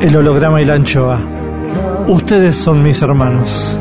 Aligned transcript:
El 0.00 0.14
holograma 0.14 0.60
y 0.60 0.64
la 0.64 0.74
anchoa. 0.74 1.18
Ustedes 2.06 2.54
son 2.54 2.82
mis 2.82 3.00
hermanos. 3.00 3.76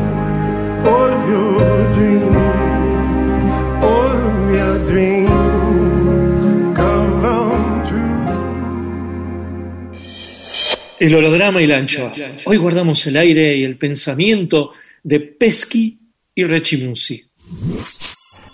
El 10.97 11.15
holograma 11.15 11.61
y 11.61 11.67
la 11.67 11.77
anchoa. 11.77 12.11
Hoy 12.45 12.57
guardamos 12.57 13.05
el 13.07 13.17
aire 13.17 13.57
y 13.57 13.63
el 13.63 13.77
pensamiento 13.77 14.71
de 15.03 15.19
Pesky 15.19 15.99
y 16.33 16.43
Rechimusi. 16.43 17.23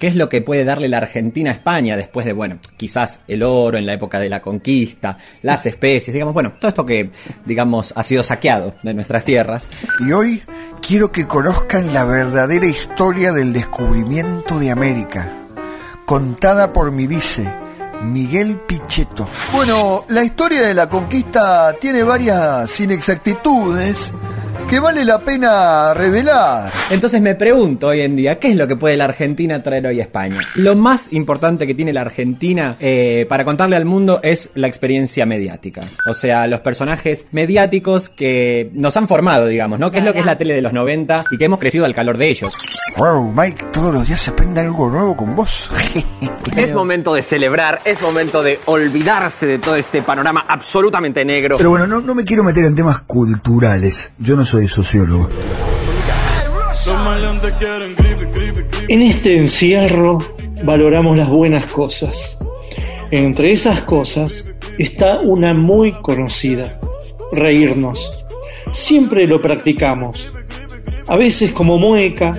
¿Qué 0.01 0.07
es 0.07 0.15
lo 0.15 0.29
que 0.29 0.41
puede 0.41 0.65
darle 0.65 0.87
la 0.87 0.97
Argentina 0.97 1.51
a 1.51 1.53
España 1.53 1.95
después 1.95 2.25
de, 2.25 2.33
bueno, 2.33 2.57
quizás 2.75 3.19
el 3.27 3.43
oro 3.43 3.77
en 3.77 3.85
la 3.85 3.93
época 3.93 4.19
de 4.19 4.29
la 4.29 4.41
conquista, 4.41 5.15
las 5.43 5.67
especies, 5.67 6.11
digamos, 6.11 6.33
bueno, 6.33 6.53
todo 6.53 6.69
esto 6.69 6.87
que, 6.87 7.11
digamos, 7.45 7.93
ha 7.95 8.01
sido 8.01 8.23
saqueado 8.23 8.73
de 8.81 8.95
nuestras 8.95 9.23
tierras? 9.23 9.69
Y 9.99 10.11
hoy 10.11 10.41
quiero 10.81 11.11
que 11.11 11.27
conozcan 11.27 11.93
la 11.93 12.03
verdadera 12.03 12.65
historia 12.65 13.31
del 13.31 13.53
descubrimiento 13.53 14.57
de 14.57 14.71
América, 14.71 15.31
contada 16.07 16.73
por 16.73 16.91
mi 16.91 17.05
vice, 17.05 17.47
Miguel 18.01 18.55
Pichetto. 18.55 19.29
Bueno, 19.53 20.05
la 20.07 20.23
historia 20.23 20.63
de 20.63 20.73
la 20.73 20.89
conquista 20.89 21.75
tiene 21.79 22.01
varias 22.01 22.79
inexactitudes 22.79 24.11
que 24.71 24.79
vale 24.79 25.03
la 25.03 25.19
pena 25.19 25.93
revelar. 25.93 26.71
Entonces 26.91 27.19
me 27.21 27.35
pregunto 27.35 27.87
hoy 27.87 27.99
en 27.99 28.15
día, 28.15 28.39
¿qué 28.39 28.47
es 28.47 28.55
lo 28.55 28.69
que 28.69 28.77
puede 28.77 28.95
la 28.95 29.03
Argentina 29.03 29.61
traer 29.61 29.85
hoy 29.85 29.99
a 29.99 30.03
España? 30.03 30.39
Lo 30.55 30.77
más 30.77 31.11
importante 31.11 31.67
que 31.67 31.75
tiene 31.75 31.91
la 31.91 31.99
Argentina 31.99 32.77
eh, 32.79 33.25
para 33.27 33.43
contarle 33.43 33.75
al 33.75 33.83
mundo 33.83 34.21
es 34.23 34.49
la 34.55 34.67
experiencia 34.67 35.25
mediática. 35.25 35.81
O 36.07 36.13
sea, 36.13 36.47
los 36.47 36.61
personajes 36.61 37.25
mediáticos 37.33 38.07
que 38.07 38.71
nos 38.73 38.95
han 38.95 39.09
formado, 39.09 39.47
digamos, 39.47 39.77
¿no? 39.77 39.91
¿Qué 39.91 39.97
es 39.97 40.05
lo 40.05 40.13
que 40.13 40.19
es 40.19 40.25
la 40.25 40.37
tele 40.37 40.53
de 40.53 40.61
los 40.61 40.71
90 40.71 41.25
y 41.31 41.37
que 41.37 41.43
hemos 41.43 41.59
crecido 41.59 41.83
al 41.83 41.93
calor 41.93 42.17
de 42.17 42.29
ellos? 42.29 42.55
Wow, 42.95 43.33
Mike, 43.33 43.65
todos 43.73 43.93
los 43.93 44.07
días 44.07 44.21
se 44.21 44.31
aprende 44.31 44.61
algo 44.61 44.89
nuevo 44.89 45.17
con 45.17 45.35
vos. 45.35 45.69
Es 46.55 46.73
momento 46.73 47.13
de 47.13 47.21
celebrar, 47.21 47.79
es 47.85 48.01
momento 48.01 48.43
de 48.43 48.59
olvidarse 48.65 49.47
de 49.47 49.59
todo 49.59 49.75
este 49.75 50.01
panorama 50.01 50.45
absolutamente 50.47 51.23
negro. 51.23 51.55
Pero 51.57 51.69
bueno, 51.69 51.87
no, 51.87 52.01
no 52.01 52.13
me 52.13 52.25
quiero 52.25 52.43
meter 52.43 52.65
en 52.65 52.75
temas 52.75 53.01
culturales. 53.03 53.95
Yo 54.17 54.35
no 54.35 54.45
soy 54.45 54.60
sociólogo. 54.67 55.29
En 58.87 59.01
este 59.01 59.37
encierro 59.37 60.17
valoramos 60.63 61.17
las 61.17 61.29
buenas 61.29 61.67
cosas. 61.67 62.37
Entre 63.11 63.51
esas 63.51 63.81
cosas 63.81 64.49
está 64.77 65.19
una 65.19 65.53
muy 65.53 65.91
conocida, 65.91 66.79
reírnos. 67.31 68.25
Siempre 68.71 69.27
lo 69.27 69.39
practicamos, 69.39 70.31
a 71.07 71.17
veces 71.17 71.51
como 71.51 71.77
mueca, 71.77 72.33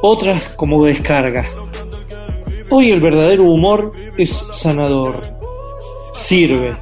otras 0.00 0.56
como 0.56 0.84
descarga. 0.84 1.46
Hoy 2.70 2.90
el 2.90 3.00
verdadero 3.00 3.44
humor 3.44 3.92
es 4.16 4.30
sanador, 4.30 5.20
sirve, 6.14 6.74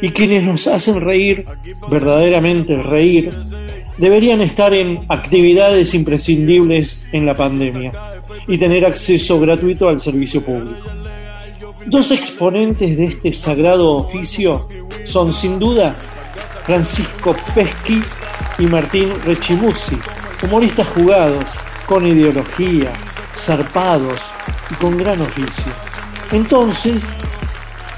y 0.00 0.10
quienes 0.10 0.42
nos 0.42 0.66
hacen 0.66 1.00
reír, 1.00 1.44
verdaderamente 1.90 2.76
reír, 2.76 3.30
deberían 3.98 4.40
estar 4.40 4.72
en 4.72 5.04
actividades 5.08 5.92
imprescindibles 5.94 7.02
en 7.12 7.26
la 7.26 7.34
pandemia 7.34 7.92
y 8.46 8.56
tener 8.56 8.84
acceso 8.86 9.38
gratuito 9.40 9.88
al 9.88 10.00
servicio 10.00 10.42
público. 10.42 10.88
Dos 11.86 12.10
exponentes 12.12 12.96
de 12.96 13.04
este 13.04 13.32
sagrado 13.32 13.96
oficio 13.96 14.68
son 15.06 15.32
sin 15.32 15.58
duda 15.58 15.94
Francisco 16.64 17.34
Pesqui 17.54 18.00
y 18.58 18.66
Martín 18.66 19.10
Rechimusi, 19.24 19.96
humoristas 20.42 20.86
jugados, 20.88 21.44
con 21.86 22.06
ideología, 22.06 22.92
zarpados 23.36 24.20
y 24.70 24.74
con 24.74 24.98
gran 24.98 25.20
oficio. 25.20 25.72
Entonces, 26.32 27.04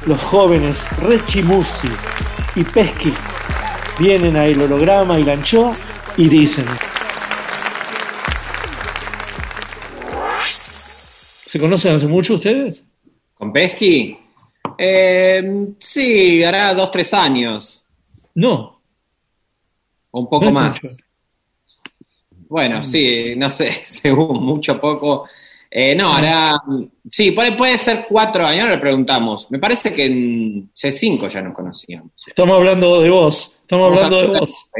los 0.06 0.22
jóvenes 0.22 0.87
Rechimusi 1.03 1.89
y 2.55 2.62
Pesqui 2.62 3.12
vienen 3.99 4.37
a 4.37 4.47
el 4.47 4.62
holograma 4.62 5.19
y 5.19 5.25
la 5.25 5.33
anchoa 5.33 5.75
y 6.20 6.28
dicen 6.28 6.66
¿Se 11.47 11.58
conocen 11.58 11.94
hace 11.94 12.06
mucho 12.06 12.34
ustedes? 12.34 12.84
¿Con 13.34 13.53
Pesky? 13.53 14.16
Eh, 14.78 15.66
sí, 15.78 16.44
hará 16.44 16.72
dos, 16.75 16.91
tres 16.92 17.12
años. 17.12 17.84
No. 18.34 18.80
O 20.12 20.20
un 20.20 20.28
poco 20.28 20.44
no 20.44 20.53
más. 20.53 20.80
mucho. 20.80 20.94
Bueno, 22.48 22.84
sí, 22.84 23.34
no 23.36 23.50
sé, 23.50 23.72
según 23.86 24.44
mucho 24.44 24.80
poco. 24.80 25.26
Eh, 25.69 25.97
no, 25.97 26.12
hará. 26.12 26.56
Sí, 27.10 27.32
puede, 27.32 27.53
puede 27.53 27.78
ser 27.78 28.06
cuatro 28.09 28.47
años, 28.47 28.62
ahora 28.62 28.75
le 28.75 28.80
preguntamos. 28.80 29.50
Me 29.50 29.59
parece 29.59 29.92
que 29.92 30.06
en 30.06 30.70
C5 30.72 31.28
ya 31.28 31.42
nos 31.42 31.54
conocíamos. 31.54 32.12
Estamos 32.28 32.56
hablando 32.56 33.00
de 33.00 33.10
vos. 33.10 33.59
Estamos 33.62 33.86
hablando 33.89 34.21
de 34.21 34.39
vos. 34.39 34.71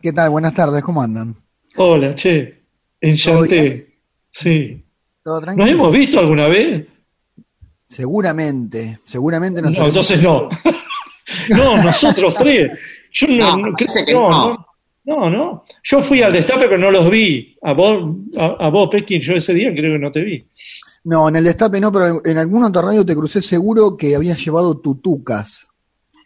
¿Qué 0.00 0.12
tal? 0.12 0.30
Buenas 0.30 0.54
tardes, 0.54 0.82
¿cómo 0.82 1.02
andan? 1.02 1.34
Hola, 1.76 2.14
che. 2.14 2.62
Enchanté. 3.00 3.98
Sí. 4.30 4.84
¿Todo 5.22 5.40
¿Nos 5.40 5.68
hemos 5.68 5.92
visto 5.92 6.18
alguna 6.20 6.46
vez? 6.46 6.86
Seguramente, 7.84 9.00
seguramente 9.04 9.60
nos 9.62 9.76
No, 9.76 9.86
entonces 9.86 10.22
no. 10.22 10.48
no, 11.50 11.82
nosotros 11.82 12.34
tres. 12.36 12.70
Yo 13.12 13.26
no, 13.28 13.36
No, 13.36 13.56
no, 13.56 13.72
parece 13.76 14.04
creo- 14.04 14.06
que 14.06 14.12
no, 14.12 14.30
no. 14.30 14.66
no, 15.04 15.20
no, 15.20 15.30
no. 15.30 15.64
Yo 15.82 16.02
fui 16.02 16.22
al 16.22 16.32
destape, 16.32 16.66
pero 16.66 16.78
no 16.78 16.90
los 16.90 17.10
vi. 17.10 17.56
A 17.62 17.72
vos, 17.72 18.16
a, 18.38 18.46
a 18.66 18.70
vos, 18.70 18.88
Peskin, 18.90 19.20
yo 19.20 19.32
ese 19.34 19.52
día 19.54 19.74
creo 19.74 19.94
que 19.94 19.98
no 19.98 20.10
te 20.12 20.22
vi. 20.22 20.46
No, 21.04 21.28
en 21.28 21.36
el 21.36 21.44
destape 21.44 21.80
no, 21.80 21.90
pero 21.90 22.20
en 22.24 22.38
algún 22.38 22.62
otro 22.64 22.82
radio 22.82 23.04
te 23.04 23.14
crucé 23.16 23.42
seguro 23.42 23.96
que 23.96 24.14
habías 24.14 24.42
llevado 24.44 24.78
tutucas. 24.78 25.66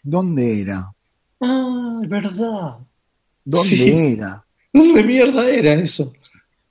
¿Dónde 0.03 0.61
era? 0.61 0.93
Ah, 1.41 2.01
es 2.03 2.09
verdad. 2.09 2.79
¿Dónde 3.45 3.69
Sí. 3.69 4.15
era? 4.19 4.45
¿Dónde 4.73 5.03
mierda 5.03 5.49
era 5.51 5.75
eso? 5.75 6.13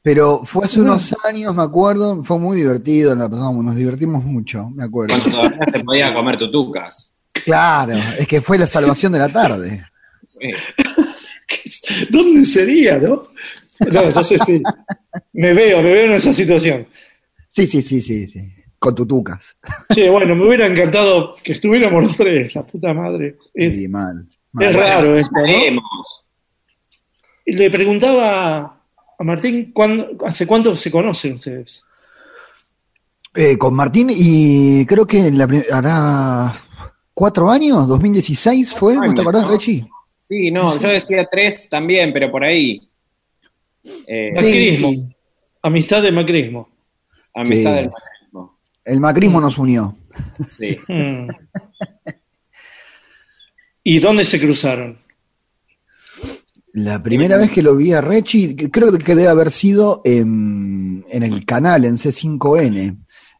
Pero 0.04 0.40
fue 0.44 0.66
hace 0.66 0.82
unos 0.82 1.16
años, 1.26 1.54
me 1.54 1.62
acuerdo, 1.62 2.24
fue 2.24 2.40
muy 2.40 2.58
divertido, 2.58 3.16
la 3.16 3.30
pasamos, 3.30 3.64
nos 3.64 3.76
divertimos 3.76 4.24
mucho, 4.24 4.68
me 4.72 4.84
acuerdo. 4.86 5.16
Cuando 5.20 5.38
todavía 5.38 5.60
se 5.72 5.80
podía 5.84 6.14
comer 6.14 6.38
tutucas. 6.38 7.14
Claro, 7.32 7.94
es 8.18 8.28
que 8.28 8.42
fue 8.42 8.58
la 8.58 8.66
salvación 8.66 9.12
de 9.14 9.20
la 9.20 9.30
tarde. 9.30 9.86
Sí. 10.26 10.50
¿Dónde 12.10 12.46
sería, 12.46 12.98
no? 12.98 13.24
No, 13.92 14.02
entonces 14.02 14.42
sí. 14.46 14.62
Me 15.34 15.54
veo, 15.54 15.78
me 15.82 15.90
veo 15.94 16.06
en 16.06 16.12
esa 16.14 16.34
situación. 16.34 16.88
Sí, 17.48 17.66
sí, 17.68 17.82
sí, 17.82 18.02
sí, 18.02 18.28
sí. 18.28 18.52
Con 18.80 18.96
tutucas. 18.96 19.58
Sí, 19.94 20.08
bueno, 20.10 20.36
me 20.36 20.48
hubiera 20.48 20.66
encantado 20.66 21.36
que 21.44 21.52
estuviéramos 21.54 22.04
los 22.04 22.18
tres, 22.18 22.56
la 22.56 22.64
puta 22.66 22.94
madre. 22.94 23.38
Es, 23.54 23.76
Sí, 23.76 23.88
mal. 23.88 24.28
mal. 24.52 24.66
es 24.66 24.76
raro 24.76 25.16
esto, 25.18 25.40
¿no? 25.42 25.82
Le 27.46 27.70
preguntaba 27.72 28.82
a 29.18 29.24
Martín, 29.24 29.72
¿cuándo- 29.74 30.10
¿hace 30.26 30.46
cuánto 30.48 30.76
se 30.76 30.92
conocen 30.92 31.36
ustedes? 31.36 31.84
Eh, 33.34 33.58
con 33.58 33.74
Martín 33.74 34.12
y 34.14 34.86
creo 34.86 35.08
que 35.08 35.28
en 35.28 35.38
la 35.38 35.48
hará 35.72 36.54
cuatro 37.14 37.50
años, 37.50 37.88
2016 37.88 38.74
fue, 38.74 38.96
¿no 38.96 39.04
Años, 39.04 39.16
te 39.16 39.22
acordás, 39.22 39.44
¿no? 39.44 39.52
Rechi? 39.52 39.88
Sí, 40.20 40.52
no, 40.52 40.78
yo 40.78 40.88
decía 40.90 41.26
tres 41.32 41.68
también, 41.70 42.12
pero 42.14 42.30
por 42.32 42.44
ahí. 42.44 42.88
Eh, 44.08 44.32
Macrismo. 44.36 44.90
sí. 44.90 45.16
Amistad 45.64 46.02
de 46.04 46.12
macrismo. 46.12 46.70
amistad 47.34 47.72
Sí. 47.72 47.76
del 47.78 47.90
macrismo. 47.90 48.60
El 48.84 49.00
macrismo 49.00 49.42
nos 49.42 49.58
unió. 49.58 49.96
Sí. 50.52 50.78
Mm. 50.88 51.28
¿Y 53.84 54.00
dónde 54.00 54.26
se 54.26 54.40
cruzaron? 54.40 55.00
La 56.74 57.04
primera 57.04 57.38
vez 57.38 57.52
que 57.52 57.62
lo 57.62 57.76
vi 57.76 57.92
a 57.94 58.00
Rechi, 58.02 58.56
creo 58.56 58.92
que 58.98 59.16
debe 59.16 59.28
haber 59.28 59.52
sido 59.52 60.02
en, 60.06 61.04
en 61.10 61.24
el 61.24 61.46
canal, 61.46 61.84
en 61.86 61.96
C5N, 61.96 62.98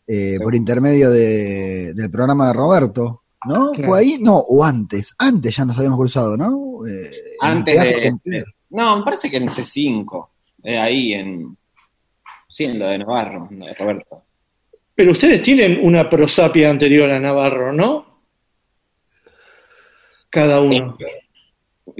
eh, 0.08 0.38
por 0.44 0.54
intermedio 0.54 1.10
de- 1.10 1.94
del 1.94 2.12
programa 2.12 2.48
de 2.48 2.54
Roberto, 2.54 3.24
¿no? 3.46 3.72
Claro. 3.72 3.88
¿Fue 3.90 4.00
ahí? 4.00 4.18
No, 4.20 4.38
o 4.38 4.64
antes. 4.66 5.16
Antes 5.18 5.56
ya 5.56 5.64
nos 5.64 5.78
habíamos 5.78 5.98
cruzado, 6.00 6.36
¿no? 6.36 6.86
Eh, 6.86 7.10
Antes 7.40 7.82
de, 7.82 8.10
Completo. 8.10 8.52
No, 8.72 8.98
me 8.98 9.04
parece 9.04 9.32
que 9.32 9.38
en 9.38 9.48
C5. 9.50 10.28
eh, 10.64 10.78
ahí 10.78 11.14
en. 11.14 11.58
Sí, 12.50 12.66
en 12.66 12.80
lo 12.80 12.88
de 12.90 12.98
Navarro, 12.98 13.48
en 13.50 13.60
lo 13.60 13.66
de 13.66 13.74
Roberto. 13.76 14.24
Pero 14.94 15.14
ustedes 15.14 15.42
tienen 15.42 15.80
una 15.84 16.10
prosapia 16.10 16.70
anterior 16.70 17.10
a 17.10 17.20
Navarro, 17.20 17.72
¿no? 17.72 18.24
Cada 20.30 20.62
uno. 20.62 20.98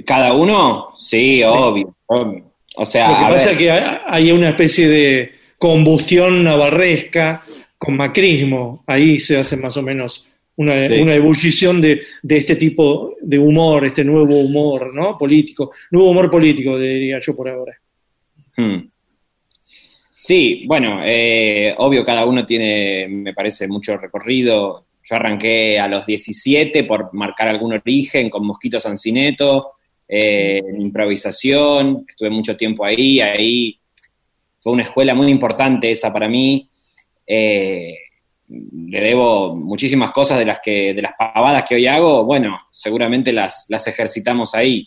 ¿Cada 0.04 0.32
uno? 0.34 0.94
Sí, 0.98 1.42
obvio. 1.42 1.94
obvio. 2.06 2.44
O 2.76 2.84
sea, 2.84 3.08
Lo 3.10 3.14
que 3.16 3.32
pasa 3.32 3.44
ver, 3.46 3.52
es 3.52 3.58
que 3.58 3.70
hay 3.70 3.96
hay 4.06 4.32
una 4.32 4.50
especie 4.50 4.88
de 4.88 5.32
combustión 5.58 6.42
navarresca 6.42 7.42
con 7.78 7.96
macrismo. 7.96 8.82
Ahí 8.86 9.18
se 9.18 9.36
hace 9.36 9.56
más 9.56 9.76
o 9.76 9.82
menos 9.82 10.28
una, 10.56 10.80
Sí. 10.80 10.94
una 11.00 11.14
ebullición 11.14 11.80
de, 11.80 12.02
de 12.22 12.36
este 12.36 12.56
tipo 12.56 13.16
de 13.20 13.38
humor, 13.38 13.84
este 13.86 14.04
nuevo 14.04 14.38
humor, 14.38 14.92
¿no? 14.94 15.18
Político. 15.18 15.72
Nuevo 15.90 16.10
humor 16.10 16.30
político, 16.30 16.78
diría 16.78 17.18
yo 17.20 17.34
por 17.36 17.48
ahora. 17.48 17.78
Hmm. 18.56 18.88
Sí, 20.14 20.64
bueno, 20.68 21.00
eh, 21.04 21.74
obvio 21.78 22.04
cada 22.04 22.24
uno 22.26 22.46
tiene, 22.46 23.08
me 23.08 23.34
parece, 23.34 23.66
mucho 23.66 23.96
recorrido. 23.96 24.86
Yo 25.02 25.16
arranqué 25.16 25.80
a 25.80 25.88
los 25.88 26.06
17 26.06 26.84
por 26.84 27.12
marcar 27.12 27.48
algún 27.48 27.72
origen 27.72 28.30
con 28.30 28.46
Mosquito 28.46 28.78
Sancineto, 28.78 29.72
eh, 30.14 30.58
en 30.58 30.80
improvisación, 30.82 32.04
estuve 32.06 32.28
mucho 32.28 32.54
tiempo 32.54 32.84
ahí, 32.84 33.20
ahí 33.20 33.78
fue 34.60 34.72
una 34.74 34.82
escuela 34.82 35.14
muy 35.14 35.28
importante 35.30 35.90
esa 35.90 36.12
para 36.12 36.28
mí. 36.28 36.68
Eh, 37.26 37.94
le 38.48 39.00
debo 39.00 39.56
muchísimas 39.56 40.12
cosas 40.12 40.38
de 40.38 40.44
las 40.44 40.58
que, 40.62 40.92
de 40.92 41.00
las 41.00 41.12
pavadas 41.18 41.64
que 41.66 41.76
hoy 41.76 41.86
hago, 41.86 42.24
bueno, 42.24 42.58
seguramente 42.70 43.32
las, 43.32 43.64
las 43.68 43.86
ejercitamos 43.86 44.54
ahí. 44.54 44.86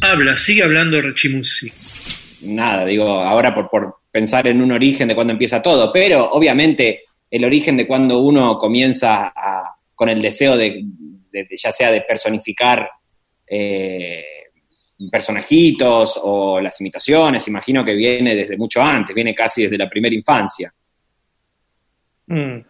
Habla, 0.00 0.36
sigue 0.36 0.64
hablando 0.64 1.00
Rechimusi. 1.00 1.70
nada, 2.42 2.84
digo, 2.84 3.08
ahora 3.08 3.54
por, 3.54 3.70
por 3.70 3.98
pensar 4.10 4.48
en 4.48 4.60
un 4.60 4.72
origen 4.72 5.06
de 5.06 5.14
cuando 5.14 5.32
empieza 5.32 5.62
todo, 5.62 5.92
pero 5.92 6.28
obviamente 6.32 7.02
el 7.30 7.44
origen 7.44 7.76
de 7.76 7.86
cuando 7.86 8.18
uno 8.20 8.58
comienza 8.58 9.26
a- 9.28 9.76
con 9.94 10.08
el 10.08 10.20
deseo 10.20 10.56
de, 10.56 10.82
de- 11.30 11.44
de 11.44 11.56
ya 11.56 11.70
sea 11.70 11.92
de 11.92 12.00
personificar 12.00 12.88
eh, 13.54 14.24
personajitos 15.10 16.18
o 16.22 16.58
las 16.58 16.80
imitaciones, 16.80 17.46
imagino 17.48 17.84
que 17.84 17.92
viene 17.92 18.34
desde 18.34 18.56
mucho 18.56 18.80
antes, 18.82 19.14
viene 19.14 19.34
casi 19.34 19.64
desde 19.64 19.76
la 19.76 19.90
primera 19.90 20.14
infancia. 20.14 20.72
Mm. 22.28 22.60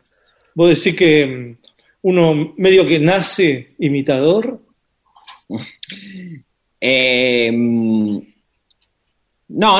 Vos 0.55 0.69
decís 0.69 0.99
que 0.99 1.27
mm, 1.27 1.57
uno 2.03 2.55
medio 2.57 2.85
que 2.87 2.99
nace 2.99 3.75
imitador. 3.79 4.61
Eh, 6.85 7.49
no, 7.53 8.25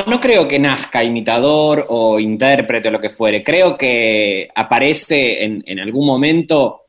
no 0.05 0.19
creo 0.21 0.47
que 0.47 0.57
nazca 0.57 1.03
imitador 1.03 1.85
o 1.89 2.17
intérprete 2.17 2.87
o 2.87 2.91
lo 2.91 3.01
que 3.01 3.09
fuere. 3.09 3.43
Creo 3.43 3.77
que 3.77 4.47
aparece 4.55 5.43
en, 5.43 5.61
en 5.65 5.79
algún 5.81 6.05
momento. 6.07 6.82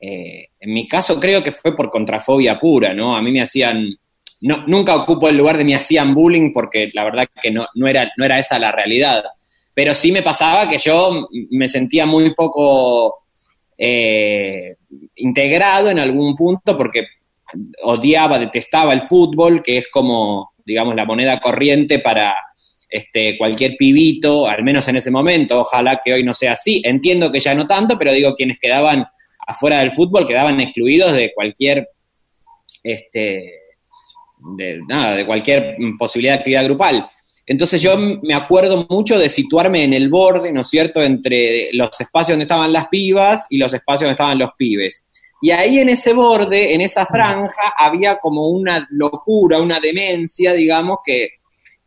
Eh, 0.00 0.50
en 0.60 0.72
mi 0.72 0.86
caso, 0.86 1.18
creo 1.18 1.42
que 1.42 1.52
fue 1.52 1.76
por 1.76 1.90
contrafobia 1.90 2.58
pura, 2.58 2.94
¿no? 2.94 3.16
A 3.16 3.22
mí 3.22 3.32
me 3.32 3.42
hacían. 3.42 3.88
No, 4.40 4.64
nunca 4.68 4.94
ocupo 4.94 5.28
el 5.28 5.36
lugar 5.36 5.58
de 5.58 5.64
me 5.64 5.74
hacían 5.74 6.14
bullying 6.14 6.52
porque 6.52 6.90
la 6.94 7.02
verdad 7.02 7.26
que 7.42 7.50
no, 7.50 7.66
no, 7.74 7.88
era, 7.88 8.08
no 8.16 8.24
era 8.24 8.38
esa 8.38 8.58
la 8.58 8.70
realidad. 8.70 9.24
Pero 9.74 9.94
sí 9.94 10.12
me 10.12 10.22
pasaba 10.22 10.68
que 10.68 10.78
yo 10.78 11.28
me 11.50 11.66
sentía 11.66 12.06
muy 12.06 12.32
poco 12.34 13.24
eh, 13.76 14.76
integrado 15.16 15.90
en 15.90 15.98
algún 15.98 16.36
punto 16.36 16.76
porque 16.76 17.06
odiaba, 17.82 18.38
detestaba 18.38 18.92
el 18.92 19.02
fútbol, 19.02 19.62
que 19.62 19.78
es 19.78 19.88
como, 19.88 20.52
digamos, 20.64 20.94
la 20.94 21.04
moneda 21.04 21.40
corriente 21.40 21.98
para 21.98 22.34
este, 22.88 23.36
cualquier 23.36 23.76
pibito, 23.76 24.46
al 24.46 24.62
menos 24.62 24.86
en 24.86 24.96
ese 24.96 25.10
momento. 25.10 25.60
Ojalá 25.60 26.00
que 26.04 26.12
hoy 26.12 26.22
no 26.22 26.34
sea 26.34 26.52
así. 26.52 26.80
Entiendo 26.84 27.32
que 27.32 27.40
ya 27.40 27.54
no 27.54 27.66
tanto, 27.66 27.98
pero 27.98 28.12
digo, 28.12 28.34
quienes 28.34 28.58
quedaban 28.60 29.06
afuera 29.48 29.80
del 29.80 29.92
fútbol 29.92 30.26
quedaban 30.26 30.60
excluidos 30.60 31.12
de 31.14 31.32
cualquier, 31.34 31.88
este, 32.82 33.54
de, 34.56 34.80
nada, 34.86 35.16
de 35.16 35.26
cualquier 35.26 35.76
posibilidad 35.98 36.34
de 36.34 36.38
actividad 36.38 36.64
grupal. 36.64 37.10
Entonces 37.46 37.80
yo 37.80 37.96
me 37.96 38.34
acuerdo 38.34 38.86
mucho 38.90 39.18
de 39.18 39.30
situarme 39.30 39.82
en 39.82 39.94
el 39.94 40.10
borde, 40.10 40.52
¿no 40.52 40.60
es 40.60 40.68
cierto?, 40.68 41.02
entre 41.02 41.70
los 41.72 41.98
espacios 41.98 42.34
donde 42.34 42.44
estaban 42.44 42.72
las 42.74 42.88
pibas 42.88 43.46
y 43.48 43.56
los 43.56 43.72
espacios 43.72 44.02
donde 44.02 44.12
estaban 44.12 44.38
los 44.38 44.50
pibes. 44.58 45.02
Y 45.40 45.50
ahí 45.50 45.78
en 45.78 45.88
ese 45.88 46.12
borde, 46.12 46.74
en 46.74 46.82
esa 46.82 47.06
franja, 47.06 47.72
había 47.78 48.18
como 48.18 48.48
una 48.48 48.86
locura, 48.90 49.58
una 49.60 49.80
demencia, 49.80 50.52
digamos, 50.52 50.98
que, 51.02 51.28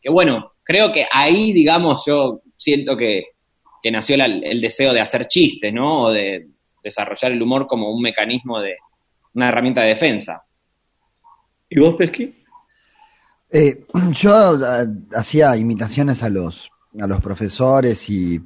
que 0.01 0.09
bueno, 0.09 0.53
creo 0.63 0.91
que 0.91 1.05
ahí, 1.11 1.53
digamos, 1.53 2.03
yo 2.07 2.41
siento 2.57 2.97
que, 2.97 3.25
que 3.83 3.91
nació 3.91 4.15
el 4.15 4.61
deseo 4.61 4.93
de 4.93 5.01
hacer 5.01 5.27
chistes, 5.27 5.71
¿no? 5.71 6.09
Desarrollar 6.83 7.31
el 7.31 7.41
humor 7.41 7.67
como 7.67 7.91
un 7.91 8.01
mecanismo 8.01 8.59
de, 8.59 8.75
una 9.33 9.49
herramienta 9.49 9.81
de 9.81 9.89
defensa. 9.89 10.43
¿Y 11.69 11.79
vos, 11.79 11.95
Pesqui? 11.97 12.35
Eh, 13.49 13.85
yo 14.13 14.33
ah, 14.35 14.85
hacía 15.15 15.55
imitaciones 15.57 16.23
a 16.23 16.29
los, 16.29 16.69
a 16.99 17.07
los 17.07 17.19
profesores 17.21 18.09
y, 18.09 18.41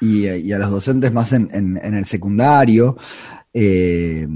y, 0.00 0.28
y 0.28 0.52
a 0.52 0.58
los 0.58 0.70
docentes 0.70 1.12
más 1.12 1.32
en, 1.32 1.48
en- 1.52 1.80
en 1.82 1.94
el 1.94 2.04
secundario. 2.04 2.96
eh, 3.52 4.26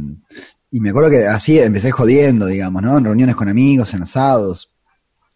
y 0.75 0.81
me 0.81 0.89
acuerdo 0.89 1.11
que 1.11 1.27
así 1.27 1.59
empecé 1.61 1.91
jodiendo, 1.91 2.47
digamos, 2.47 2.83
¿no? 2.83 2.97
En 2.97 3.05
reuniones 3.05 3.37
con 3.37 3.47
amigos, 3.49 3.93
en 3.93 4.03
asados. 4.05 4.71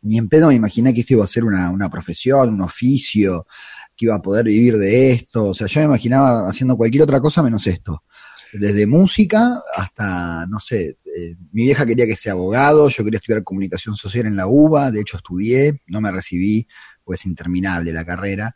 Ni 0.00 0.16
en 0.16 0.28
pedo 0.30 0.49
me 0.49 0.54
imaginé 0.54 0.95
que 0.95 1.02
esto 1.02 1.12
iba 1.14 1.25
a 1.25 1.28
ser 1.28 1.45
una, 1.45 1.68
una 1.71 1.90
profesión, 1.90 2.54
un 2.54 2.62
oficio, 2.62 3.47
que 3.96 4.06
iba 4.06 4.14
a 4.14 4.22
poder 4.22 4.46
vivir 4.46 4.76
de 4.76 5.12
esto. 5.12 5.46
O 5.46 5.54
sea, 5.54 5.66
yo 5.66 5.80
me 5.80 5.86
imaginaba 5.86 6.48
haciendo 6.48 6.76
cualquier 6.76 7.04
otra 7.04 7.20
cosa 7.20 7.42
menos 7.42 7.66
esto. 7.66 8.02
Desde 8.52 8.86
música 8.86 9.62
hasta, 9.76 10.46
no 10.46 10.60
sé, 10.60 10.98
eh, 11.04 11.34
mi 11.52 11.64
vieja 11.64 11.84
quería 11.84 12.06
que 12.06 12.16
sea 12.16 12.32
abogado, 12.32 12.88
yo 12.88 13.04
quería 13.04 13.18
estudiar 13.18 13.42
comunicación 13.42 13.96
social 13.96 14.26
en 14.26 14.36
la 14.36 14.46
UBA, 14.46 14.90
de 14.90 15.00
hecho 15.00 15.16
estudié, 15.16 15.82
no 15.86 16.00
me 16.00 16.12
recibí, 16.12 16.66
pues 17.04 17.20
es 17.20 17.26
interminable 17.26 17.92
la 17.92 18.04
carrera. 18.04 18.54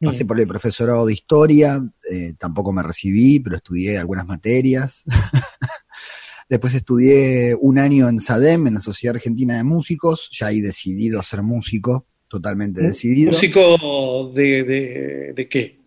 Pasé 0.00 0.24
por 0.24 0.38
el 0.38 0.46
profesorado 0.46 1.06
de 1.06 1.12
historia, 1.12 1.82
eh, 2.08 2.34
tampoco 2.38 2.72
me 2.72 2.84
recibí, 2.84 3.40
pero 3.40 3.56
estudié 3.56 3.98
algunas 3.98 4.26
materias. 4.26 5.02
Después 6.48 6.72
estudié 6.74 7.56
un 7.60 7.78
año 7.78 8.08
en 8.08 8.20
SADEM, 8.20 8.68
en 8.68 8.74
la 8.74 8.80
Sociedad 8.80 9.16
Argentina 9.16 9.56
de 9.56 9.64
Músicos, 9.64 10.30
ya 10.32 10.46
ahí 10.46 10.60
decidido 10.60 11.22
ser 11.22 11.42
músico, 11.42 12.06
totalmente 12.28 12.80
decidido. 12.82 13.32
¿Músico 13.32 14.30
de, 14.34 14.64
de, 14.64 15.32
de 15.34 15.48
qué? 15.48 15.78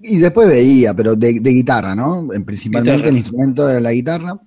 Y 0.00 0.18
después 0.18 0.48
veía, 0.48 0.94
pero 0.94 1.14
de, 1.14 1.40
de 1.40 1.50
guitarra, 1.50 1.94
¿no? 1.94 2.32
En- 2.32 2.44
Principalmente 2.44 2.92
Guitarra. 2.96 3.10
el 3.10 3.16
instrumento 3.16 3.70
era 3.70 3.80
la 3.80 3.92
guitarra. 3.92 4.38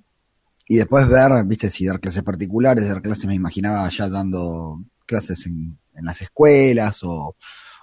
Y 0.67 0.77
después 0.77 1.07
ver, 1.07 1.31
viste, 1.45 1.69
si 1.69 1.85
dar 1.85 1.99
clases 1.99 2.23
particulares, 2.23 2.87
dar 2.87 3.01
clases 3.01 3.25
me 3.27 3.35
imaginaba 3.35 3.87
ya 3.89 4.09
dando 4.09 4.81
clases 5.05 5.45
en, 5.45 5.77
en 5.95 6.05
las 6.05 6.21
escuelas 6.21 7.03
o, 7.03 7.35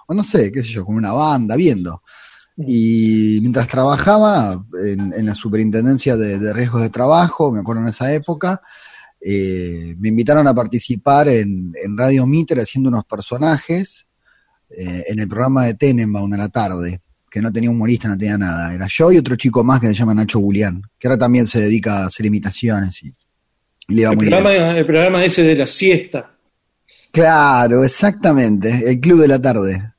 o 0.07 0.13
no 0.13 0.23
sé, 0.23 0.51
qué 0.51 0.61
sé 0.61 0.67
yo, 0.69 0.85
con 0.85 0.95
una 0.95 1.13
banda, 1.13 1.55
viendo. 1.55 2.03
Y 2.57 3.39
mientras 3.41 3.67
trabajaba 3.67 4.63
en, 4.85 5.13
en 5.13 5.25
la 5.25 5.33
superintendencia 5.33 6.15
de, 6.17 6.37
de 6.37 6.53
riesgos 6.53 6.81
de 6.81 6.89
trabajo, 6.89 7.51
me 7.51 7.61
acuerdo 7.61 7.81
en 7.81 7.87
esa 7.87 8.13
época, 8.13 8.61
eh, 9.25 9.95
me 9.97 10.09
invitaron 10.09 10.47
a 10.47 10.53
participar 10.53 11.27
en, 11.29 11.73
en 11.81 11.97
Radio 11.97 12.25
Mitre 12.27 12.61
haciendo 12.61 12.89
unos 12.89 13.05
personajes 13.05 14.05
eh, 14.69 15.03
en 15.07 15.19
el 15.19 15.27
programa 15.27 15.65
de 15.65 15.75
Tenenbaum 15.75 16.33
a 16.33 16.37
la 16.37 16.49
tarde, 16.49 17.01
que 17.29 17.41
no 17.41 17.51
tenía 17.51 17.69
humorista, 17.69 18.07
no 18.07 18.17
tenía 18.17 18.37
nada. 18.37 18.73
Era 18.73 18.87
yo 18.89 19.11
y 19.11 19.17
otro 19.17 19.35
chico 19.35 19.63
más 19.63 19.79
que 19.79 19.87
se 19.87 19.93
llama 19.93 20.13
Nacho 20.13 20.39
Julián, 20.39 20.81
que 20.99 21.07
ahora 21.07 21.17
también 21.19 21.47
se 21.47 21.61
dedica 21.61 21.99
a 21.99 22.05
hacer 22.07 22.25
imitaciones 22.25 23.01
y, 23.03 23.13
y 23.87 23.95
le 23.95 24.05
va 24.05 24.11
El 24.11 24.15
muy 24.17 24.25
bien. 24.27 24.41
programa, 24.41 24.77
el 24.77 24.85
programa 24.85 25.23
ese 25.25 25.43
de 25.43 25.55
la 25.55 25.67
siesta. 25.67 26.31
Claro, 27.11 27.83
exactamente, 27.83 28.89
el 28.89 28.99
club 28.99 29.21
de 29.21 29.27
la 29.27 29.41
tarde. 29.41 29.91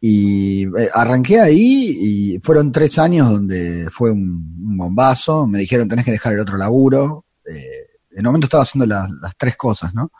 Y 0.00 0.62
eh, 0.64 0.88
arranqué 0.94 1.40
ahí 1.40 1.96
y 2.34 2.38
fueron 2.40 2.70
tres 2.72 2.98
años 2.98 3.30
donde 3.30 3.88
fue 3.90 4.10
un, 4.10 4.56
un 4.64 4.76
bombazo. 4.76 5.46
Me 5.46 5.58
dijeron 5.58 5.88
tenés 5.88 6.04
que 6.04 6.12
dejar 6.12 6.34
el 6.34 6.40
otro 6.40 6.56
laburo. 6.56 7.24
Eh, 7.44 7.87
en 8.18 8.26
un 8.26 8.32
momento 8.32 8.46
estaba 8.46 8.64
haciendo 8.64 8.86
las, 8.86 9.08
tres 9.36 9.56
cosas, 9.56 9.94
¿no? 9.94 10.10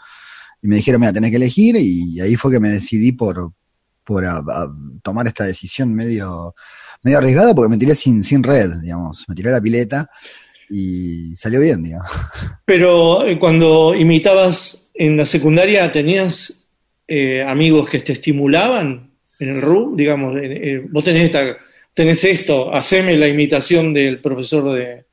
Y 0.63 0.69
me 0.69 0.77
dijeron, 0.77 1.01
mira, 1.01 1.13
tenés 1.13 1.31
que 1.31 1.37
elegir 1.37 1.77
y 1.77 2.21
ahí 2.21 2.37
fue 2.37 2.53
que 2.53 2.61
me 2.61 2.69
decidí 2.69 3.13
por, 3.13 3.53
por 4.09 4.25
tomar 5.03 5.27
esta 5.27 5.45
decisión 5.45 5.93
medio, 5.95 6.55
medio 7.03 7.19
arriesgada 7.19 7.55
porque 7.55 7.69
me 7.69 7.77
tiré 7.77 7.95
sin, 7.95 8.25
sin 8.25 8.43
red, 8.43 8.77
digamos. 8.81 9.27
Me 9.29 9.35
tiré 9.35 9.51
a 9.51 9.53
la 9.53 9.61
pileta 9.61 10.11
y 10.71 11.37
salió 11.37 11.61
bien, 11.61 11.83
digamos. 11.83 12.09
Pero 12.65 13.27
eh, 13.27 13.39
cuando 13.39 13.95
imitabas 13.95 14.91
en 14.95 15.19
la 15.19 15.27
secundaria, 15.27 15.93
¿tenías 15.93 16.71
eh, 17.07 17.43
amigos 17.43 17.91
que 17.91 18.01
te 18.01 18.15
estimulaban 18.15 19.11
en 19.41 19.49
el 19.51 19.61
RU? 19.61 19.95
Digamos, 19.95 20.39
eh, 20.41 20.87
vos 20.89 21.05
tenés, 21.05 21.25
esta, 21.25 21.59
tenés 21.93 22.25
esto, 22.25 22.75
haceme 22.75 23.15
la 23.19 23.29
imitación 23.29 23.93
del 23.93 24.23
profesor 24.23 24.73
de... 24.75 25.05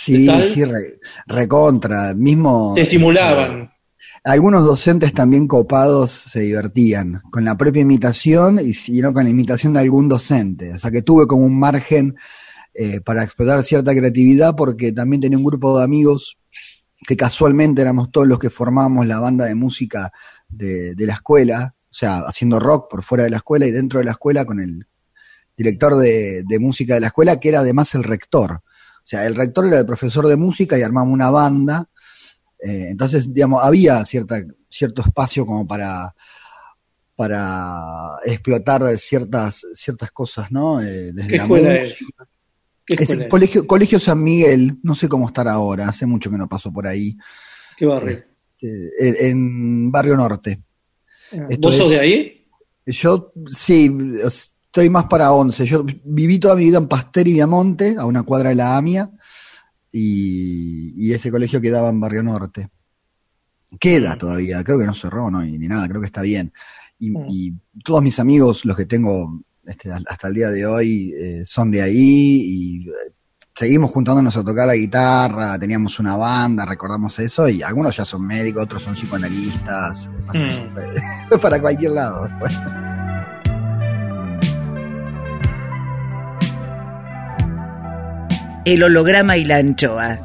Sí, 0.00 0.26
tal? 0.26 0.44
sí, 0.44 0.64
re- 0.64 1.00
recontra. 1.26 2.14
Mismo. 2.14 2.72
Te 2.74 2.82
estimulaban. 2.82 3.70
Algunos 4.22 4.64
docentes 4.64 5.12
también 5.12 5.48
copados 5.48 6.10
se 6.12 6.40
divertían 6.40 7.22
con 7.30 7.44
la 7.44 7.56
propia 7.56 7.82
imitación 7.82 8.60
y 8.60 8.74
si 8.74 9.00
no 9.00 9.12
con 9.12 9.24
la 9.24 9.30
imitación 9.30 9.72
de 9.72 9.80
algún 9.80 10.08
docente. 10.08 10.72
O 10.74 10.78
sea 10.78 10.90
que 10.90 11.02
tuve 11.02 11.26
como 11.26 11.44
un 11.44 11.58
margen 11.58 12.14
eh, 12.74 13.00
para 13.00 13.24
explotar 13.24 13.62
cierta 13.64 13.92
creatividad 13.94 14.54
porque 14.54 14.92
también 14.92 15.20
tenía 15.20 15.38
un 15.38 15.44
grupo 15.44 15.76
de 15.78 15.84
amigos 15.84 16.36
que 17.06 17.16
casualmente 17.16 17.82
éramos 17.82 18.10
todos 18.12 18.26
los 18.28 18.38
que 18.38 18.50
formábamos 18.50 19.06
la 19.06 19.18
banda 19.18 19.46
de 19.46 19.54
música 19.54 20.12
de, 20.48 20.94
de 20.94 21.06
la 21.06 21.14
escuela, 21.14 21.74
o 21.90 21.94
sea, 21.94 22.18
haciendo 22.20 22.60
rock 22.60 22.88
por 22.90 23.02
fuera 23.02 23.24
de 23.24 23.30
la 23.30 23.38
escuela 23.38 23.66
y 23.66 23.70
dentro 23.72 23.98
de 23.98 24.04
la 24.04 24.12
escuela 24.12 24.44
con 24.44 24.60
el 24.60 24.86
director 25.56 25.96
de, 25.96 26.42
de 26.46 26.58
música 26.58 26.94
de 26.94 27.00
la 27.00 27.08
escuela, 27.08 27.40
que 27.40 27.48
era 27.48 27.60
además 27.60 27.94
el 27.94 28.04
rector. 28.04 28.62
O 29.08 29.10
sea, 29.10 29.26
el 29.26 29.34
rector 29.34 29.64
era 29.66 29.78
el 29.78 29.86
profesor 29.86 30.26
de 30.26 30.36
música 30.36 30.78
y 30.78 30.82
armamos 30.82 31.14
una 31.14 31.30
banda. 31.30 31.88
Eh, 32.62 32.88
entonces, 32.90 33.32
digamos, 33.32 33.64
había 33.64 34.04
cierta, 34.04 34.44
cierto 34.68 35.00
espacio 35.00 35.46
como 35.46 35.66
para, 35.66 36.14
para 37.16 38.18
explotar 38.26 38.98
ciertas, 38.98 39.64
ciertas 39.72 40.10
cosas, 40.10 40.52
¿no? 40.52 40.82
Eh, 40.82 41.14
desde 41.14 41.26
¿Qué 41.26 41.36
la 41.38 41.42
escuela 41.44 41.74
es? 41.76 41.96
música. 42.02 42.28
¿Qué 42.84 42.94
Es 42.94 43.00
escuela 43.00 43.46
el 43.46 43.50
es? 43.50 43.64
colegio, 43.64 43.98
San 43.98 44.22
Miguel, 44.22 44.76
no 44.82 44.94
sé 44.94 45.08
cómo 45.08 45.26
estará 45.26 45.52
ahora, 45.52 45.88
hace 45.88 46.04
mucho 46.04 46.30
que 46.30 46.36
no 46.36 46.46
paso 46.46 46.70
por 46.70 46.86
ahí. 46.86 47.16
¿Qué 47.78 47.86
barrio? 47.86 48.24
Eh, 48.60 48.90
en 49.30 49.90
Barrio 49.90 50.18
Norte. 50.18 50.60
esto 51.48 51.68
¿Vos 51.68 51.76
sos 51.78 51.88
de 51.88 51.98
ahí? 52.00 52.46
Yo, 52.84 53.32
sí, 53.46 53.90
estoy 54.68 54.90
más 54.90 55.06
para 55.06 55.32
11. 55.32 55.66
Yo 55.66 55.84
viví 56.04 56.38
toda 56.38 56.54
mi 56.54 56.64
vida 56.64 56.78
en 56.78 56.88
Pasteur 56.88 57.26
y 57.26 57.32
Viamonte, 57.32 57.96
a 57.98 58.04
una 58.04 58.22
cuadra 58.22 58.50
de 58.50 58.54
la 58.54 58.76
AMIA, 58.76 59.10
y, 59.90 60.92
y 60.96 61.12
ese 61.12 61.30
colegio 61.30 61.60
quedaba 61.60 61.88
en 61.88 62.00
Barrio 62.00 62.22
Norte. 62.22 62.68
Queda 63.80 64.16
todavía, 64.16 64.62
creo 64.62 64.78
que 64.78 64.86
no 64.86 64.94
cerró, 64.94 65.30
no, 65.30 65.42
ni 65.42 65.68
nada, 65.68 65.88
creo 65.88 66.00
que 66.00 66.06
está 66.06 66.22
bien. 66.22 66.52
Y, 66.98 67.12
y 67.28 67.54
todos 67.82 68.02
mis 68.02 68.18
amigos, 68.18 68.64
los 68.64 68.76
que 68.76 68.86
tengo 68.86 69.40
este, 69.66 69.90
hasta 69.90 70.28
el 70.28 70.34
día 70.34 70.50
de 70.50 70.66
hoy, 70.66 71.14
eh, 71.16 71.42
son 71.44 71.70
de 71.70 71.82
ahí, 71.82 72.42
y 72.44 72.88
eh, 72.88 73.12
seguimos 73.54 73.90
juntándonos 73.90 74.36
a 74.36 74.44
tocar 74.44 74.66
la 74.66 74.74
guitarra, 74.74 75.58
teníamos 75.58 75.98
una 75.98 76.16
banda, 76.16 76.66
recordamos 76.66 77.18
eso, 77.18 77.48
y 77.48 77.62
algunos 77.62 77.96
ya 77.96 78.04
son 78.04 78.26
médicos, 78.26 78.64
otros 78.64 78.82
son 78.82 78.94
psicoanalistas, 78.94 80.10
Mm. 80.34 81.38
para 81.40 81.58
cualquier 81.60 81.92
lado. 81.92 82.28
El 88.68 88.82
holograma 88.82 89.38
y 89.38 89.46
la 89.46 89.56
anchoa. 89.56 90.18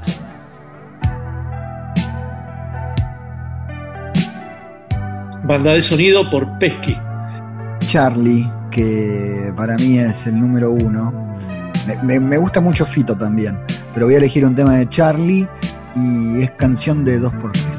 Banda 5.43 5.73
de 5.73 5.81
sonido 5.81 6.29
por 6.29 6.57
Pesky. 6.59 6.97
Charlie, 7.79 8.49
que 8.71 9.51
para 9.55 9.75
mí 9.77 9.99
es 9.99 10.25
el 10.27 10.39
número 10.39 10.71
uno. 10.71 11.33
Me, 11.87 12.01
me- 12.03 12.19
me 12.19 12.37
gusta 12.37 12.61
mucho 12.61 12.85
Fito 12.85 13.15
también, 13.17 13.57
pero 13.93 14.05
voy 14.05 14.15
a 14.15 14.17
elegir 14.17 14.45
un 14.45 14.55
tema 14.55 14.75
de 14.75 14.87
Charlie 14.89 15.47
y 15.95 16.41
es 16.41 16.51
canción 16.51 17.03
de 17.03 17.19
2x3. 17.21 17.72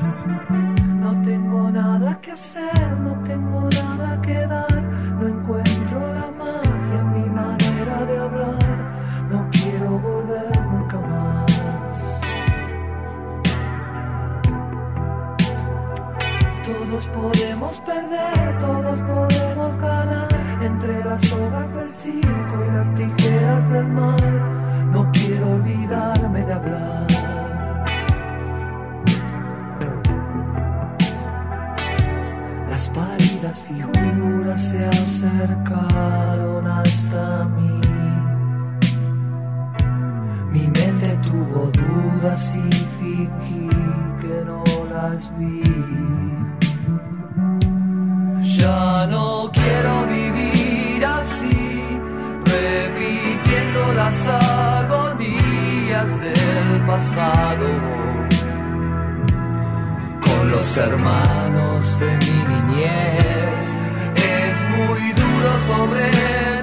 Hasta 37.05 37.45
mí. 37.57 37.81
Mi 40.53 40.67
mente 40.69 41.19
tuvo 41.23 41.71
dudas 41.73 42.55
y 42.55 42.73
fingí 42.99 43.69
que 44.21 44.45
no 44.45 44.65
las 44.93 45.31
vi. 45.39 45.63
Ya 48.59 49.07
no 49.11 49.51
quiero 49.53 50.07
vivir 50.07 51.05
así, 51.05 51.83
repitiendo 52.45 53.95
las 53.95 54.27
agonías 54.27 56.11
del 56.21 56.87
pasado 56.87 57.69
con 60.25 60.51
los 60.51 60.77
hermanos 60.77 61.99
de 61.99 62.11
mi 62.25 62.39
niñez. 62.55 63.77
Es 64.17 64.57
muy 64.77 65.13
duro 65.13 65.61
sobrevivir, 65.67 66.54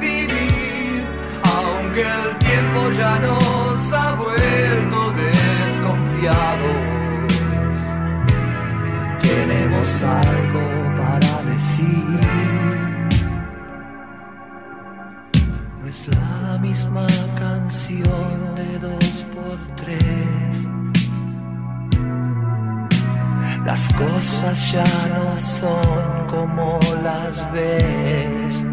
aunque 1.91 2.01
el 2.01 2.37
tiempo 2.37 2.91
ya 2.97 3.19
nos 3.19 3.93
ha 3.93 4.15
vuelto 4.15 5.11
desconfiados. 5.11 6.69
Tenemos 9.19 10.03
algo 10.03 10.95
para 10.95 11.43
decir. 11.51 12.19
No 15.81 15.87
es 15.87 16.07
la 16.07 16.57
misma 16.59 17.07
canción 17.37 18.55
de 18.55 18.79
dos 18.79 19.25
por 19.35 19.57
tres. 19.75 20.55
Las 23.65 23.93
cosas 23.93 24.71
ya 24.71 24.85
no 25.13 25.37
son 25.37 26.27
como 26.27 26.79
las 27.03 27.51
ves. 27.51 28.65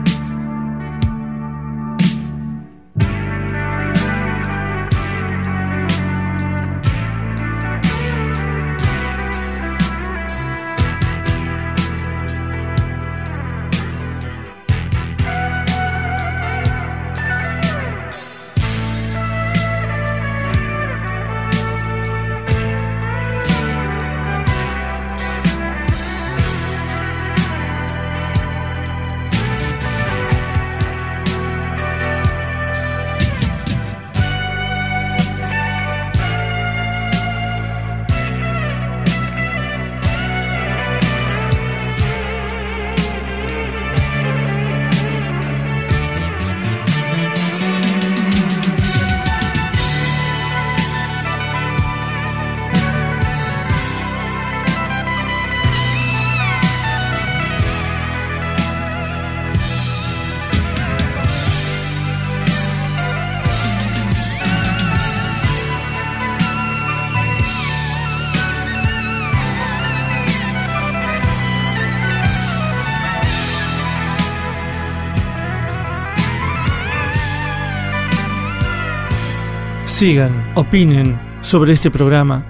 Sigan, 79.99 80.52
opinen 80.55 81.19
sobre 81.40 81.73
este 81.73 81.90
programa 81.90 82.47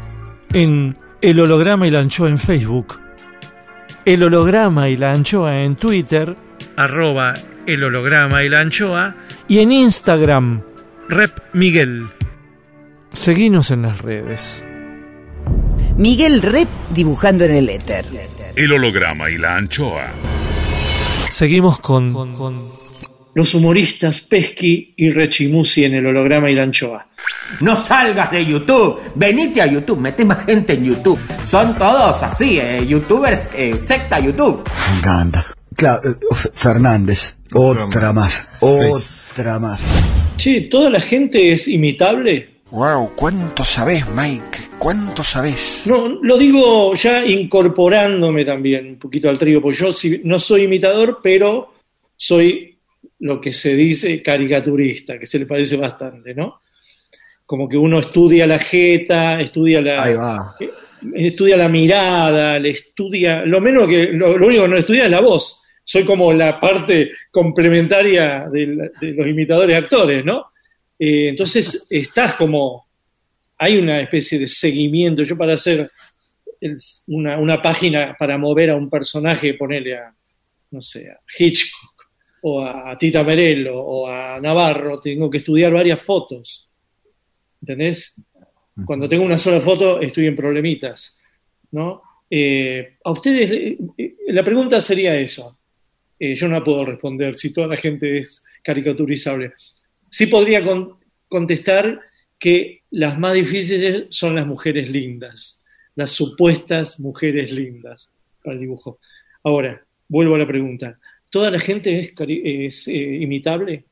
en 0.53 0.95
El 1.23 1.41
Holograma 1.41 1.87
y 1.87 1.91
la 1.91 2.01
Anchoa 2.01 2.29
en 2.29 2.39
Facebook, 2.39 3.01
El 4.05 4.23
Holograma 4.23 4.91
y 4.91 4.99
la 4.99 5.13
Anchoa 5.13 5.63
en 5.63 5.75
Twitter, 5.77 6.37
arroba 6.77 7.33
El 7.67 7.85
Holograma 7.85 8.45
y 8.45 8.51
la 8.51 8.61
Anchoa, 8.61 9.17
y 9.49 9.61
en 9.61 9.73
Instagram, 9.73 10.61
Rep 11.09 11.39
Miguel. 11.55 12.11
Seguinos 13.15 13.71
en 13.71 13.81
las 13.81 14.03
redes. 14.03 14.69
Miguel 15.97 16.43
Rep 16.43 16.69
dibujando 16.91 17.45
en 17.45 17.53
el 17.53 17.71
éter. 17.71 18.05
El 18.57 18.73
holograma 18.75 19.31
y 19.31 19.39
la 19.39 19.57
anchoa. 19.57 20.13
Seguimos 21.31 21.81
con, 21.81 22.13
Los 23.39 23.55
humoristas 23.55 24.21
Pesky 24.23 24.95
y 24.97 25.11
Rechimusi 25.11 25.85
en 25.85 25.95
el 25.95 26.07
holograma 26.07 26.51
y 26.51 26.57
la 26.57 26.65
anchoa. 26.65 27.07
No 27.61 27.77
salgas 27.77 28.33
de 28.33 28.45
YouTube, 28.45 29.01
venite 29.15 29.63
a 29.63 29.67
YouTube, 29.67 30.01
mete 30.01 30.25
más 30.25 30.45
gente 30.45 30.73
en 30.73 30.85
YouTube. 30.85 31.21
Son 31.47 31.79
todos 31.79 32.21
así, 32.21 32.59
eh, 32.59 32.85
youtubers, 32.85 33.49
eh, 33.55 33.75
secta 33.79 34.19
YouTube. 34.19 34.65
Me 34.91 34.99
encanta. 34.99 35.47
Claro, 35.77 36.01
eh, 36.11 36.15
Fernández, 36.55 37.37
otra 37.53 38.13
más, 38.13 38.45
otra 38.59 39.61
más. 39.61 39.83
Che, 40.37 40.63
¿toda 40.63 40.91
la 40.91 40.99
gente 41.01 41.53
es 41.53 41.69
imitable? 41.69 42.63
Wow, 42.73 43.13
¿cuánto 43.15 43.65
sabés, 43.65 44.05
Mike? 44.17 44.59
¿Cuánto 44.81 45.23
sabés? 45.23 45.85
No, 45.87 46.09
lo 46.09 46.37
digo 46.37 46.93
ya 46.97 47.25
incorporándome 47.25 48.45
también 48.45 48.89
un 48.89 48.97
poquito 48.99 49.29
al 49.29 49.39
trío, 49.39 49.63
porque 49.63 49.79
yo 49.79 49.93
sí- 49.93 50.23
no 50.25 50.41
soy 50.41 50.63
imitador, 50.65 51.21
pero 51.23 51.73
soy 52.17 52.75
lo 53.21 53.41
que 53.41 53.53
se 53.53 53.75
dice 53.75 54.23
caricaturista, 54.23 55.19
que 55.19 55.27
se 55.27 55.39
le 55.39 55.47
parece 55.47 55.77
bastante, 55.77 56.35
¿no? 56.35 56.61
Como 57.45 57.69
que 57.69 57.77
uno 57.77 57.99
estudia 58.01 58.47
la 58.47 58.59
jeta, 58.59 59.41
estudia 59.41 59.81
la, 59.81 60.03
Ahí 60.03 60.15
va. 60.15 60.55
estudia 61.15 61.57
la 61.57 61.69
mirada, 61.69 62.59
le 62.59 62.71
estudia, 62.71 63.45
lo 63.45 63.61
menos 63.61 63.89
que, 63.89 64.13
lo, 64.13 64.37
lo 64.37 64.47
único 64.47 64.63
que 64.65 64.69
no 64.69 64.77
estudia 64.77 65.05
es 65.05 65.11
la 65.11 65.21
voz. 65.21 65.63
Soy 65.83 66.05
como 66.05 66.33
la 66.33 66.61
parte 66.61 67.13
complementaria 67.31 68.47
de, 68.53 68.91
los 69.01 69.27
imitadores 69.27 69.77
actores, 69.77 70.25
¿no? 70.25 70.53
Eh, 70.99 71.29
entonces 71.29 71.87
estás 71.89 72.35
como, 72.35 72.87
hay 73.57 73.79
una 73.79 74.01
especie 74.01 74.39
de 74.39 74.47
seguimiento. 74.47 75.23
Yo 75.23 75.37
para 75.39 75.55
hacer 75.55 75.91
el- 76.61 76.77
una, 77.07 77.39
una 77.39 77.63
página 77.63 78.15
para 78.19 78.37
mover 78.37 78.71
a 78.71 78.77
un 78.77 78.91
personaje, 78.91 79.55
ponerle 79.55 79.97
a, 79.97 80.15
no 80.73 80.83
sé, 80.83 81.09
a 81.11 81.19
Hitchcock 81.39 81.88
o 82.43 82.63
a 82.63 82.97
Tita 82.97 83.25
Merello 83.25 83.79
o 83.79 84.07
a 84.09 84.41
Navarro, 84.41 85.01
tengo 85.01 85.29
que 85.31 85.39
estudiar 85.39 85.73
varias 85.73 86.01
fotos. 86.01 86.69
¿Entendés? 87.61 88.21
Cuando 88.85 89.09
tengo 89.09 89.25
una 89.25 89.39
sola 89.39 89.61
foto 89.61 90.01
estoy 90.01 90.27
en 90.27 90.37
problemitas, 90.37 91.19
¿no? 91.73 92.03
Eh, 92.31 92.97
a 93.03 93.11
ustedes, 93.11 93.51
eh, 93.97 94.15
la 94.29 94.45
pregunta 94.45 94.81
sería 94.81 95.17
eso. 95.17 95.59
Eh, 96.19 96.37
yo 96.37 96.49
no 96.49 96.63
puedo 96.63 96.85
responder 96.85 97.37
si 97.37 97.53
toda 97.53 97.67
la 97.69 97.77
gente 97.77 98.19
es 98.19 98.45
caricaturizable. 98.63 99.53
Sí 100.09 100.27
podría 100.27 100.63
con- 100.63 100.97
contestar 101.29 102.01
que 102.39 102.83
las 102.91 103.19
más 103.19 103.35
difíciles 103.35 104.07
son 104.11 104.35
las 104.37 104.47
mujeres 104.47 104.91
lindas, 104.91 105.63
las 105.97 106.13
supuestas 106.13 107.01
mujeres 107.01 107.51
lindas 107.53 108.13
para 108.43 108.55
el 108.55 108.61
dibujo. 108.61 109.01
Ahora, 109.43 109.85
vuelvo 110.09 110.37
a 110.37 110.39
la 110.39 110.47
pregunta. 110.47 110.99
¿Toda 111.31 111.51
la 111.51 111.59
gente 111.61 112.01
es, 112.01 112.89
eh, 112.89 112.93
imitable? 113.21 113.85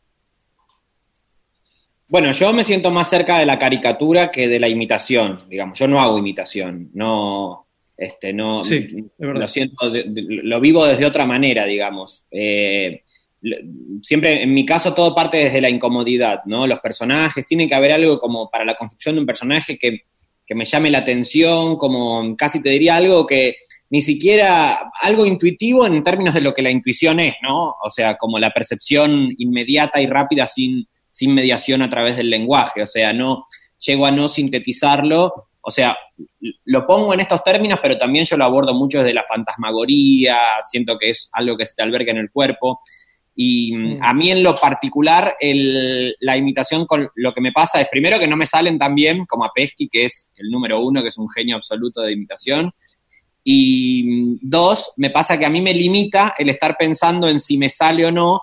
Bueno, 2.08 2.30
yo 2.32 2.52
me 2.52 2.62
siento 2.64 2.90
más 2.92 3.10
cerca 3.10 3.38
de 3.40 3.46
la 3.46 3.58
caricatura 3.58 4.30
que 4.30 4.46
de 4.48 4.60
la 4.60 4.68
imitación, 4.68 5.42
digamos. 5.48 5.78
Yo 5.78 5.88
no 5.88 6.00
hago 6.00 6.18
imitación, 6.18 6.90
no, 6.94 7.66
este, 7.96 8.32
no, 8.32 8.62
Sí, 8.62 8.76
es 8.76 9.04
verdad. 9.18 9.40
lo 9.40 9.48
siento, 9.48 9.90
de- 9.90 10.04
de- 10.04 10.22
lo 10.44 10.60
vivo 10.60 10.86
desde 10.86 11.04
otra 11.04 11.26
manera, 11.26 11.64
digamos. 11.64 12.24
Eh, 12.30 13.02
siempre, 14.02 14.42
en 14.42 14.54
mi 14.54 14.64
caso, 14.64 14.94
todo 14.94 15.14
parte 15.14 15.36
desde 15.38 15.60
la 15.60 15.68
incomodidad, 15.68 16.40
¿no? 16.46 16.66
Los 16.66 16.78
personajes, 16.78 17.44
tiene 17.44 17.68
que 17.68 17.74
haber 17.74 17.90
algo 17.92 18.18
como 18.20 18.48
para 18.50 18.64
la 18.64 18.76
construcción 18.76 19.16
de 19.16 19.20
un 19.22 19.26
personaje 19.26 19.76
que, 19.76 20.02
que 20.46 20.54
me 20.54 20.64
llame 20.64 20.90
la 20.90 20.98
atención, 20.98 21.76
como 21.76 22.36
casi 22.36 22.62
te 22.62 22.70
diría 22.70 22.96
algo 22.96 23.26
que 23.26 23.56
ni 23.90 24.02
siquiera, 24.02 24.90
algo 25.00 25.24
intuitivo 25.26 25.86
en 25.86 26.02
términos 26.02 26.34
de 26.34 26.40
lo 26.40 26.52
que 26.52 26.62
la 26.62 26.70
intuición 26.70 27.20
es, 27.20 27.34
¿no? 27.42 27.76
O 27.82 27.90
sea, 27.90 28.16
como 28.16 28.38
la 28.38 28.50
percepción 28.50 29.28
inmediata 29.38 30.00
y 30.00 30.06
rápida 30.06 30.46
sin, 30.46 30.88
sin 31.10 31.34
mediación 31.34 31.82
a 31.82 31.90
través 31.90 32.16
del 32.16 32.28
lenguaje, 32.30 32.82
o 32.82 32.86
sea, 32.86 33.12
no 33.12 33.46
llego 33.78 34.06
a 34.06 34.10
no 34.10 34.28
sintetizarlo, 34.28 35.32
o 35.60 35.70
sea, 35.70 35.96
lo 36.64 36.86
pongo 36.86 37.14
en 37.14 37.20
estos 37.20 37.42
términos, 37.44 37.78
pero 37.82 37.96
también 37.98 38.24
yo 38.24 38.36
lo 38.36 38.44
abordo 38.44 38.74
mucho 38.74 38.98
desde 38.98 39.14
la 39.14 39.24
fantasmagoría, 39.28 40.38
siento 40.68 40.98
que 40.98 41.10
es 41.10 41.28
algo 41.32 41.56
que 41.56 41.66
se 41.66 41.74
te 41.74 41.82
alberga 41.82 42.12
en 42.12 42.18
el 42.18 42.30
cuerpo, 42.30 42.80
y 43.34 43.72
mm, 43.76 43.98
a 44.02 44.14
mí 44.14 44.30
en 44.30 44.42
lo 44.42 44.54
particular 44.54 45.36
el- 45.38 46.16
la 46.20 46.36
imitación 46.36 46.86
con 46.86 47.08
lo 47.14 47.34
que 47.34 47.40
me 47.42 47.52
pasa 47.52 47.80
es 47.80 47.88
primero 47.88 48.18
que 48.18 48.26
no 48.28 48.36
me 48.36 48.46
salen 48.46 48.78
tan 48.78 48.94
bien 48.94 49.26
como 49.26 49.44
a 49.44 49.52
Pesky, 49.54 49.88
que 49.88 50.06
es 50.06 50.30
el 50.36 50.48
número 50.50 50.80
uno, 50.80 51.02
que 51.02 51.08
es 51.10 51.18
un 51.18 51.28
genio 51.28 51.56
absoluto 51.56 52.00
de 52.00 52.12
imitación, 52.12 52.72
y 53.48 54.02
mm, 54.04 54.38
dos, 54.42 54.92
me 54.96 55.10
pasa 55.10 55.38
que 55.38 55.46
a 55.46 55.50
mí 55.50 55.60
me 55.60 55.72
limita 55.72 56.34
el 56.36 56.48
estar 56.50 56.76
pensando 56.76 57.28
en 57.28 57.38
si 57.38 57.56
me 57.56 57.70
sale 57.70 58.04
o 58.04 58.10
no, 58.10 58.42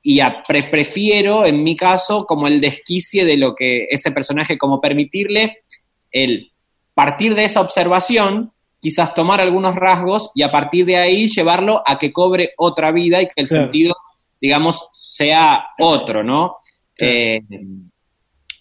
y 0.00 0.20
a- 0.20 0.44
pre- 0.46 0.64
prefiero, 0.70 1.44
en 1.44 1.64
mi 1.64 1.74
caso, 1.74 2.24
como 2.24 2.46
el 2.46 2.60
desquicie 2.60 3.24
de 3.24 3.36
lo 3.36 3.56
que 3.56 3.88
ese 3.90 4.12
personaje, 4.12 4.56
como 4.56 4.80
permitirle 4.80 5.64
el 6.12 6.52
partir 6.94 7.34
de 7.34 7.44
esa 7.46 7.60
observación, 7.60 8.52
quizás 8.78 9.12
tomar 9.12 9.40
algunos 9.40 9.74
rasgos 9.74 10.30
y 10.36 10.42
a 10.42 10.52
partir 10.52 10.86
de 10.86 10.98
ahí 10.98 11.26
llevarlo 11.26 11.82
a 11.84 11.98
que 11.98 12.12
cobre 12.12 12.52
otra 12.56 12.92
vida 12.92 13.20
y 13.20 13.26
que 13.26 13.32
el 13.42 13.48
Claro. 13.48 13.64
sentido, 13.64 13.96
digamos, 14.40 14.86
sea 14.92 15.66
otro, 15.80 16.22
¿no? 16.22 16.58
Eh, 16.96 17.40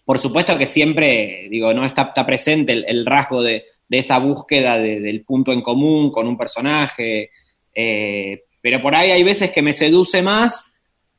por 0.05 0.17
supuesto 0.17 0.57
que 0.57 0.65
siempre, 0.65 1.47
digo, 1.51 1.71
no 1.71 1.85
está, 1.85 2.01
está 2.03 2.25
presente 2.25 2.73
el, 2.73 2.83
el 2.87 3.05
rasgo 3.05 3.43
de, 3.43 3.65
de 3.93 3.99
esa 3.99 4.17
búsqueda 4.17 4.79
de- 4.79 4.99
del 4.99 5.23
punto 5.23 5.53
en 5.53 5.61
común 5.61 6.09
con 6.11 6.27
un 6.27 6.35
personaje, 6.35 7.29
eh, 7.75 8.41
pero 8.59 8.81
por 8.81 8.95
ahí 8.95 9.11
hay 9.11 9.21
veces 9.21 9.51
que 9.51 9.61
me 9.61 9.71
seduce 9.73 10.23
más 10.23 10.65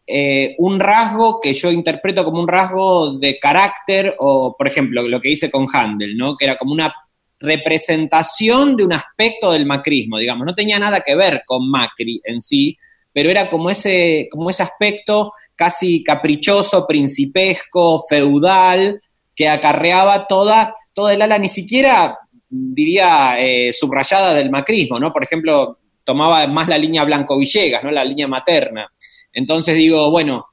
eh, 0.07 0.57
un 0.59 0.81
rasgo 0.81 1.41
que 1.41 1.55
yo 1.55 1.71
interpreto 1.71 2.25
como 2.25 2.41
un 2.43 2.49
rasgo 2.49 3.17
de 3.17 3.39
carácter, 3.39 4.17
o 4.19 4.55
por 4.59 4.67
ejemplo, 4.67 5.07
lo 5.09 5.21
que 5.21 5.31
hice 5.31 5.51
con 5.51 5.67
Handel, 5.73 6.17
¿no? 6.17 6.37
Que 6.37 6.45
era 6.47 6.57
como 6.57 6.73
una 6.73 6.93
representación 7.39 8.77
de 8.77 8.85
un 8.85 8.93
aspecto 8.93 9.53
del 9.53 9.67
macrismo, 9.67 10.19
digamos, 10.19 10.45
no 10.45 10.55
tenía 10.55 10.79
nada 10.81 11.01
que 11.01 11.15
ver 11.15 11.43
con 11.47 11.71
Macri 11.71 12.21
en 12.25 12.41
sí, 12.41 12.77
pero 13.13 13.31
era 13.31 13.49
como 13.49 13.71
ese, 13.71 14.29
como 14.31 14.51
ese 14.51 14.65
aspecto 14.65 15.33
casi 15.55 16.03
caprichoso, 16.03 16.87
principesco, 16.87 18.05
feudal, 18.09 19.01
que 19.37 19.49
acarreaba 19.49 20.27
toda, 20.27 20.75
toda 20.93 21.15
el 21.15 21.23
ala, 21.23 21.39
ni 21.39 21.49
siquiera 21.49 22.19
diría 22.57 23.37
eh, 23.39 23.73
subrayada 23.73 24.35
del 24.35 24.51
macrismo, 24.51 25.01
¿no? 25.01 25.13
Por 25.13 25.25
ejemplo, 25.25 25.79
tomaba 26.05 26.47
más 26.47 26.69
la 26.69 26.79
línea 26.79 27.05
Blanco 27.05 27.37
Villegas, 27.37 27.83
¿no? 27.83 27.91
La 27.91 28.05
línea 28.05 28.29
materna. 28.29 28.89
Entonces 29.33 29.77
digo, 29.77 30.11
bueno, 30.11 30.47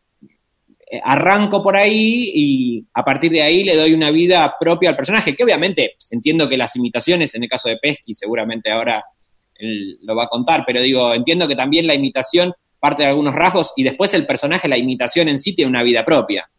eh, 0.90 1.00
arranco 1.04 1.62
por 1.62 1.78
ahí 1.78 2.32
y 2.34 2.86
a 2.94 3.04
partir 3.04 3.32
de 3.32 3.44
ahí 3.44 3.64
le 3.64 3.76
doy 3.76 3.94
una 3.94 4.10
vida 4.10 4.56
propia 4.60 4.90
al 4.90 4.96
personaje, 4.96 5.36
que 5.36 5.44
obviamente 5.44 5.96
entiendo 6.10 6.50
que 6.50 6.58
las 6.58 6.76
imitaciones, 6.76 7.36
en 7.36 7.44
el 7.44 7.50
caso 7.50 7.70
de 7.70 7.78
Pesky, 7.78 8.16
seguramente 8.16 8.72
ahora 8.72 9.04
él 9.56 9.98
lo 10.04 10.16
va 10.16 10.24
a 10.24 10.28
contar, 10.28 10.64
pero 10.66 10.82
digo, 10.82 11.14
entiendo 11.14 11.48
que 11.48 11.56
también 11.56 11.86
la 11.86 11.94
imitación 11.94 12.52
parte 12.80 13.04
de 13.04 13.10
algunos 13.10 13.36
rasgos 13.36 13.74
y 13.76 13.84
después 13.84 14.12
el 14.16 14.26
personaje, 14.26 14.68
la 14.68 14.78
imitación 14.78 15.30
en 15.30 15.38
sí 15.38 15.54
tiene 15.54 15.70
una 15.70 15.84
vida 15.84 16.04
propia. 16.04 16.50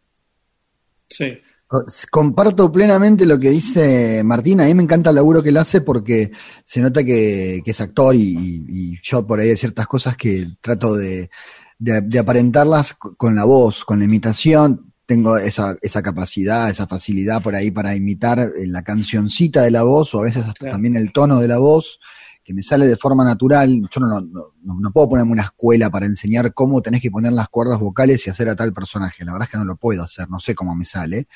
Sí. 1.09 1.37
Co- 1.73 1.83
Comparto 2.11 2.71
plenamente 2.71 3.25
lo 3.25 3.39
que 3.39 3.49
dice 3.49 4.21
Martín. 4.23 4.61
A 4.61 4.65
mí 4.65 4.75
me 4.75 4.83
encanta 4.83 5.09
el 5.09 5.15
laburo 5.15 5.41
que 5.41 5.49
él 5.49 5.57
hace 5.57 5.81
porque 5.81 6.31
se 6.63 6.81
nota 6.81 7.03
que, 7.03 7.61
que 7.65 7.71
es 7.71 7.81
actor 7.81 8.13
y, 8.15 8.99
yo 9.01 9.25
por 9.25 9.39
ahí 9.39 9.49
hay 9.49 9.57
ciertas 9.57 9.87
cosas 9.87 10.15
que 10.15 10.49
trato 10.61 10.93
de, 10.95 11.31
de- 11.79 12.01
de 12.01 12.19
aparentarlas 12.19 12.93
con 12.93 13.33
la 13.35 13.45
voz, 13.45 13.85
con 13.85 13.97
la 13.97 14.05
imitación. 14.05 14.93
Tengo 15.07 15.35
esa, 15.37 15.75
esa 15.81 16.03
capacidad, 16.03 16.69
esa 16.69 16.85
facilidad 16.85 17.41
por 17.41 17.55
ahí 17.55 17.71
para 17.71 17.95
imitar 17.95 18.37
eh, 18.39 18.67
la 18.67 18.83
cancioncita 18.83 19.63
de 19.63 19.71
la 19.71 19.81
voz 19.81 20.13
o 20.13 20.19
a 20.19 20.23
veces 20.25 20.43
hasta 20.43 20.53
Claro. 20.53 20.73
también 20.73 20.95
el 20.95 21.11
tono 21.11 21.39
de 21.39 21.47
la 21.47 21.57
voz 21.57 21.99
que 22.43 22.53
me 22.53 22.61
sale 22.63 22.85
de 22.87 22.97
forma 22.97 23.23
natural. 23.23 23.81
Yo 23.89 24.01
no, 24.01 24.07
no, 24.07 24.21
no, 24.63 24.79
no 24.79 24.91
puedo 24.91 25.09
ponerme 25.09 25.31
una 25.31 25.43
escuela 25.43 25.89
para 25.89 26.05
enseñar 26.05 26.53
cómo 26.53 26.81
tenés 26.81 27.01
que 27.01 27.09
poner 27.11 27.31
las 27.33 27.47
cuerdas 27.49 27.79
vocales 27.79 28.25
y 28.27 28.29
hacer 28.29 28.49
a 28.49 28.55
tal 28.55 28.73
personaje. 28.73 29.23
La 29.23 29.31
verdad 29.33 29.47
es 29.47 29.51
que 29.51 29.57
no 29.57 29.65
lo 29.65 29.77
puedo 29.77 30.03
hacer, 30.03 30.29
no 30.29 30.39
sé 30.39 30.53
cómo 30.55 30.75
me 30.75 30.83
sale. 30.85 31.27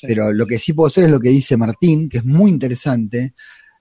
Sí. 0.00 0.06
Pero 0.06 0.32
lo 0.32 0.46
que 0.46 0.58
sí 0.58 0.72
puedo 0.72 0.86
hacer 0.86 1.04
es 1.04 1.10
lo 1.10 1.20
que 1.20 1.28
dice 1.28 1.56
Martín, 1.56 2.08
que 2.08 2.18
es 2.18 2.24
muy 2.24 2.50
interesante, 2.50 3.34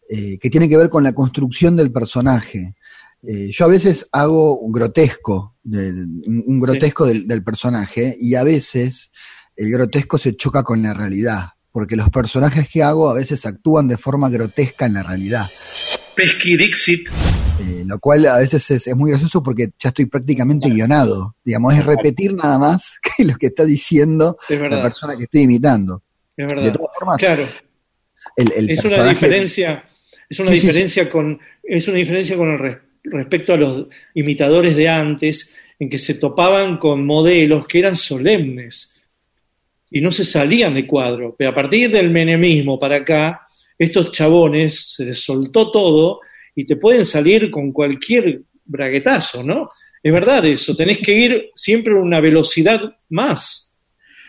eh, 0.10 0.38
que 0.40 0.50
tiene 0.50 0.68
que 0.70 0.78
ver 0.78 0.90
con 0.90 1.04
la 1.04 1.14
construcción 1.14 1.76
del 1.76 1.92
personaje. 1.92 2.76
Eh, 3.24 3.50
yo 3.52 3.66
a 3.66 3.70
veces 3.70 4.08
hago 4.12 4.60
un 4.60 4.72
grotesco, 4.72 5.56
del- 5.64 6.06
un, 6.28 6.44
un 6.46 6.60
grotesco 6.60 7.06
del, 7.06 7.28
del 7.28 7.44
personaje, 7.44 8.16
y 8.20 8.36
a 8.36 8.44
veces 8.44 9.12
el 9.56 9.72
grotesco 9.72 10.18
se 10.18 10.36
choca 10.36 10.62
con 10.64 10.84
la 10.84 10.94
realidad, 10.94 11.50
porque 11.72 11.96
los 11.96 12.10
personajes 12.10 12.70
que 12.70 12.84
hago 12.84 13.10
a 13.10 13.14
veces 13.16 13.46
actúan 13.46 13.88
de 13.88 13.98
forma 13.98 14.30
grotesca 14.30 14.86
en 14.86 14.94
la 14.94 15.04
realidad. 15.04 15.48
Pesky 16.15 16.58
Dixit. 16.58 17.10
Eh, 17.10 17.84
lo 17.86 17.99
cual 17.99 18.25
a 18.28 18.38
veces 18.39 18.69
es, 18.71 18.88
es 18.88 18.95
muy 18.95 19.12
gracioso 19.12 19.41
porque 19.43 19.69
ya 19.80 19.89
estoy 19.89 20.06
prácticamente 20.08 20.69
guionado. 20.69 21.36
Digamos, 21.43 21.73
es 21.73 21.86
repetir 21.86 22.34
nada 22.34 22.58
más 22.60 22.99
que 23.17 23.23
lo 23.25 23.36
que 23.38 23.47
está 23.47 23.63
diciendo 23.65 24.38
Es 24.49 24.60
la 24.60 24.82
persona 24.82 25.15
que 25.17 25.23
estoy 25.23 25.41
imitando. 25.41 26.01
Es 26.36 26.47
De 26.47 26.54
verdad. 26.56 26.73
todas 26.73 26.95
formas, 26.97 27.17
Claro. 27.17 27.47
el, 28.36 28.51
el 28.56 28.69
es 28.69 28.84
una 28.84 29.08
diferencia 29.10 29.84
es 30.28 30.39
una 30.39 30.49
Sí, 30.51 30.56
sí, 30.56 30.62
sí. 30.62 30.67
diferencia 30.67 31.10
con 31.10 31.39
es 31.63 31.88
una 31.88 31.97
diferencia 31.97 32.36
con 32.36 32.51
el 32.51 32.60
res- 32.60 32.78
respecto 33.04 33.54
a 33.54 33.58
los 33.58 33.86
imitadores 34.15 34.75
de 34.75 34.89
antes 34.89 35.54
en 35.80 35.88
que 35.89 35.99
se 35.99 36.15
topaban 36.15 36.78
con 36.78 37.06
modelos 37.06 37.67
que 37.67 37.80
eran 37.80 37.95
solemnes 37.95 38.99
y 39.91 40.01
no 40.01 40.12
se 40.12 40.25
salían 40.25 40.73
de 40.73 40.88
cuadro 40.88 41.36
pero 41.38 41.51
a 41.51 41.56
partir 41.56 41.91
del 41.91 42.10
menemismo 42.10 42.80
para 42.80 42.97
acá 42.97 43.44
estos 43.78 44.12
chabones 44.12 44.94
se 44.96 45.06
les 45.06 45.24
soltó 45.24 45.72
todo 45.72 46.20
y 46.56 46.64
te 46.64 46.76
pueden 46.78 47.06
salir 47.06 47.50
con 47.52 47.72
cualquier 47.72 48.42
braguetazo 48.66 49.44
no 49.44 49.70
es 50.02 50.12
verdad 50.14 50.46
eso 50.46 50.76
tenés 50.76 51.00
que 51.00 51.14
ir 51.14 51.50
siempre 51.56 51.94
a 51.94 52.02
una 52.02 52.20
velocidad 52.22 52.82
más 53.10 53.76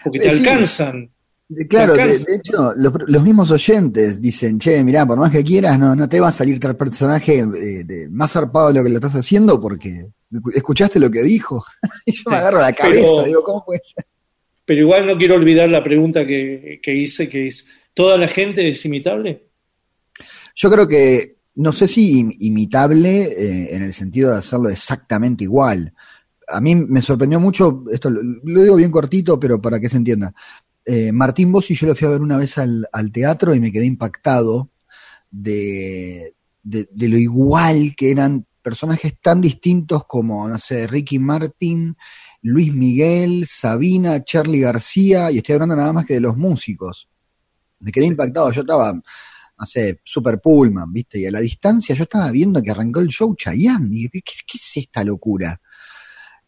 porque 0.02 0.18
te 0.20 0.28
Eh, 0.28 0.32
sí. 0.32 0.38
alcanzan 0.38 1.10
Eh, 1.48 1.66
Claro, 1.68 1.94
de, 1.94 2.16
hecho, 2.34 2.72
los, 2.76 2.92
los 3.06 3.22
mismos 3.22 3.52
oyentes 3.52 4.20
dicen, 4.20 4.58
che, 4.58 4.82
mirá, 4.82 5.06
por 5.06 5.16
más 5.16 5.30
que 5.30 5.44
quieras, 5.44 5.78
no, 5.78 5.94
no 5.94 6.08
te 6.08 6.18
va 6.18 6.28
a 6.30 6.32
salir 6.32 6.58
tal 6.58 6.76
personaje 6.76 7.38
eh, 7.38 7.84
de- 7.84 8.08
más 8.10 8.32
zarpado 8.32 8.66
de 8.68 8.74
lo 8.74 8.82
que 8.82 8.88
lo 8.90 8.96
estás 8.96 9.14
haciendo 9.14 9.60
porque 9.60 10.06
escuchaste 10.56 10.98
lo 10.98 11.08
que 11.08 11.22
dijo. 11.22 11.64
y 12.04 12.12
yo 12.16 12.30
me 12.30 12.36
agarro 12.38 12.58
la 12.58 12.72
Pero- 12.72 12.78
cabeza, 12.82 13.24
digo, 13.26 13.44
¿cómo 13.44 13.64
puede 13.64 13.80
ser? 13.84 14.04
Pero 14.64 14.80
igual 14.80 15.06
no 15.06 15.16
quiero 15.16 15.36
olvidar 15.36 15.68
la 15.70 15.84
pregunta 15.84 16.26
que, 16.26 16.80
que 16.82 16.92
hice, 16.92 17.28
que 17.28 17.46
es, 17.46 17.68
¿toda 17.96 18.18
la 18.18 18.28
gente 18.28 18.68
es 18.68 18.84
imitable? 18.84 19.48
Yo 20.54 20.70
creo 20.70 20.86
que, 20.86 21.38
no 21.54 21.72
sé 21.72 21.88
si 21.88 22.22
im- 22.22 22.36
imitable 22.40 23.22
eh, 23.22 23.74
en 23.74 23.82
el 23.82 23.94
sentido 23.94 24.30
de 24.30 24.38
hacerlo 24.38 24.68
exactamente 24.68 25.44
igual. 25.44 25.94
A 26.48 26.60
mí 26.60 26.74
me 26.74 27.00
sorprendió 27.00 27.40
mucho, 27.40 27.84
esto 27.90 28.10
lo, 28.10 28.20
digo 28.44 28.76
bien 28.76 28.90
cortito, 28.90 29.40
pero 29.40 29.60
para 29.60 29.80
que 29.80 29.88
se 29.88 29.96
entienda. 29.96 30.34
Eh, 30.84 31.10
Martín 31.10 31.50
Bossi 31.50 31.74
yo 31.74 31.86
lo 31.86 31.94
fui 31.94 32.06
a 32.06 32.10
ver 32.10 32.20
una 32.20 32.36
vez 32.36 32.58
al, 32.58 32.86
teatro 33.12 33.54
y 33.54 33.60
me 33.60 33.72
quedé 33.72 33.86
impactado 33.86 34.68
de, 35.30 36.34
de, 36.62 36.88
de 36.92 37.08
lo 37.08 37.16
igual 37.16 37.94
que 37.96 38.10
eran 38.10 38.46
personajes 38.60 39.14
tan 39.22 39.40
distintos 39.40 40.04
como, 40.06 40.46
no 40.46 40.58
sé, 40.58 40.86
Ricky 40.86 41.18
Martin, 41.18 41.96
Luis 42.42 42.74
Miguel, 42.74 43.46
Sabina, 43.48 44.22
Charlie 44.22 44.60
García, 44.60 45.30
y 45.30 45.38
estoy 45.38 45.54
hablando 45.54 45.76
nada 45.76 45.92
más 45.94 46.04
que 46.04 46.14
de 46.14 46.20
los 46.20 46.36
músicos. 46.36 47.08
Me 47.80 47.92
quedé 47.92 48.06
impactado, 48.06 48.50
yo 48.52 48.62
estaba, 48.62 48.92
no 48.92 49.66
sé, 49.66 50.00
Super 50.04 50.40
Pullman, 50.40 50.92
¿viste? 50.92 51.18
Y 51.18 51.26
a 51.26 51.30
la 51.30 51.40
distancia 51.40 51.94
yo 51.94 52.04
estaba 52.04 52.30
viendo 52.30 52.62
que 52.62 52.70
arrancó 52.70 53.00
el 53.00 53.08
show 53.08 53.34
Chayanne, 53.34 53.88
y 53.90 54.08
¿qué, 54.08 54.22
es 54.54 54.76
esta 54.76 55.02
locura? 55.04 55.60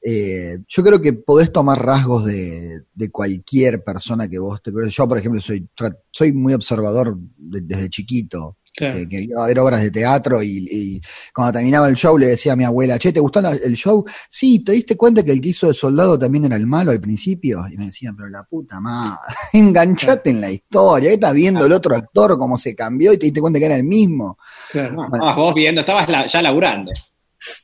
Eh, 0.00 0.58
yo 0.68 0.84
creo 0.84 1.00
que 1.00 1.12
podés 1.12 1.50
tomar 1.50 1.84
rasgos 1.84 2.24
de, 2.24 2.84
cualquier 3.10 3.82
persona 3.82 4.28
que 4.28 4.38
vos 4.38 4.62
te 4.62 4.70
Yo, 4.90 5.08
por 5.08 5.18
ejemplo, 5.18 5.40
soy, 5.40 5.68
soy 6.12 6.32
muy 6.32 6.54
observador 6.54 7.16
de- 7.18 7.62
desde 7.62 7.90
chiquito. 7.90 8.57
Claro. 8.78 8.94
Que, 8.96 9.08
que 9.08 9.20
iba 9.22 9.42
a 9.42 9.46
ver 9.48 9.58
obras 9.58 9.82
de 9.82 9.90
teatro 9.90 10.42
y, 10.42 10.68
y 10.70 11.00
cuando 11.34 11.52
terminaba 11.54 11.88
el 11.88 11.96
show 11.96 12.16
le 12.16 12.28
decía 12.28 12.52
a 12.52 12.56
mi 12.56 12.62
abuela, 12.64 12.98
che, 12.98 13.12
¿te 13.12 13.18
gustó 13.20 13.40
la- 13.40 13.50
el 13.52 13.74
show? 13.74 14.04
Sí, 14.28 14.60
¿te 14.60 14.72
diste 14.72 14.96
cuenta 14.96 15.22
que 15.24 15.32
el 15.32 15.40
que 15.40 15.48
hizo 15.48 15.66
de 15.66 15.74
soldado 15.74 16.18
también 16.18 16.44
era 16.44 16.54
el 16.56 16.66
malo 16.66 16.90
al 16.92 17.00
principio? 17.00 17.64
Y 17.70 17.76
me 17.76 17.86
decían, 17.86 18.14
pero 18.16 18.28
la 18.28 18.44
puta 18.44 18.80
madre, 18.80 19.18
enganchate 19.52 20.30
en 20.30 20.40
la 20.40 20.50
historia, 20.50 21.08
¿qué 21.08 21.14
estás 21.14 21.34
viendo 21.34 21.66
el 21.66 21.72
otro 21.72 21.96
actor 21.96 22.38
cómo 22.38 22.56
se 22.56 22.74
cambió 22.74 23.12
y 23.12 23.18
te 23.18 23.26
diste 23.26 23.40
cuenta 23.40 23.58
que 23.58 23.66
era 23.66 23.76
el 23.76 23.84
mismo? 23.84 24.38
Claro. 24.70 24.94
No, 24.94 25.04
estabas 25.06 25.36
vos 25.36 25.54
viendo, 25.54 25.80
estabas 25.80 26.08
la- 26.08 26.26
ya 26.26 26.40
laburando. 26.40 26.92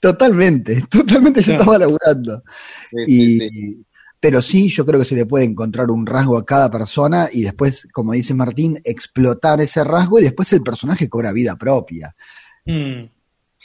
Totalmente, 0.00 0.83
totalmente 0.90 1.42
yo 1.42 1.53
estaba 1.53 1.79
laburando. 1.79 2.42
Sí, 2.88 2.96
Y, 3.07 3.37
sí, 3.38 3.48
sí. 3.50 3.85
Pero 4.24 4.40
sí, 4.40 4.70
yo 4.70 4.87
creo 4.87 4.98
que 4.98 5.04
se 5.04 5.14
le 5.16 5.26
puede 5.26 5.44
encontrar 5.44 5.90
un 5.90 6.06
rasgo 6.06 6.38
a 6.38 6.46
cada 6.46 6.70
persona 6.70 7.28
y 7.30 7.42
después, 7.42 7.87
como 7.92 8.14
dice 8.14 8.32
Martín, 8.32 8.80
explotar 8.82 9.60
ese 9.60 9.84
rasgo 9.84 10.18
y 10.18 10.22
después 10.22 10.50
el 10.54 10.62
personaje 10.62 11.10
cobra 11.10 11.30
vida 11.30 11.56
propia. 11.56 12.16
Mm, 12.64 13.02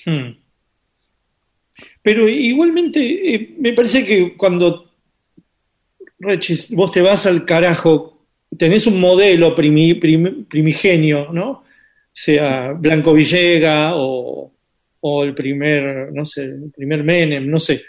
mm. 0.05 0.37
Pero 2.03 2.27
igualmente, 2.27 3.35
eh, 3.35 3.55
me 3.57 3.71
parece 3.71 4.05
que 4.05 4.35
cuando 4.35 4.91
vos 6.71 6.91
te 6.91 7.01
vas 7.01 7.25
al 7.25 7.45
carajo, 7.45 8.25
tenés 8.57 8.85
un 8.85 8.99
modelo 8.99 9.55
primi- 9.55 9.97
prim- 9.97 10.43
primigenio, 10.43 11.31
¿no? 11.31 11.63
Sea 12.11 12.73
Blanco 12.73 13.13
Villega 13.13 13.95
o, 13.95 14.51
o 14.99 15.23
el 15.23 15.33
primer, 15.33 16.11
no 16.11 16.25
sé, 16.25 16.43
el 16.43 16.69
primer 16.75 17.01
Menem, 17.05 17.49
no 17.49 17.59
sé. 17.59 17.81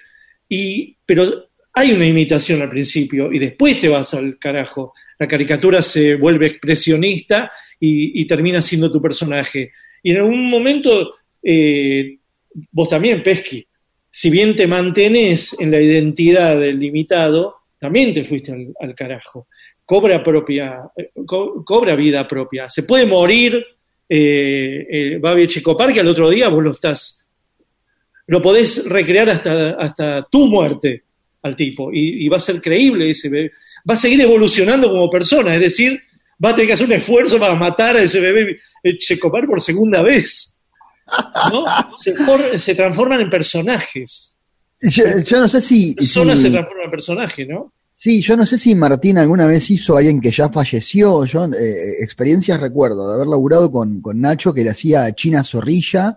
Y, 0.49 0.97
pero 1.05 1.50
hay 1.73 1.93
una 1.93 2.07
imitación 2.07 2.63
al 2.63 2.71
principio 2.71 3.33
y 3.33 3.39
después 3.39 3.81
te 3.81 3.89
vas 3.89 4.15
al 4.15 4.39
carajo. 4.39 4.93
La 5.19 5.29
caricatura 5.29 5.83
se 5.83 6.17
vuelve 6.17 6.47
expresionista 6.47 7.53
y, 7.79 8.25
termina 8.27 8.61
siendo 8.61 8.91
tu 8.91 9.01
personaje. 9.01 9.73
Y 10.03 10.11
en 10.11 10.19
algún 10.19 10.51
momento, 10.51 11.15
eh, 11.43 12.19
vos 12.73 12.89
también, 12.89 13.23
Pesky, 13.23 13.67
si 14.11 14.31
bien 14.31 14.57
te 14.57 14.67
mantenés 14.67 15.59
en 15.61 15.71
la 15.71 15.81
identidad 15.81 16.59
del 16.59 16.83
imitado, 16.83 17.57
también 17.79 18.13
te 18.13 18.25
fuiste 18.25 18.53
al, 18.81 18.95
carajo. 18.95 19.47
Cobra 19.85 20.23
propia, 20.23 20.81
eh, 20.97 21.11
co- 21.25 21.65
cobra 21.65 21.97
vida 21.97 22.27
propia. 22.27 22.69
Se 22.69 22.83
puede 22.83 23.07
morir 23.07 23.65
eh, 24.09 24.87
eh, 24.91 25.19
Babi 25.21 25.47
Checopar 25.47 25.93
que 25.93 26.01
al 26.01 26.09
otro 26.09 26.29
día 26.29 26.49
vos 26.49 26.63
lo 26.63 26.73
estás, 26.73 27.29
lo 28.27 28.43
podés 28.43 28.87
recrear 28.87 29.31
hasta, 29.31 29.71
hasta 29.71 30.27
tu 30.31 30.47
muerte 30.47 31.05
al 31.43 31.57
tipo 31.57 31.93
y, 31.93 32.25
y 32.25 32.29
va 32.29 32.37
a 32.37 32.41
ser 32.41 32.61
creíble 32.61 33.11
ese 33.11 33.29
bebé. 33.29 33.53
Va 33.89 33.95
a 33.95 33.97
seguir 33.97 34.21
evolucionando 34.21 34.89
como 34.91 35.09
persona, 35.11 35.55
es 35.55 35.61
decir, 35.61 36.01
va 36.45 36.51
a 36.51 36.55
tener 36.55 36.67
que 36.69 36.73
hacer 36.75 36.87
un 36.87 36.93
esfuerzo 36.95 37.39
para 37.39 37.55
matar 37.55 37.97
a 37.97 38.03
ese 38.03 38.21
bebé 38.21 38.59
Checopar 38.99 39.47
por 39.47 39.61
segunda 39.61 40.03
vez. 40.03 40.61
¿no? 41.53 41.65
Se, 41.97 42.15
for- 42.15 42.59
se 42.59 42.75
transforman 42.75 43.21
en 43.21 43.31
personajes. 43.31 44.35
Yo, 44.83 45.05
yo 45.27 45.41
no 45.41 45.49
sé 45.49 45.61
si, 45.61 45.95
Personas 45.95 46.39
si- 46.39 46.45
se 46.45 46.51
transforman 46.51 46.85
en 46.87 46.91
personaje, 46.91 47.47
¿no? 47.47 47.73
sí, 47.95 48.23
yo 48.23 48.35
no 48.35 48.47
sé 48.47 48.57
si 48.57 48.75
Martín 48.75 49.19
alguna 49.19 49.47
vez 49.47 49.71
hizo 49.71 49.95
a 49.95 49.99
alguien 49.99 50.21
que 50.23 50.31
ya 50.31 50.49
falleció. 50.49 51.25
Yo 51.27 51.45
eh, 51.47 51.97
experiencias 52.01 52.59
recuerdo 52.61 53.09
de 53.09 53.15
haber 53.17 53.27
laburado 53.27 53.71
con, 53.71 54.01
con 54.01 54.21
Nacho 54.21 54.55
que 54.55 54.65
le 54.65 54.71
hacía 54.71 55.13
China 55.15 55.45
Zorrilla, 55.45 56.17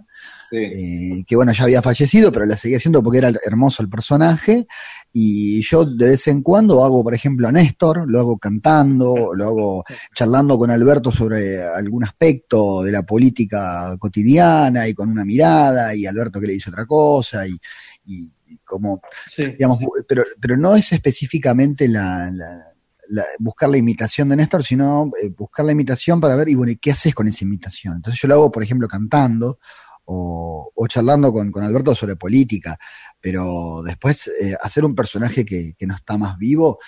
Sí. 0.54 0.64
eh, 0.64 1.24
que 1.28 1.36
bueno, 1.36 1.52
ya 1.52 1.64
había 1.64 1.82
fallecido, 1.82 2.32
pero 2.32 2.46
la 2.46 2.56
seguía 2.58 2.78
haciendo 2.78 3.02
porque 3.02 3.18
era 3.18 3.32
hermoso 3.46 3.82
el 3.82 3.90
personaje. 3.90 4.68
Y 5.12 5.62
yo 5.64 5.84
de 5.86 6.10
vez 6.10 6.28
en 6.28 6.42
cuando 6.42 6.84
hago, 6.84 7.04
por 7.04 7.14
ejemplo, 7.14 7.48
a 7.48 7.52
Néstor, 7.52 8.10
lo 8.10 8.20
hago 8.20 8.38
cantando, 8.38 9.34
lo 9.36 9.46
hago 9.46 9.84
charlando 10.16 10.58
con 10.58 10.70
Alberto 10.72 11.12
sobre 11.12 11.62
algún 11.64 12.04
aspecto 12.04 12.84
de 12.84 12.92
la 12.92 13.04
política 13.04 13.96
cotidiana 14.00 14.88
y 14.88 14.94
con 14.94 15.10
una 15.10 15.26
mirada, 15.26 15.96
y 15.96 16.06
Alberto 16.06 16.40
que 16.40 16.48
le 16.48 16.54
dice 16.54 16.70
otra 16.70 16.86
cosa, 16.86 17.48
y, 17.48 17.58
y- 18.06 18.32
y 18.48 18.58
como, 18.66 19.02
Sí. 19.30 19.44
digamos, 19.54 19.80
pero, 20.08 20.24
pero 20.40 20.56
no 20.58 20.76
es 20.76 20.92
específicamente 20.92 21.88
la, 21.88 22.30
la- 22.32 22.68
la- 23.10 23.26
buscar 23.40 23.70
la 23.70 23.78
imitación 23.78 24.30
de 24.30 24.36
Néstor, 24.36 24.64
sino 24.64 25.12
eh, 25.22 25.30
buscar 25.30 25.66
la 25.66 25.72
imitación 25.72 26.20
para 26.22 26.36
ver, 26.36 26.50
y 26.50 26.56
bueno, 26.56 26.72
¿y 26.72 26.78
qué 26.78 26.92
haces 26.92 27.14
con 27.16 27.28
esa 27.28 27.44
imitación? 27.44 27.96
Entonces 27.98 28.20
yo 28.22 28.28
lo 28.28 28.36
hago, 28.36 28.52
por 28.52 28.64
ejemplo, 28.64 28.88
cantando 28.88 29.60
o, 30.06 30.72
o 30.76 30.88
charlando 30.88 31.32
con, 31.32 31.52
con 31.52 31.64
Alberto 31.64 31.96
sobre 31.96 32.16
política, 32.16 32.78
pero 33.20 33.82
después 33.86 34.30
eh, 34.42 34.56
hacer 34.62 34.84
un 34.86 34.96
personaje 34.96 35.46
que, 35.46 35.74
que 35.78 35.88
no 35.88 35.96
está 35.96 36.18
más 36.18 36.38
vivo, 36.38 36.80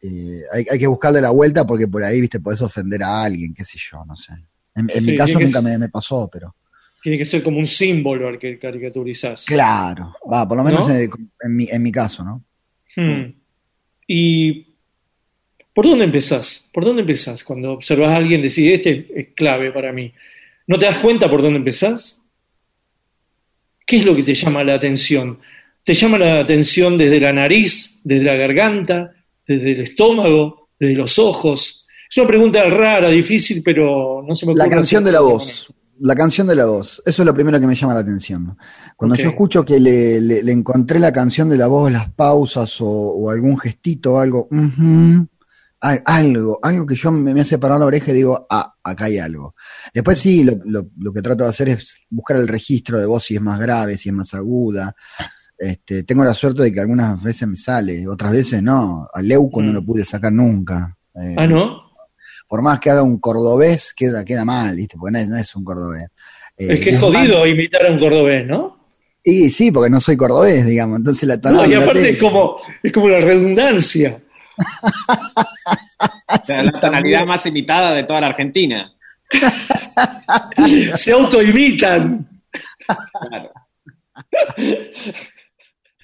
eh, 0.00 0.42
hay, 0.52 0.64
hay 0.70 0.78
que 0.78 0.86
buscarle 0.86 1.20
la 1.20 1.30
vuelta 1.30 1.66
porque 1.66 1.86
por 1.88 2.02
ahí, 2.02 2.20
viste, 2.20 2.40
podés 2.40 2.62
ofender 2.62 3.02
a 3.02 3.22
alguien, 3.22 3.54
qué 3.54 3.64
sé 3.64 3.78
yo, 3.78 4.04
no 4.04 4.16
sé. 4.16 4.32
En, 4.74 4.88
en 4.90 5.00
Sí, 5.02 5.10
mi 5.10 5.16
caso 5.16 5.34
nunca 5.38 5.60
ser- 5.60 5.62
me, 5.62 5.78
me 5.78 5.88
pasó, 5.88 6.28
pero... 6.32 6.56
Tiene 7.02 7.18
que 7.18 7.24
ser 7.24 7.42
como 7.42 7.58
un 7.58 7.66
símbolo 7.66 8.28
al 8.28 8.38
que 8.38 8.58
caricaturizás. 8.58 9.44
Claro, 9.44 10.14
va, 10.32 10.46
por 10.46 10.56
lo 10.56 10.62
menos 10.64 10.86
¿No? 10.88 10.94
en, 10.94 11.10
en 11.40 11.56
mi, 11.56 11.68
en 11.68 11.82
mi 11.82 11.90
caso, 11.92 12.24
¿no? 12.24 12.44
Hmm. 12.96 13.34
¿Y 14.06 14.66
por 15.74 15.84
dónde 15.86 16.04
empezás? 16.04 16.68
¿Por 16.72 16.84
dónde 16.84 17.00
empezás? 17.02 17.42
Cuando 17.42 17.72
observas 17.72 18.10
a 18.10 18.16
alguien, 18.16 18.40
decís, 18.40 18.70
este 18.72 19.08
es 19.14 19.28
clave 19.34 19.72
para 19.72 19.92
mí. 19.92 20.12
¿No 20.68 20.78
te 20.78 20.86
das 20.86 20.98
cuenta 20.98 21.28
por 21.28 21.42
dónde 21.42 21.58
empezás? 21.58 22.21
¿Qué 23.86 23.96
es 23.98 24.04
lo 24.04 24.14
que 24.16 24.22
te 24.22 24.34
llama 24.34 24.62
la 24.64 24.74
atención? 24.74 25.38
¿Te 25.84 25.94
llama 25.94 26.18
la 26.18 26.40
atención 26.40 26.96
desde 26.96 27.20
la 27.20 27.32
nariz, 27.32 28.00
desde 28.04 28.24
la 28.24 28.34
garganta, 28.36 29.12
desde 29.46 29.72
el 29.72 29.80
estómago, 29.80 30.68
desde 30.78 30.94
los 30.94 31.18
ojos? 31.18 31.86
Es 32.10 32.16
una 32.18 32.26
pregunta 32.26 32.62
rara, 32.68 33.08
difícil, 33.08 33.62
pero 33.64 34.22
no 34.26 34.34
se 34.34 34.46
me 34.46 34.52
ocurre. 34.52 34.68
La 34.68 34.70
canción 34.74 35.02
de 35.04 35.12
la 35.12 35.20
voz. 35.20 35.72
La 36.00 36.14
canción 36.14 36.46
de 36.46 36.56
la 36.56 36.66
voz. 36.66 37.02
Eso 37.06 37.22
es 37.22 37.26
lo 37.26 37.34
primero 37.34 37.60
que 37.60 37.66
me 37.66 37.74
llama 37.74 37.94
la 37.94 38.00
atención. 38.00 38.56
Cuando 38.96 39.14
yo 39.16 39.28
escucho 39.30 39.64
que 39.64 39.78
le, 39.78 40.20
le- 40.20 40.42
le 40.42 40.52
encontré 40.52 40.98
la 40.98 41.12
canción 41.12 41.48
de 41.48 41.56
la 41.56 41.68
voz, 41.68 41.90
las 41.92 42.10
pausas 42.10 42.80
o, 42.80 42.86
o 42.88 43.30
algún 43.30 43.56
gestito 43.58 44.14
o 44.14 44.18
algo, 44.18 44.48
algo, 45.82 46.58
algo 46.62 46.86
que 46.86 46.94
yo 46.94 47.10
me, 47.10 47.34
me 47.34 47.40
hace 47.40 47.58
parar 47.58 47.80
la 47.80 47.86
oreja 47.86 48.10
y 48.12 48.14
digo, 48.14 48.46
ah, 48.48 48.74
acá 48.82 49.06
hay 49.06 49.18
algo. 49.18 49.54
Después 49.92 50.18
sí, 50.18 50.44
lo, 50.44 50.54
lo- 50.64 50.86
lo 50.98 51.12
que 51.12 51.22
trato 51.22 51.44
de 51.44 51.50
hacer 51.50 51.68
es 51.70 51.96
buscar 52.08 52.36
el 52.36 52.46
registro 52.48 52.98
de 52.98 53.06
voz 53.06 53.24
si 53.24 53.34
es 53.34 53.40
más 53.42 53.58
grave, 53.58 53.96
si 53.96 54.08
es 54.08 54.14
más 54.14 54.32
aguda. 54.34 54.94
Este, 55.58 56.02
tengo 56.04 56.24
la 56.24 56.34
suerte 56.34 56.62
de 56.62 56.72
que 56.72 56.80
algunas 56.80 57.22
veces 57.22 57.46
me 57.48 57.56
sale, 57.56 58.06
otras 58.08 58.32
veces 58.32 58.62
no. 58.62 59.08
A 59.12 59.22
Leuco 59.22 59.62
no 59.62 59.72
lo 59.72 59.84
pude 59.84 60.04
sacar 60.04 60.32
nunca. 60.32 60.96
Eh, 61.14 61.34
Ah, 61.36 61.46
¿no? 61.46 61.82
Por 62.48 62.62
más 62.62 62.80
que 62.80 62.90
haga 62.90 63.02
un 63.02 63.18
cordobés, 63.18 63.92
queda, 63.96 64.24
queda 64.24 64.44
mal, 64.44 64.76
¿viste? 64.76 64.96
Porque 64.98 65.12
no 65.12 65.18
es, 65.20 65.28
no 65.28 65.36
es 65.36 65.56
un 65.56 65.64
cordobés. 65.64 66.04
Eh, 66.56 66.66
Es 66.74 66.80
que 66.80 66.90
es 66.90 67.00
Guzmán- 67.00 67.26
jodido 67.26 67.46
imitar 67.46 67.86
a 67.86 67.92
un 67.92 67.98
cordobés, 67.98 68.46
¿no? 68.46 68.78
Y 69.24 69.50
sí, 69.50 69.70
porque 69.70 69.88
no 69.88 70.00
soy 70.00 70.16
cordobés, 70.16 70.66
digamos. 70.66 70.98
Entonces 70.98 71.28
la 71.28 71.36
No, 71.36 71.64
y 71.64 71.74
aparte 71.74 72.10
es 72.10 72.16
como, 72.18 72.56
es 72.82 72.92
como 72.92 73.08
la 73.08 73.20
redundancia. 73.20 74.20
La 76.48 76.80
tonalidad 76.80 77.26
más 77.26 77.44
imitada 77.46 77.94
de 77.94 78.04
toda 78.04 78.20
la 78.20 78.28
Argentina. 78.28 78.92
Se 80.96 81.12
autoimitan. 81.12 82.28
Claro. 83.20 83.52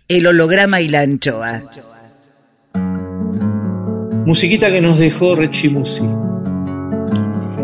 El 0.07 0.27
holograma 0.27 0.81
y 0.81 0.89
la 0.89 1.01
anchoa. 1.01 1.63
Musiquita 4.25 4.71
que 4.71 4.81
nos 4.81 4.99
dejó 4.99 5.35
Rechimusi. 5.35 6.05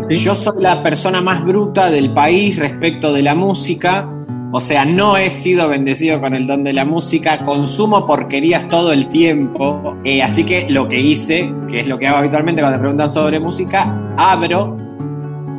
Yo 0.09 0.35
soy 0.35 0.61
la 0.61 0.83
persona 0.83 1.21
más 1.21 1.43
bruta 1.43 1.89
del 1.89 2.13
país 2.13 2.57
respecto 2.57 3.11
de 3.13 3.23
la 3.23 3.33
música. 3.35 4.07
O 4.51 4.61
sea, 4.61 4.85
no 4.85 5.17
he 5.17 5.29
sido 5.29 5.67
bendecido 5.67 6.21
con 6.21 6.33
el 6.33 6.47
don 6.47 6.63
de 6.63 6.73
la 6.73 6.85
música. 6.85 7.43
Consumo 7.43 8.07
porquerías 8.07 8.67
todo 8.67 8.93
el 8.93 9.07
tiempo. 9.07 9.97
Eh, 10.03 10.21
así 10.21 10.45
que 10.45 10.69
lo 10.69 10.87
que 10.87 10.99
hice, 10.99 11.51
que 11.69 11.79
es 11.79 11.87
lo 11.87 11.97
que 11.97 12.07
hago 12.07 12.17
habitualmente 12.17 12.61
cuando 12.61 12.77
me 12.77 12.81
preguntan 12.81 13.11
sobre 13.11 13.39
música, 13.39 14.15
abro 14.17 14.77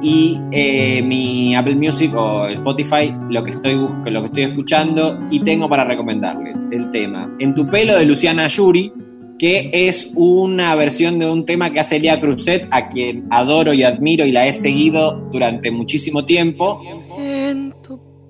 y 0.03 0.39
eh, 0.53 1.03
mi 1.03 1.55
Apple 1.57 1.75
Music 1.75 2.15
o 2.15 2.47
Spotify 2.49 3.15
lo 3.29 3.43
que 3.43 3.53
estoy 3.53 3.75
lo 3.75 4.21
que 4.21 4.27
estoy 4.27 4.43
escuchando 4.45 5.19
y 5.31 5.41
tengo 5.41 5.69
para 5.69 5.85
recomendarles 5.85 6.67
el 6.71 6.91
tema 6.91 7.35
En 7.39 7.55
tu 7.55 7.67
pelo 7.67 7.97
de 7.97 8.05
Luciana 8.05 8.47
Yuri, 8.47 8.93
que 9.39 9.71
es 9.73 10.13
una 10.15 10.75
versión 10.75 11.19
de 11.19 11.31
un 11.31 11.45
tema 11.45 11.71
que 11.71 11.81
hace 11.81 11.97
Elia 11.97 12.21
Cruzet, 12.21 12.69
a 12.71 12.89
quien 12.89 13.27
adoro 13.31 13.73
y 13.75 13.83
admiro 13.83 14.25
y 14.25 14.33
la 14.33 14.47
he 14.47 14.53
seguido 14.53 15.29
durante 15.33 15.71
muchísimo 15.71 16.25
tiempo. 16.25 16.81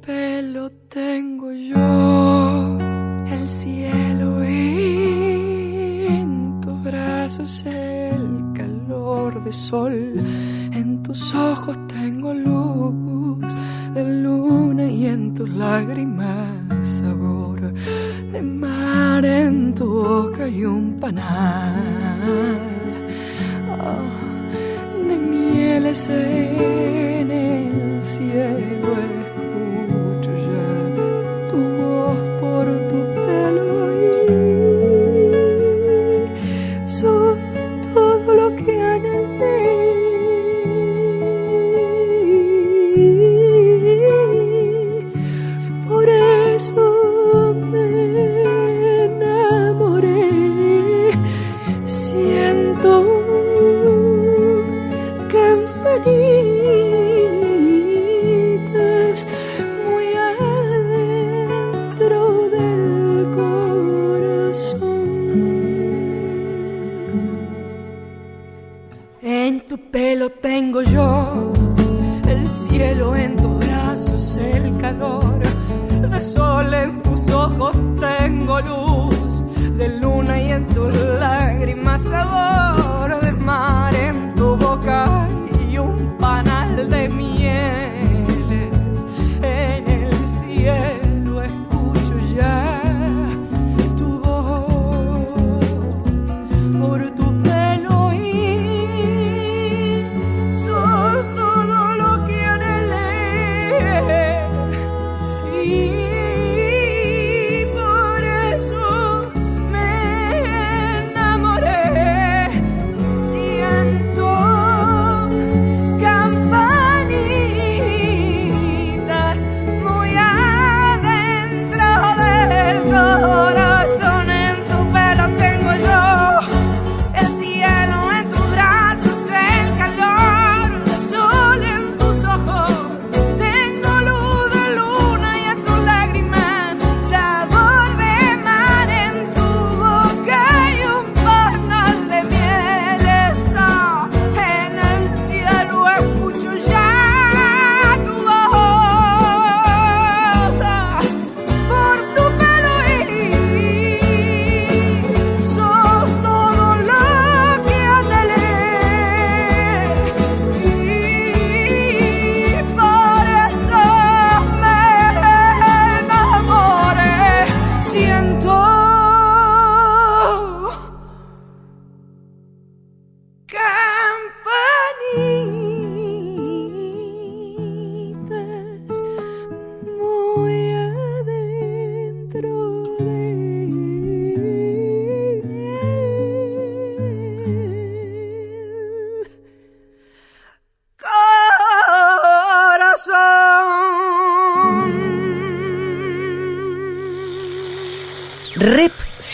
Pelo 0.06 0.70
tengo 0.88 1.50
yo 1.50 2.78
el 3.28 3.48
cielo 3.48 4.44
y 4.44 6.06
en 6.06 6.60
tus 6.60 6.82
brazos 6.84 7.64
el 7.66 8.52
calor 8.54 9.42
de 9.42 9.52
sol. 9.52 10.12
En 10.72 11.02
tus 11.02 11.34
ojos 11.34 11.76
tengo 11.88 12.32
luz 12.32 13.52
de 13.94 14.04
luna 14.22 14.84
y 14.84 15.06
en 15.06 15.34
tus 15.34 15.50
lágrimas 15.50 16.52
sabor 16.82 17.72
de 18.32 18.42
mar. 18.42 19.24
En 19.24 19.74
tu 19.74 19.86
boca 19.86 20.46
y 20.46 20.64
un 20.64 20.96
panal 21.00 22.60
ah, 23.80 23.96
de 25.08 25.16
mieles 25.16 26.08
en 26.08 27.30
el 27.30 28.02
cielo 28.04 28.75
tengo 77.98 78.60
luz 78.60 78.85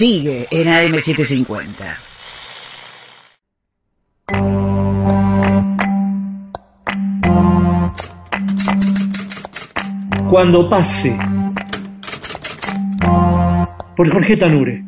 sigue 0.03 0.49
en 0.51 0.67
AM750. 0.67 1.97
Cuando 10.29 10.69
pase. 10.69 11.17
Por 13.97 14.11
Jorge 14.11 14.37
Tanure. 14.37 14.85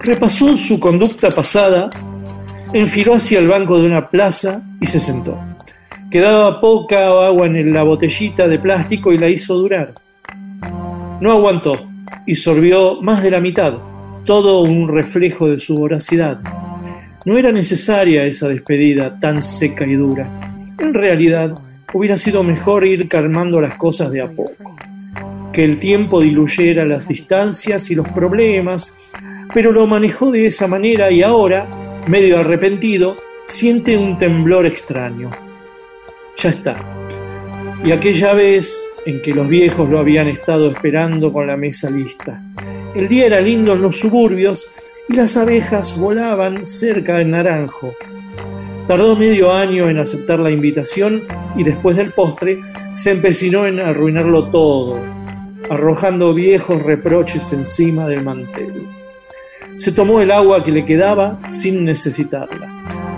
Repasó 0.00 0.58
su 0.58 0.78
conducta 0.78 1.30
pasada, 1.30 1.88
enfiló 2.74 3.14
hacia 3.14 3.38
el 3.38 3.48
banco 3.48 3.78
de 3.78 3.86
una 3.86 4.10
plaza 4.10 4.62
y 4.82 4.86
se 4.86 5.00
sentó. 5.00 5.38
Quedaba 6.10 6.60
poca 6.60 7.06
agua 7.06 7.46
en 7.46 7.72
la 7.72 7.84
botellita 7.84 8.46
de 8.46 8.58
plástico 8.58 9.12
y 9.14 9.16
la 9.16 9.30
hizo 9.30 9.54
durar. 9.54 9.94
No 11.20 11.32
aguantó 11.32 11.86
y 12.26 12.36
sorbió 12.36 13.00
más 13.02 13.22
de 13.22 13.30
la 13.30 13.40
mitad, 13.40 13.74
todo 14.24 14.62
un 14.62 14.88
reflejo 14.88 15.48
de 15.48 15.60
su 15.60 15.74
voracidad. 15.74 16.40
No 17.26 17.36
era 17.36 17.52
necesaria 17.52 18.24
esa 18.24 18.48
despedida 18.48 19.18
tan 19.18 19.42
seca 19.42 19.86
y 19.86 19.94
dura. 19.94 20.26
En 20.78 20.94
realidad, 20.94 21.52
hubiera 21.92 22.16
sido 22.16 22.42
mejor 22.42 22.86
ir 22.86 23.08
calmando 23.08 23.60
las 23.60 23.74
cosas 23.74 24.10
de 24.10 24.22
a 24.22 24.30
poco. 24.30 24.76
Que 25.52 25.64
el 25.64 25.78
tiempo 25.78 26.20
diluyera 26.20 26.86
las 26.86 27.06
distancias 27.06 27.90
y 27.90 27.94
los 27.94 28.08
problemas, 28.08 28.96
pero 29.52 29.72
lo 29.72 29.86
manejó 29.86 30.30
de 30.30 30.46
esa 30.46 30.66
manera 30.68 31.10
y 31.10 31.22
ahora, 31.22 31.66
medio 32.06 32.38
arrepentido, 32.38 33.16
siente 33.46 33.98
un 33.98 34.16
temblor 34.16 34.66
extraño. 34.66 35.28
Ya 36.38 36.50
está. 36.50 36.99
Y 37.82 37.92
aquella 37.92 38.34
vez 38.34 38.76
en 39.06 39.22
que 39.22 39.32
los 39.32 39.48
viejos 39.48 39.88
lo 39.88 39.98
habían 39.98 40.28
estado 40.28 40.70
esperando 40.70 41.32
con 41.32 41.46
la 41.46 41.56
mesa 41.56 41.90
lista. 41.90 42.40
El 42.94 43.08
día 43.08 43.26
era 43.26 43.40
lindo 43.40 43.72
en 43.72 43.82
los 43.82 43.98
suburbios 43.98 44.70
y 45.08 45.14
las 45.14 45.36
abejas 45.36 45.98
volaban 45.98 46.66
cerca 46.66 47.16
del 47.18 47.30
naranjo. 47.30 47.94
Tardó 48.86 49.16
medio 49.16 49.52
año 49.52 49.88
en 49.88 49.98
aceptar 49.98 50.40
la 50.40 50.50
invitación 50.50 51.22
y 51.56 51.64
después 51.64 51.96
del 51.96 52.12
postre 52.12 52.58
se 52.94 53.12
empecinó 53.12 53.66
en 53.66 53.80
arruinarlo 53.80 54.44
todo, 54.48 54.98
arrojando 55.70 56.34
viejos 56.34 56.82
reproches 56.82 57.52
encima 57.52 58.08
del 58.08 58.24
mantel. 58.24 58.82
Se 59.78 59.92
tomó 59.92 60.20
el 60.20 60.30
agua 60.30 60.64
que 60.64 60.72
le 60.72 60.84
quedaba 60.84 61.38
sin 61.50 61.84
necesitarla. 61.84 62.68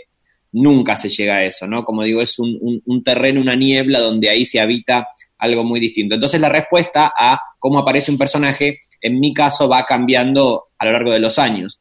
nunca 0.52 0.96
se 0.96 1.08
llega 1.08 1.36
a 1.36 1.44
eso, 1.44 1.66
¿no? 1.66 1.84
Como 1.84 2.02
digo, 2.02 2.22
es 2.22 2.38
un, 2.38 2.56
un- 2.60 2.82
un 2.86 3.02
terreno, 3.04 3.40
una 3.40 3.54
niebla 3.54 4.00
donde 4.00 4.30
ahí 4.30 4.46
se 4.46 4.60
habita 4.60 5.08
algo 5.38 5.62
muy 5.62 5.78
distinto. 5.78 6.14
Entonces 6.16 6.40
la 6.40 6.48
respuesta 6.48 7.12
a 7.16 7.40
cómo 7.58 7.78
aparece 7.78 8.10
un 8.10 8.18
personaje, 8.18 8.80
en 9.00 9.20
mi 9.20 9.32
caso, 9.32 9.68
va 9.68 9.84
cambiando 9.84 10.64
a 10.78 10.86
lo 10.86 10.92
largo 10.92 11.12
de 11.12 11.20
los 11.20 11.38
años. 11.38 11.80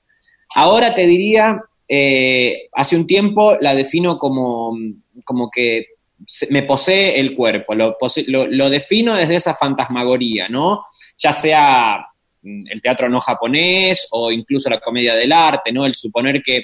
Ahora 0.53 0.93
te 0.93 1.07
diría, 1.07 1.59
eh, 1.87 2.67
hace 2.73 2.95
un 2.95 3.07
tiempo 3.07 3.57
la 3.61 3.73
defino 3.73 4.17
como, 4.17 4.77
como 5.23 5.49
que 5.49 5.85
me 6.49 6.63
posee 6.63 7.19
el 7.19 7.35
cuerpo, 7.35 7.73
lo, 7.75 8.69
defino 8.69 9.15
desde 9.15 9.37
esa 9.37 9.55
fantasmagoría, 9.55 10.49
¿no? 10.49 10.83
Ya 11.17 11.31
sea 11.31 12.05
mm, 12.41 12.63
el 12.69 12.81
teatro 12.81 13.07
no 13.07 13.21
japonés 13.21 14.07
o 14.11 14.31
incluso 14.31 14.69
la 14.69 14.79
comedia 14.79 15.15
del 15.15 15.31
arte, 15.31 15.71
¿no? 15.71 15.85
El 15.85 15.95
suponer 15.95 16.41
que 16.43 16.63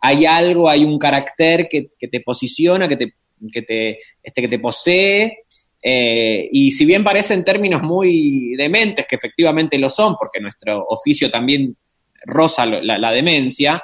hay 0.00 0.24
algo, 0.24 0.68
hay 0.68 0.84
un 0.84 0.98
carácter 0.98 1.68
que, 1.68 1.90
te 1.98 2.20
posiciona, 2.20 2.88
que 2.88 2.96
te, 2.96 3.14
que 3.52 3.62
te, 3.62 4.00
este, 4.22 4.40
que 4.40 4.48
te 4.48 4.58
posee, 4.58 5.44
eh, 5.84 6.48
y 6.50 6.70
si 6.70 6.86
bien 6.86 7.04
parecen 7.04 7.44
términos 7.44 7.82
muy 7.82 8.54
dementes, 8.56 9.04
que 9.06 9.16
efectivamente 9.16 9.78
lo 9.78 9.90
son, 9.90 10.16
porque 10.18 10.40
nuestro 10.40 10.86
oficio 10.88 11.30
también 11.30 11.76
roza 12.24 12.64
la 12.66 13.10
demencia, 13.10 13.82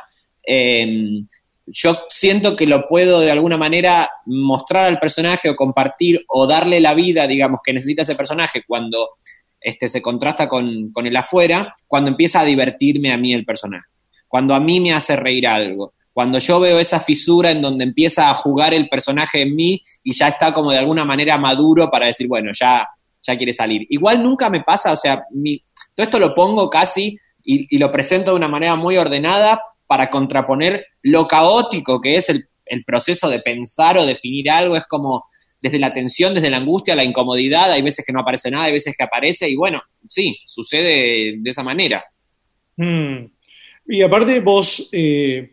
yo 1.73 1.99
siento 2.09 2.57
que 2.57 2.67
lo 2.67 2.89
puedo 2.89 3.21
de 3.21 3.31
alguna 3.31 3.57
manera 3.57 4.09
mostrar 4.27 4.87
al 4.87 4.99
personaje 4.99 5.51
o 5.51 5.57
compartir 5.57 6.25
o 6.29 6.47
darle 6.47 6.81
la 6.81 6.95
vida, 6.95 7.27
digamos, 7.27 7.61
que 7.65 7.73
necesita 7.73 8.03
ese 8.03 8.15
personaje 8.15 8.63
cuando 8.67 9.11
este, 9.61 9.89
se 9.89 10.01
contrasta 10.01 10.49
con, 10.49 10.93
con 10.93 11.07
el 11.07 11.17
afuera, 11.17 11.77
cuando 11.87 12.11
empieza 12.11 12.41
a 12.41 12.45
divertirme 12.45 13.13
a 13.13 13.19
mí 13.19 13.33
el 13.33 13.45
personaje, 13.45 13.89
cuando 14.27 14.55
a 14.55 14.61
mí 14.61 14.81
me 14.81 14.93
hace 14.93 15.17
reír 15.17 15.47
algo, 15.47 15.95
cuando 16.13 16.39
yo 16.39 16.59
veo 16.59 16.79
esa 16.79 17.01
fisura 17.01 17.51
en 17.51 17.63
donde 17.63 17.85
empieza 17.85 18.31
a 18.31 18.35
jugar 18.35 18.75
el 18.75 18.89
personaje 18.89 19.43
en 19.43 19.55
mí 19.55 19.81
y 20.03 20.15
ya 20.15 20.29
está 20.29 20.53
como 20.53 20.73
de 20.73 20.79
alguna 20.79 21.05
manera 21.05 21.39
maduro 21.39 21.91
para 21.91 22.07
decir, 22.07 22.27
bueno, 22.27 22.51
ya, 22.59 22.89
ya 23.23 23.37
quiere 23.37 23.53
salir. 23.53 23.87
Igual 23.91 24.23
nunca 24.23 24.51
me 24.51 24.63
pasa, 24.63 24.93
o 24.93 24.97
sea, 24.97 25.25
mi, 25.33 25.63
todo 25.95 26.05
esto 26.05 26.19
lo 26.19 26.35
pongo 26.35 26.69
casi 26.69 27.17
y 27.51 27.79
lo 27.79 27.91
presento 27.91 28.33
de 28.33 28.37
una 28.37 28.49
manera 28.49 28.77
muy 28.77 28.99
ordenada 28.99 29.59
para 29.89 30.09
contraponer 30.09 30.87
lo 31.03 31.27
caótico 31.27 32.01
que 32.01 32.15
es 32.17 32.29
el, 32.29 32.47
el 32.67 32.85
proceso 32.85 33.29
de 33.29 33.41
pensar 33.41 33.99
o 33.99 34.07
definir 34.07 34.49
algo, 34.51 34.77
es 34.77 34.85
como 34.87 35.25
desde 35.61 35.81
la 35.81 35.93
tensión, 35.93 36.35
desde 36.35 36.51
la 36.51 36.59
angustia, 36.59 36.95
la 36.95 37.03
incomodidad, 37.03 37.73
hay 37.73 37.83
veces 37.83 38.05
que 38.07 38.13
no 38.13 38.21
aparece 38.21 38.51
nada, 38.51 38.67
hay 38.67 38.73
veces 38.73 38.95
que 38.97 39.03
aparece 39.03 39.51
y 39.51 39.57
bueno, 39.57 39.83
sí, 40.09 40.39
sucede 40.47 41.35
de 41.39 41.51
esa 41.51 41.65
manera. 41.65 42.05
Mm. 42.77 43.25
Y 43.89 44.03
aparte 44.03 44.39
vos 44.41 44.89
eh, 44.93 45.51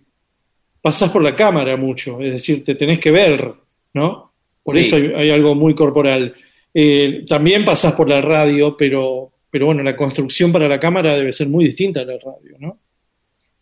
pasás 0.82 1.10
por 1.10 1.24
la 1.24 1.36
cámara 1.36 1.76
mucho, 1.78 2.22
es 2.22 2.34
decir, 2.34 2.64
te 2.64 2.76
tenés 2.76 3.00
que 3.00 3.10
ver, 3.10 3.52
¿no? 3.94 4.34
Por 4.62 4.76
Sí. 4.76 4.82
eso 4.82 4.98
hay, 4.98 5.12
hay 5.16 5.30
algo 5.32 5.56
muy 5.56 5.74
corporal. 5.74 6.36
Eh, 6.74 7.24
también 7.28 7.64
pasás 7.64 7.94
por 7.94 8.10
la 8.10 8.20
radio, 8.20 8.76
pero, 8.78 9.32
pero 9.50 9.68
bueno, 9.68 9.82
la 9.82 9.96
construcción 9.96 10.52
para 10.52 10.68
la 10.68 10.80
cámara 10.80 11.16
debe 11.16 11.32
ser 11.32 11.48
muy 11.48 11.66
distinta 11.66 12.02
a 12.02 12.06
la 12.06 12.18
radio, 12.18 12.58
¿no? 12.60 12.80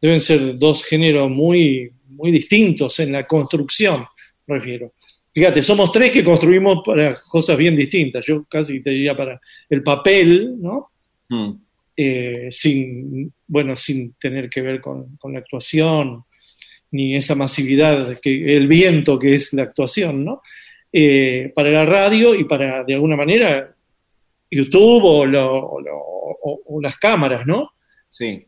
Deben 0.03 0.19
ser 0.19 0.57
dos 0.57 0.83
géneros 0.83 1.29
muy, 1.31 1.89
muy 2.09 2.29
distintos 2.31 2.99
en 2.99 3.13
la 3.13 3.25
construcción, 3.25 4.05
refiero. 4.45 4.91
Fíjate, 5.33 5.63
somos 5.63 5.91
tres 5.93 6.11
que 6.11 6.23
construimos 6.23 6.83
para 6.85 7.15
cosas 7.27 7.57
bien 7.57 7.75
distintas. 7.75 8.25
Yo 8.25 8.43
casi 8.49 8.81
te 8.83 8.89
diría 8.91 9.15
para 9.15 9.39
el 9.69 9.81
papel, 9.81 10.55
¿no? 10.61 10.89
Mm. 11.29 11.51
eh, 11.95 12.47
sin, 12.51 13.31
bueno, 13.47 13.75
sin 13.75 14.13
tener 14.15 14.49
que 14.49 14.61
ver 14.61 14.81
con, 14.81 15.15
con 15.17 15.31
la 15.33 15.39
actuación, 15.39 16.25
ni 16.91 17.15
esa 17.15 17.33
masividad, 17.35 18.19
que 18.19 18.55
el 18.57 18.67
viento 18.67 19.17
que 19.17 19.33
es 19.35 19.53
la 19.53 19.63
actuación, 19.63 20.25
¿no? 20.25 20.41
Eh, 20.91 21.51
para 21.55 21.69
la 21.71 21.85
radio 21.85 22.35
y 22.35 22.43
para, 22.43 22.83
de 22.83 22.93
alguna 22.95 23.15
manera, 23.15 23.73
YouTube 24.51 25.03
o, 25.05 25.25
lo- 25.25 25.65
o 25.67 25.81
lo- 25.81 25.97
o- 25.97 26.61
o 26.65 26.81
las 26.81 26.97
cámaras, 26.97 27.47
¿no? 27.47 27.71
Sí. 28.09 28.45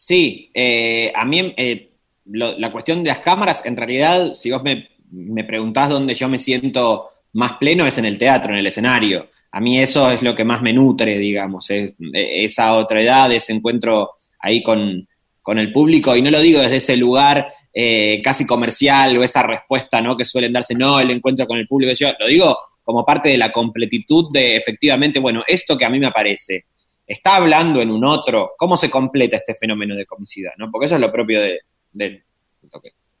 Sí, 0.00 0.48
eh, 0.54 1.12
a 1.12 1.24
mí 1.24 1.52
eh, 1.56 1.90
lo- 2.26 2.56
la 2.56 2.70
cuestión 2.70 3.02
de 3.02 3.08
las 3.08 3.18
cámaras, 3.18 3.62
en 3.66 3.76
realidad, 3.76 4.32
si 4.34 4.48
vos 4.50 4.62
me, 4.62 4.88
me 5.10 5.42
preguntás 5.42 5.88
dónde 5.88 6.14
yo 6.14 6.28
me 6.28 6.38
siento 6.38 7.08
más 7.32 7.54
pleno, 7.58 7.84
es 7.84 7.98
en 7.98 8.04
el 8.04 8.16
teatro, 8.16 8.52
en 8.52 8.60
el 8.60 8.66
escenario. 8.68 9.28
A 9.50 9.60
mí 9.60 9.78
eso 9.80 10.08
es 10.12 10.22
lo 10.22 10.36
que 10.36 10.44
más 10.44 10.62
me 10.62 10.72
nutre, 10.72 11.18
digamos, 11.18 11.68
eh, 11.70 11.94
esa 12.12 12.74
otra 12.74 13.00
edad, 13.02 13.32
ese 13.32 13.52
encuentro 13.52 14.10
ahí 14.38 14.62
con, 14.62 15.08
con 15.42 15.58
el 15.58 15.72
público, 15.72 16.14
y 16.14 16.22
no 16.22 16.30
lo 16.30 16.40
digo 16.40 16.60
desde 16.60 16.76
ese 16.76 16.96
lugar 16.96 17.48
eh, 17.74 18.20
casi 18.22 18.46
comercial 18.46 19.18
o 19.18 19.24
esa 19.24 19.42
respuesta 19.42 20.00
¿no? 20.00 20.16
que 20.16 20.24
suelen 20.24 20.52
darse, 20.52 20.76
no, 20.76 21.00
el 21.00 21.10
encuentro 21.10 21.44
con 21.48 21.58
el 21.58 21.66
público, 21.66 21.92
yo 21.94 22.10
lo 22.20 22.26
digo 22.28 22.56
como 22.84 23.04
parte 23.04 23.30
de 23.30 23.38
la 23.38 23.50
completitud 23.50 24.26
de 24.32 24.56
efectivamente, 24.56 25.18
bueno, 25.18 25.42
esto 25.46 25.76
que 25.76 25.84
a 25.84 25.90
mí 25.90 25.98
me 25.98 26.06
aparece, 26.06 26.66
está 27.08 27.36
hablando 27.36 27.80
en 27.80 27.90
un 27.90 28.04
otro, 28.04 28.52
¿cómo 28.56 28.76
se 28.76 28.90
completa 28.90 29.36
este 29.36 29.54
fenómeno 29.54 29.96
de 29.96 30.04
comicidad? 30.04 30.52
¿no? 30.58 30.70
Porque 30.70 30.86
eso 30.86 30.96
es 30.96 31.00
lo 31.00 31.10
propio 31.10 31.40
de, 31.40 32.22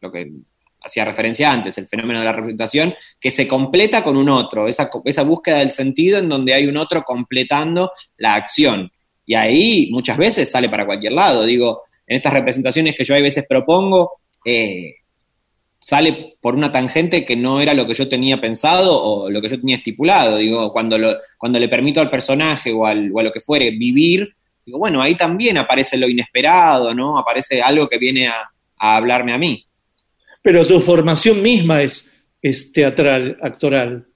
lo, 0.00 0.12
que, 0.12 0.30
hacía 0.82 1.06
referencia 1.06 1.50
antes, 1.50 1.78
el 1.78 1.88
fenómeno 1.88 2.18
de 2.18 2.26
la 2.26 2.32
representación, 2.32 2.94
que 3.18 3.30
se 3.30 3.48
completa 3.48 4.04
con 4.04 4.18
un 4.18 4.28
otro, 4.28 4.68
esa, 4.68 4.90
esa 5.06 5.22
búsqueda 5.22 5.58
del 5.58 5.72
sentido 5.72 6.18
en 6.18 6.28
donde 6.28 6.52
hay 6.52 6.66
un 6.66 6.76
otro 6.76 7.02
completando 7.02 7.92
la 8.18 8.34
acción. 8.34 8.92
Y 9.24 9.34
ahí 9.34 9.88
muchas 9.90 10.18
veces 10.18 10.50
sale 10.50 10.68
para 10.68 10.86
cualquier 10.86 11.12
lado. 11.12 11.44
Digo, 11.44 11.82
en 12.06 12.16
estas 12.16 12.32
representaciones 12.32 12.94
que 12.96 13.04
yo 13.04 13.14
a 13.14 13.20
veces 13.20 13.44
propongo, 13.48 14.20
eh, 14.44 14.96
sale 15.80 16.36
por 16.40 16.54
una 16.56 16.72
tangente 16.72 17.24
que 17.24 17.36
no 17.36 17.60
era 17.60 17.72
lo 17.74 17.86
que 17.86 17.94
yo 17.94 18.08
tenía 18.08 18.40
pensado 18.40 18.90
o 19.00 19.30
lo 19.30 19.40
que 19.40 19.48
yo 19.48 19.60
tenía 19.60 19.76
estipulado. 19.76 20.38
Digo, 20.38 20.72
cuando, 20.72 20.98
lo, 20.98 21.16
cuando 21.38 21.58
le 21.58 21.68
permito 21.68 22.00
al 22.00 22.10
personaje 22.10 22.72
o, 22.72 22.84
al, 22.86 23.10
o 23.12 23.20
a 23.20 23.22
lo 23.22 23.30
que 23.32 23.40
fuere 23.40 23.70
vivir, 23.70 24.34
digo, 24.66 24.78
bueno, 24.78 25.00
ahí 25.00 25.14
también 25.14 25.56
aparece 25.58 25.96
lo 25.96 26.08
inesperado, 26.08 26.94
¿no? 26.94 27.16
Aparece 27.18 27.62
algo 27.62 27.88
que 27.88 27.98
viene 27.98 28.26
a, 28.28 28.50
a 28.76 28.96
hablarme 28.96 29.32
a 29.32 29.38
mí. 29.38 29.64
Pero 30.42 30.66
tu 30.66 30.80
formación 30.80 31.42
misma 31.42 31.82
es, 31.82 32.12
es 32.42 32.72
teatral, 32.72 33.36
actoral. 33.42 34.06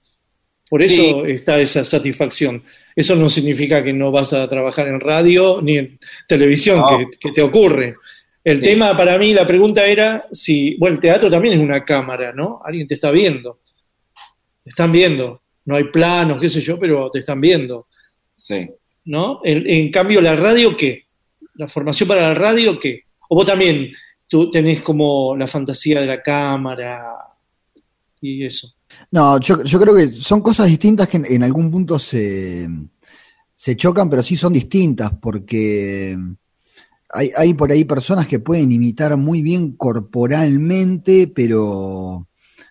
Por 0.69 0.81
eso 0.83 1.25
Sí. 1.25 1.31
está 1.33 1.61
esa 1.61 1.85
satisfacción. 1.85 2.63
Eso 2.97 3.15
no 3.17 3.29
significa 3.29 3.83
que 3.83 3.93
no 3.93 4.11
vas 4.11 4.33
a 4.33 4.49
trabajar 4.49 4.89
en 4.89 5.01
radio 5.01 5.61
ni 5.63 5.79
en 5.79 5.99
televisión, 6.27 6.79
No. 6.81 6.99
que, 6.99 7.07
que 7.21 7.33
te 7.33 7.43
ocurre. 7.43 7.97
El 8.45 8.59
Sí. 8.59 8.65
tema 8.65 8.97
para 8.97 9.17
mí, 9.19 9.33
la 9.33 9.47
pregunta 9.47 9.85
era 9.87 10.21
si, 10.33 10.77
bueno, 10.77 10.97
el 10.97 11.01
teatro 11.01 11.31
también 11.31 11.55
es 11.55 11.61
una 11.61 11.85
cámara, 11.85 12.33
¿no? 12.33 12.61
Alguien 12.65 12.87
te 12.87 12.95
está 12.95 13.11
viendo. 13.11 13.61
Te 14.65 14.71
están 14.71 14.91
viendo. 14.93 15.43
No 15.65 15.77
hay 15.77 15.85
planos, 15.85 16.41
qué 16.41 16.51
sé 16.51 16.61
yo, 16.61 16.79
pero 16.79 17.09
te 17.11 17.21
están 17.21 17.41
viendo, 17.41 17.87
Sí. 18.35 18.69
¿no? 19.05 19.41
En, 19.45 19.69
en 19.69 19.91
cambio, 19.91 20.21
la 20.21 20.35
radio, 20.35 20.75
¿qué? 20.77 21.05
La 21.55 21.69
formación 21.69 22.09
para 22.09 22.23
la 22.23 22.35
radio, 22.35 22.79
¿qué? 22.79 23.03
O 23.29 23.37
vos 23.37 23.47
también, 23.47 23.93
tú 24.29 24.51
tenés 24.51 24.81
como 24.81 25.37
la 25.37 25.47
fantasía 25.47 26.01
de 26.01 26.07
la 26.07 26.21
cámara 26.23 27.03
y 28.21 28.45
eso. 28.45 28.75
No, 29.13 29.39
yo, 29.41 29.63
yo 29.63 29.81
creo 29.81 29.95
que 29.95 30.09
son 30.09 30.41
cosas 30.41 30.67
distintas 30.67 31.09
que 31.09 31.19
en, 31.19 31.27
en 31.27 31.43
algún 31.45 31.71
punto 31.71 31.99
se, 31.99 32.69
se 33.55 33.77
chocan, 33.77 34.11
pero 34.11 34.23
sí 34.23 34.37
son 34.37 34.53
distintas, 34.53 35.13
porque 35.21 36.17
hay, 37.13 37.31
hay 37.37 37.55
por 37.55 37.71
ahí 37.71 37.85
personas 37.85 38.27
que 38.27 38.41
pueden 38.41 38.73
imitar 38.73 39.17
muy 39.17 39.43
bien 39.43 39.73
corporalmente, 39.77 41.29
pero 41.29 42.27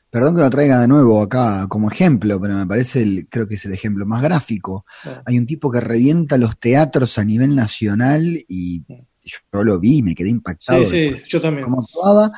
perdón 0.09 0.35
que 0.35 0.41
lo 0.41 0.49
traiga 0.49 0.79
de 0.81 0.87
nuevo 0.87 1.21
acá 1.21 1.67
como 1.69 1.89
ejemplo, 1.89 2.39
pero 2.41 2.55
me 2.55 2.65
parece, 2.67 3.01
el, 3.03 3.27
creo 3.29 3.47
que 3.47 3.55
es 3.55 3.65
el 3.65 3.73
ejemplo 3.73 4.05
más 4.05 4.21
gráfico. 4.21 4.85
Hay 5.25 5.37
un 5.37 5.45
tipo 5.47 5.71
que 5.71 5.79
revienta 5.79 6.37
los 6.37 6.59
teatros 6.59 7.17
a 7.17 7.23
nivel 7.23 7.55
nacional 7.55 8.43
y 8.47 8.83
yo 9.23 9.63
lo 9.63 9.79
vi, 9.79 10.01
me 10.01 10.15
quedé 10.15 10.29
impactado 10.29 10.85
Sí, 10.87 11.09
sí, 11.09 11.21
yo 11.29 11.39
también. 11.39 11.63
cómo 11.65 11.81
actuaba, 11.81 12.31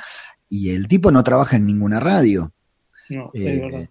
y 0.49 0.69
el 0.69 0.87
tipo 0.87 1.11
no 1.11 1.23
trabaja 1.23 1.55
en 1.55 1.65
ninguna 1.65 1.99
radio. 1.99 2.53
No, 3.09 3.31
Eh, 3.33 3.55
es 3.55 3.61
verdad. 3.61 3.89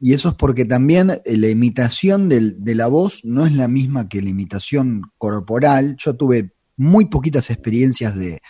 y 0.00 0.12
eso 0.12 0.28
es 0.30 0.34
porque 0.34 0.64
también 0.64 1.10
eh, 1.10 1.36
la 1.38 1.48
imitación 1.48 2.28
del- 2.28 2.62
de 2.62 2.74
la 2.74 2.86
voz 2.86 3.24
no 3.24 3.46
es 3.46 3.52
la 3.52 3.68
misma 3.68 4.08
que 4.08 4.22
la 4.22 4.28
imitación 4.30 5.02
corporal. 5.18 5.96
Yo 5.98 6.14
tuve 6.16 6.52
muy 6.76 7.06
poquitas 7.06 7.50
experiencias 7.50 8.14
de, 8.16 8.40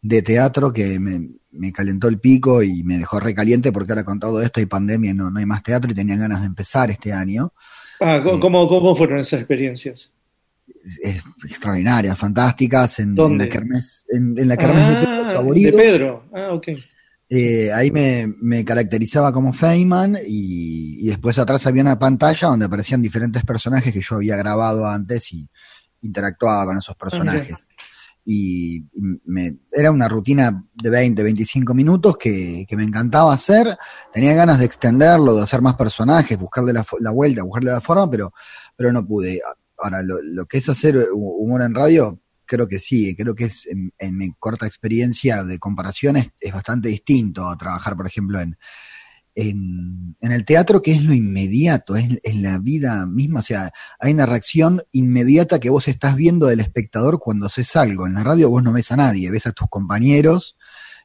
de 0.00 0.22
teatro 0.22 0.72
que 0.72 0.98
me, 1.00 1.28
me 1.50 1.72
calentó 1.72 2.08
el 2.08 2.18
pico 2.20 2.62
y 2.62 2.82
me 2.84 2.98
dejó 2.98 3.20
recaliente 3.20 3.72
porque 3.72 3.92
ahora 3.92 4.04
con 4.04 4.18
todo 4.20 4.42
esto 4.42 4.60
hay 4.60 4.66
pandemia 4.66 5.10
y 5.10 5.14
no, 5.14 5.30
no 5.30 5.38
hay 5.38 5.46
más 5.46 5.62
teatro 5.62 5.90
y 5.90 5.94
tenía 5.94 6.16
ganas 6.16 6.40
de 6.40 6.46
empezar 6.46 6.90
este 6.90 7.12
año. 7.12 7.52
Ah, 8.00 8.20
¿cómo- 8.24 8.40
¿cómo, 8.40 8.68
¿Cómo 8.68 8.96
fueron 8.96 9.18
esas 9.18 9.40
experiencias? 9.40 10.12
Extraordinarias, 11.44 12.18
fantásticas, 12.18 12.98
en, 12.98 13.14
la 13.38 13.48
Kermés, 13.48 14.04
en, 14.08 14.38
en 14.38 14.48
la 14.48 14.56
Kermés 14.56 14.88
de 14.88 14.94
Pedro 14.96 15.24
Ah, 15.24 15.32
Saborido. 15.32 15.70
de 15.70 15.76
Pedro. 15.82 16.24
Ah, 16.34 16.52
ok. 16.52 16.68
Eh, 17.28 17.72
ahí 17.72 17.90
me, 17.90 18.32
me 18.40 18.64
caracterizaba 18.64 19.32
como 19.32 19.52
Feynman 19.52 20.18
y, 20.26 20.98
y 21.00 21.08
después 21.08 21.38
atrás 21.38 21.66
había 21.66 21.82
una 21.82 21.98
pantalla 21.98 22.48
donde 22.48 22.66
aparecían 22.66 23.00
diferentes 23.00 23.42
personajes 23.44 23.92
que 23.92 24.02
yo 24.02 24.16
había 24.16 24.36
grabado 24.36 24.86
antes 24.86 25.32
y 25.32 25.48
interactuaba 26.02 26.66
con 26.66 26.78
esos 26.78 26.94
personajes. 26.96 27.68
Y 28.24 28.84
me, 29.24 29.56
era 29.72 29.90
una 29.90 30.08
rutina 30.08 30.64
de 30.74 30.90
20, 30.90 31.22
25 31.22 31.74
minutos 31.74 32.16
que, 32.16 32.64
que 32.68 32.76
me 32.76 32.84
encantaba 32.84 33.34
hacer. 33.34 33.76
Tenía 34.12 34.34
ganas 34.34 34.58
de 34.58 34.64
extenderlo, 34.66 35.34
de 35.34 35.42
hacer 35.42 35.60
más 35.60 35.74
personajes, 35.74 36.38
buscarle 36.38 36.72
la, 36.72 36.86
la 37.00 37.10
vuelta, 37.10 37.42
buscarle 37.42 37.72
la 37.72 37.80
forma, 37.80 38.08
pero, 38.10 38.32
pero 38.76 38.92
no 38.92 39.04
pude. 39.06 39.40
Ahora, 39.78 40.02
lo, 40.02 40.46
que 40.46 40.58
es 40.58 40.68
hacer 40.68 40.94
hu- 40.96 41.34
humor 41.38 41.62
en 41.62 41.74
radio, 41.74 42.20
creo 42.44 42.68
que 42.68 42.78
sí, 42.78 43.16
creo 43.16 43.34
que 43.34 43.44
es 43.46 43.66
en, 43.66 43.92
en 43.98 44.16
mi 44.16 44.32
corta 44.38 44.66
experiencia 44.66 45.42
de 45.42 45.58
comparaciones 45.58 46.30
es 46.38 46.52
bastante 46.52 46.88
distinto 46.90 47.48
a 47.48 47.56
trabajar, 47.56 47.96
por 47.96 48.06
ejemplo, 48.06 48.38
en, 48.40 48.56
en, 49.34 50.16
en 50.20 50.32
el 50.32 50.44
teatro, 50.44 50.82
que 50.82 50.92
es 50.92 51.02
lo 51.02 51.14
inmediato, 51.14 51.96
es, 51.96 52.18
es 52.22 52.36
la 52.36 52.58
vida 52.58 53.06
misma, 53.06 53.40
o 53.40 53.42
sea, 53.42 53.70
hay 53.98 54.12
una 54.12 54.26
reacción 54.26 54.82
inmediata 54.92 55.58
que 55.58 55.70
vos 55.70 55.88
estás 55.88 56.16
viendo 56.16 56.46
del 56.46 56.60
espectador 56.60 57.18
cuando 57.18 57.46
haces 57.46 57.74
algo. 57.76 58.06
En 58.06 58.14
la 58.14 58.24
radio 58.24 58.50
vos 58.50 58.62
no 58.62 58.72
ves 58.72 58.92
a 58.92 58.96
nadie, 58.96 59.30
ves 59.30 59.46
a 59.46 59.52
tus 59.52 59.68
compañeros 59.68 60.56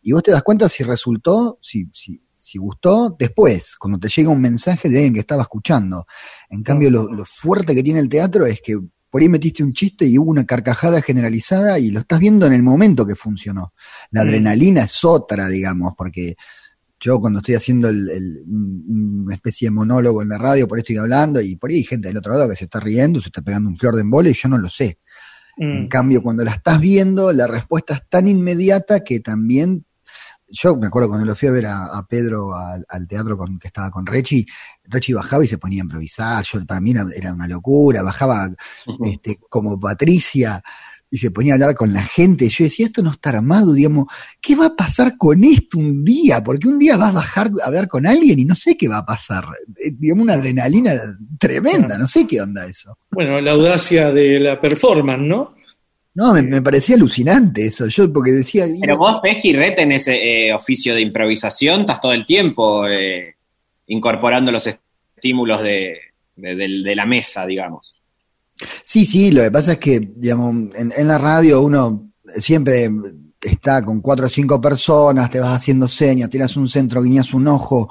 y 0.02 0.12
vos 0.12 0.24
te 0.24 0.32
das 0.32 0.44
cuenta 0.44 0.70
si 0.70 0.84
resultó, 0.84 1.60
si, 1.62 1.90
si, 1.94 2.22
si 2.30 2.58
gustó, 2.58 3.16
después, 3.18 3.76
cuando 3.78 4.00
te 4.00 4.10
llega 4.10 4.30
un 4.30 4.42
mensaje 4.42 4.90
de 4.90 4.98
alguien 4.98 5.14
que 5.14 5.22
estaba 5.22 5.44
escuchando. 5.44 6.06
En 6.50 6.64
cambio, 6.64 6.90
lo, 6.90 7.12
lo 7.12 7.26
fuerte 7.26 7.74
que 7.76 7.84
tiene 7.84 8.00
el 8.00 8.10
teatro 8.10 8.46
es 8.46 8.62
que 8.62 8.78
por 9.10 9.22
ahí 9.22 9.30
metiste 9.30 9.64
un 9.64 9.74
chiste 9.74 10.06
y 10.06 10.18
hubo 10.18 10.30
una 10.30 10.46
carcajada 10.46 11.02
generalizada 11.02 11.80
y 11.80 11.92
lo 11.92 12.02
estás 12.02 12.20
viendo 12.20 12.46
en 12.46 12.54
el 12.54 12.62
momento 12.62 13.06
que 13.06 13.16
funcionó. 13.16 13.74
La 14.12 14.22
adrenalina 14.22 14.84
es 14.84 15.04
otra, 15.04 15.48
digamos, 15.48 15.94
porque 15.98 16.36
yo 17.00 17.20
cuando 17.20 17.40
estoy 17.40 17.56
haciendo 17.56 17.90
el, 17.90 18.10
el- 18.10 18.44
un- 18.48 19.24
una 19.26 19.36
especie 19.36 19.68
de 19.68 19.72
monólogo 19.72 20.22
en 20.22 20.30
la 20.30 20.38
radio, 20.38 20.68
por 20.68 20.78
ahí 20.78 20.82
estoy 20.82 20.98
hablando 20.98 21.40
y 21.42 21.56
por 21.56 21.70
ahí 21.70 21.78
hay 21.78 21.84
gente 21.84 22.08
del 22.08 22.18
otro 22.18 22.34
lado 22.34 22.50
que 22.50 22.56
se 22.56 22.64
está 22.66 22.80
riendo, 22.80 23.22
se 23.22 23.30
está 23.30 23.42
pegando 23.42 23.70
un 23.70 23.78
flor 23.78 23.96
de 23.96 24.02
embole 24.02 24.32
y 24.32 24.34
yo 24.34 24.50
no 24.50 24.58
lo 24.58 24.70
sé. 24.70 25.00
En 25.60 25.86
Mm. 25.86 25.88
cambio, 25.90 26.22
cuando 26.22 26.44
la 26.44 26.52
estás 26.52 26.80
viendo, 26.80 27.32
la 27.32 27.48
respuesta 27.48 27.96
es 27.96 28.02
tan 28.10 28.28
inmediata 28.28 29.00
que 29.04 29.20
también. 29.22 29.86
Yo 30.50 30.78
me 30.78 30.88
acuerdo 30.88 31.10
cuando 31.10 31.26
lo 31.26 31.36
fui 31.36 31.50
a 31.50 31.52
ver 31.52 31.66
a, 31.66 31.88
a 31.88 32.06
Pedro 32.08 32.56
al, 32.56 32.86
al 32.88 33.06
teatro 33.08 33.38
con, 33.38 33.60
que 33.60 33.68
estaba 33.68 33.92
con 33.92 34.06
Rechi, 34.06 34.46
Rechi 34.86 35.12
bajaba 35.12 35.44
y 35.44 35.48
se 35.48 35.58
ponía 35.58 35.82
a 35.82 35.84
improvisar. 35.84 36.46
Yo, 36.46 36.66
para 36.66 36.80
mí 36.80 36.92
era, 36.92 37.06
era 37.14 37.34
una 37.34 37.48
locura, 37.50 38.02
bajaba 38.02 38.50
este, 39.04 39.40
como 39.50 39.78
Patricia 39.78 40.64
y 41.10 41.18
se 41.18 41.32
ponía 41.32 41.54
a 41.54 41.56
hablar 41.56 41.76
con 41.76 41.94
la 41.94 42.04
gente. 42.04 42.50
Yo 42.50 42.64
decía, 42.64 42.88
esto 42.88 43.02
no 43.02 43.12
está 43.12 43.30
armado, 43.30 43.74
digamos, 43.74 44.08
¿qué 44.42 44.56
va 44.56 44.68
a 44.68 44.76
pasar 44.76 45.18
con 45.18 45.44
esto 45.44 45.78
un 45.80 46.04
día? 46.04 46.44
Porque 46.44 46.68
un 46.68 46.80
día 46.80 46.98
vas 46.98 47.10
a 47.10 47.14
bajar 47.14 47.52
a 47.64 47.68
hablar 47.68 47.88
con 47.88 48.06
alguien 48.06 48.40
y 48.40 48.46
no 48.46 48.56
sé 48.56 48.76
qué 48.78 48.88
va 48.88 49.00
a 49.00 49.06
pasar. 49.06 49.46
Eh, 49.84 49.92
digamos, 49.98 50.24
una 50.24 50.34
adrenalina 50.34 50.94
tremenda, 51.40 51.98
no 51.98 52.08
sé 52.08 52.28
qué 52.28 52.42
onda 52.42 52.66
eso. 52.66 52.98
Bueno, 53.12 53.40
la 53.40 53.52
audacia 53.52 54.12
de 54.12 54.40
la 54.40 54.60
performance, 54.60 55.22
¿no? 55.22 55.56
No, 56.14 56.34
me, 56.34 56.42
me 56.42 56.62
parecía 56.64 56.96
alucinante 56.96 57.68
eso, 57.68 57.88
yo 57.88 58.12
porque 58.12 58.32
decía... 58.32 58.66
Pero 58.82 58.98
vos, 58.98 59.18
Pesky, 59.22 59.54
re 59.54 59.72
tenés 59.72 60.08
ese 60.08 60.48
eh, 60.48 60.54
oficio 60.54 60.96
de 60.96 61.02
improvisación, 61.02 61.82
estás 61.82 62.02
todo 62.02 62.14
el 62.14 62.26
tiempo 62.26 62.88
eh, 62.88 63.36
incorporando 63.86 64.52
los 64.52 64.66
estímulos 64.66 65.62
de, 65.62 65.96
de 66.36 66.96
la 66.96 67.06
mesa, 67.06 67.46
digamos. 67.46 67.97
Sí, 68.84 69.06
sí, 69.06 69.32
lo 69.32 69.44
que 69.44 69.52
pasa 69.52 69.74
es 69.74 69.78
que, 69.78 70.00
digamos, 70.16 70.74
en, 70.76 70.94
en 70.96 71.08
la 71.08 71.18
radio 71.18 71.62
uno 71.62 72.12
siempre 72.38 72.90
está 73.42 73.84
con 73.84 74.02
cuatro 74.02 74.28
o 74.28 74.30
cinco 74.30 74.60
personas, 74.60 75.30
te 75.30 75.40
vas 75.40 75.56
haciendo 75.56 75.88
señas, 75.88 76.30
tiras 76.30 76.58
un 76.58 76.68
centro, 76.68 77.02
guiñas 77.02 77.34
un 77.34 77.48
ojo. 77.48 77.88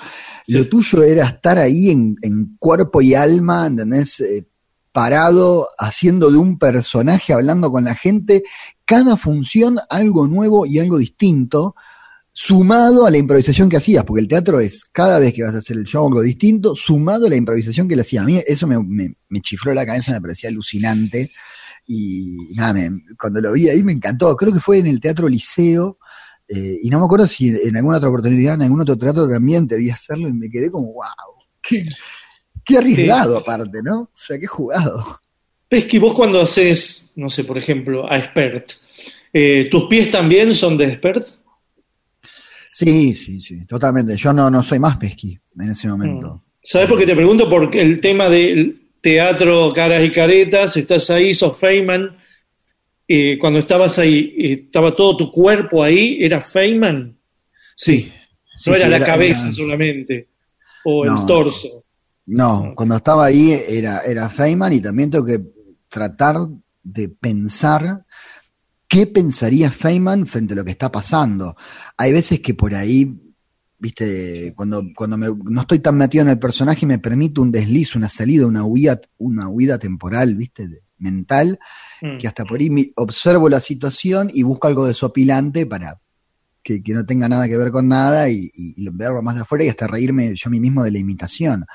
Lo 0.48 0.68
tuyo 0.68 1.02
era 1.02 1.26
estar 1.26 1.58
ahí 1.58 1.90
en, 1.90 2.16
en 2.22 2.56
cuerpo 2.58 3.00
y 3.00 3.14
alma, 3.14 3.66
¿entendés? 3.66 4.20
Eh, 4.20 4.46
parado, 4.92 5.68
haciendo 5.78 6.30
de 6.30 6.38
un 6.38 6.58
personaje, 6.58 7.32
hablando 7.32 7.70
con 7.70 7.84
la 7.84 7.94
gente, 7.94 8.44
cada 8.84 9.16
función 9.16 9.78
algo 9.90 10.26
nuevo 10.26 10.64
y 10.64 10.78
algo 10.78 10.98
distinto, 10.98 11.74
sumado 12.38 13.06
a 13.06 13.10
la 13.10 13.16
improvisación 13.16 13.70
que 13.70 13.78
hacías, 13.78 14.04
porque 14.04 14.20
el 14.20 14.28
teatro 14.28 14.60
es 14.60 14.84
cada 14.92 15.18
vez 15.18 15.32
que 15.32 15.42
vas 15.42 15.54
a 15.54 15.58
hacer 15.58 15.78
el 15.78 15.84
show 15.84 16.06
algo 16.06 16.20
distinto, 16.20 16.76
sumado 16.76 17.26
a 17.26 17.30
la 17.30 17.36
improvisación 17.36 17.88
que 17.88 17.96
le 17.96 18.02
hacía. 18.02 18.20
A 18.20 18.24
mí 18.26 18.38
eso 18.46 18.66
me, 18.66 18.78
me, 18.78 19.14
me 19.30 19.40
chifló 19.40 19.72
la 19.72 19.86
cabeza, 19.86 20.12
me 20.12 20.20
parecía 20.20 20.50
alucinante. 20.50 21.32
Y 21.86 22.36
nada, 22.54 22.74
me- 22.74 22.90
cuando 23.18 23.40
lo 23.40 23.52
vi 23.52 23.70
ahí 23.70 23.82
me 23.82 23.92
encantó. 23.94 24.36
Creo 24.36 24.52
que 24.52 24.60
fue 24.60 24.76
en 24.80 24.86
el 24.86 25.00
Teatro 25.00 25.28
Liceo. 25.28 25.98
eh, 26.46 26.78
y 26.82 26.90
no 26.90 26.98
me 26.98 27.06
acuerdo 27.06 27.26
si 27.26 27.48
en 27.48 27.74
alguna 27.74 27.96
otra 27.96 28.10
oportunidad, 28.10 28.56
en 28.56 28.62
algún 28.62 28.82
otro 28.82 28.98
teatro 28.98 29.26
también 29.26 29.66
te 29.66 29.76
vi 29.78 29.88
hacerlo 29.88 30.28
y 30.28 30.34
me 30.34 30.50
quedé 30.50 30.70
como, 30.70 30.92
wow, 30.92 31.42
qué, 31.62 31.86
qué 32.66 32.76
arriesgado 32.76 33.38
aparte, 33.38 33.82
¿no? 33.82 34.00
O 34.02 34.10
sea, 34.12 34.38
qué 34.38 34.46
jugado. 34.46 35.16
Pesky, 35.70 35.96
vos 35.98 36.12
cuando 36.14 36.38
haces, 36.42 37.12
no 37.16 37.30
sé, 37.30 37.44
por 37.44 37.56
ejemplo, 37.56 38.04
a 38.12 38.18
expert, 38.18 38.72
eh, 39.32 39.68
¿tus 39.70 39.84
pies 39.86 40.10
también 40.10 40.54
son 40.54 40.76
de 40.76 40.84
expert? 40.88 41.28
Sí, 42.78 43.14
sí, 43.14 43.40
sí, 43.40 43.64
totalmente. 43.64 44.16
Yo 44.18 44.34
no, 44.34 44.50
no 44.50 44.62
soy 44.62 44.78
más 44.78 44.98
pesqui 44.98 45.38
en 45.58 45.70
ese 45.70 45.88
momento. 45.88 46.44
¿Sabes 46.62 46.88
por 46.88 46.98
qué 46.98 47.06
te 47.06 47.16
pregunto? 47.16 47.48
Porque 47.48 47.80
el 47.80 48.00
tema 48.00 48.28
del 48.28 48.90
teatro 49.00 49.72
caras 49.74 50.04
y 50.04 50.10
caretas, 50.10 50.76
estás 50.76 51.08
ahí, 51.08 51.32
sos 51.32 51.56
Feynman. 51.56 52.18
eh, 53.08 53.38
cuando 53.38 53.60
estabas 53.60 53.98
ahí, 53.98 54.34
¿estaba 54.36 54.94
todo 54.94 55.16
tu 55.16 55.30
cuerpo 55.30 55.82
ahí? 55.82 56.18
¿Era 56.20 56.40
Feynman? 56.42 57.16
Sí. 57.74 58.12
No 58.12 58.58
Sí, 58.58 58.70
era 58.70 58.84
sí, 58.84 58.90
la 58.90 58.96
era- 58.96 59.06
cabeza 59.06 59.46
era- 59.46 59.54
solamente, 59.54 60.28
o 60.84 61.06
No. 61.06 61.20
el 61.20 61.26
torso. 61.26 61.84
No, 62.26 62.72
cuando 62.76 62.96
estaba 62.96 63.24
ahí 63.26 63.52
era, 63.68 64.00
era 64.00 64.28
Feynman 64.28 64.72
y 64.74 64.80
también 64.80 65.10
tengo 65.10 65.24
que 65.24 65.40
tratar 65.88 66.36
de 66.82 67.08
pensar 67.08 68.04
qué 68.88 69.06
pensaría 69.06 69.70
Feynman 69.70 70.26
frente 70.26 70.54
a 70.54 70.56
lo 70.56 70.64
que 70.64 70.70
está 70.72 70.90
pasando. 70.92 71.56
Hay 71.96 72.12
veces 72.12 72.40
que 72.40 72.54
por 72.54 72.74
ahí, 72.74 73.20
viste, 73.78 74.52
cuando, 74.56 74.82
cuando 74.94 75.16
me- 75.18 75.28
no 75.50 75.60
estoy 75.62 75.80
tan 75.80 75.96
metido 75.96 76.22
en 76.22 76.30
el 76.30 76.38
personaje 76.38 76.86
me 76.86 76.98
permite 76.98 77.40
un 77.40 77.52
desliz, 77.52 77.94
una 77.96 78.08
salida, 78.08 78.46
una 78.46 78.64
huida, 78.64 79.00
una 79.18 79.48
huida 79.48 79.78
temporal, 79.78 80.34
viste, 80.36 80.68
de- 80.68 80.82
mental, 80.98 81.58
Mm. 82.00 82.16
que 82.18 82.26
hasta 82.26 82.44
por 82.46 82.58
ahí 82.58 82.92
observo 82.96 83.48
la 83.50 83.60
situación 83.60 84.30
y 84.32 84.42
busco 84.42 84.66
algo 84.66 84.86
desopilante 84.86 85.66
para 85.66 86.00
que, 86.62 86.82
que 86.82 86.94
no 86.94 87.04
tenga 87.04 87.28
nada 87.28 87.46
que 87.48 87.56
ver 87.56 87.70
con 87.70 87.86
nada 87.86 88.28
y, 88.30 88.50
y- 88.54 88.74
y 88.82 88.88
verlo 88.90 89.22
más 89.22 89.34
de 89.34 89.42
afuera 89.42 89.64
y 89.64 89.68
hasta 89.68 89.86
reírme 89.86 90.34
yo 90.34 90.48
mí 90.50 90.58
mismo 90.58 90.82
de 90.82 90.90
la 90.90 90.98
imitación. 90.98 91.66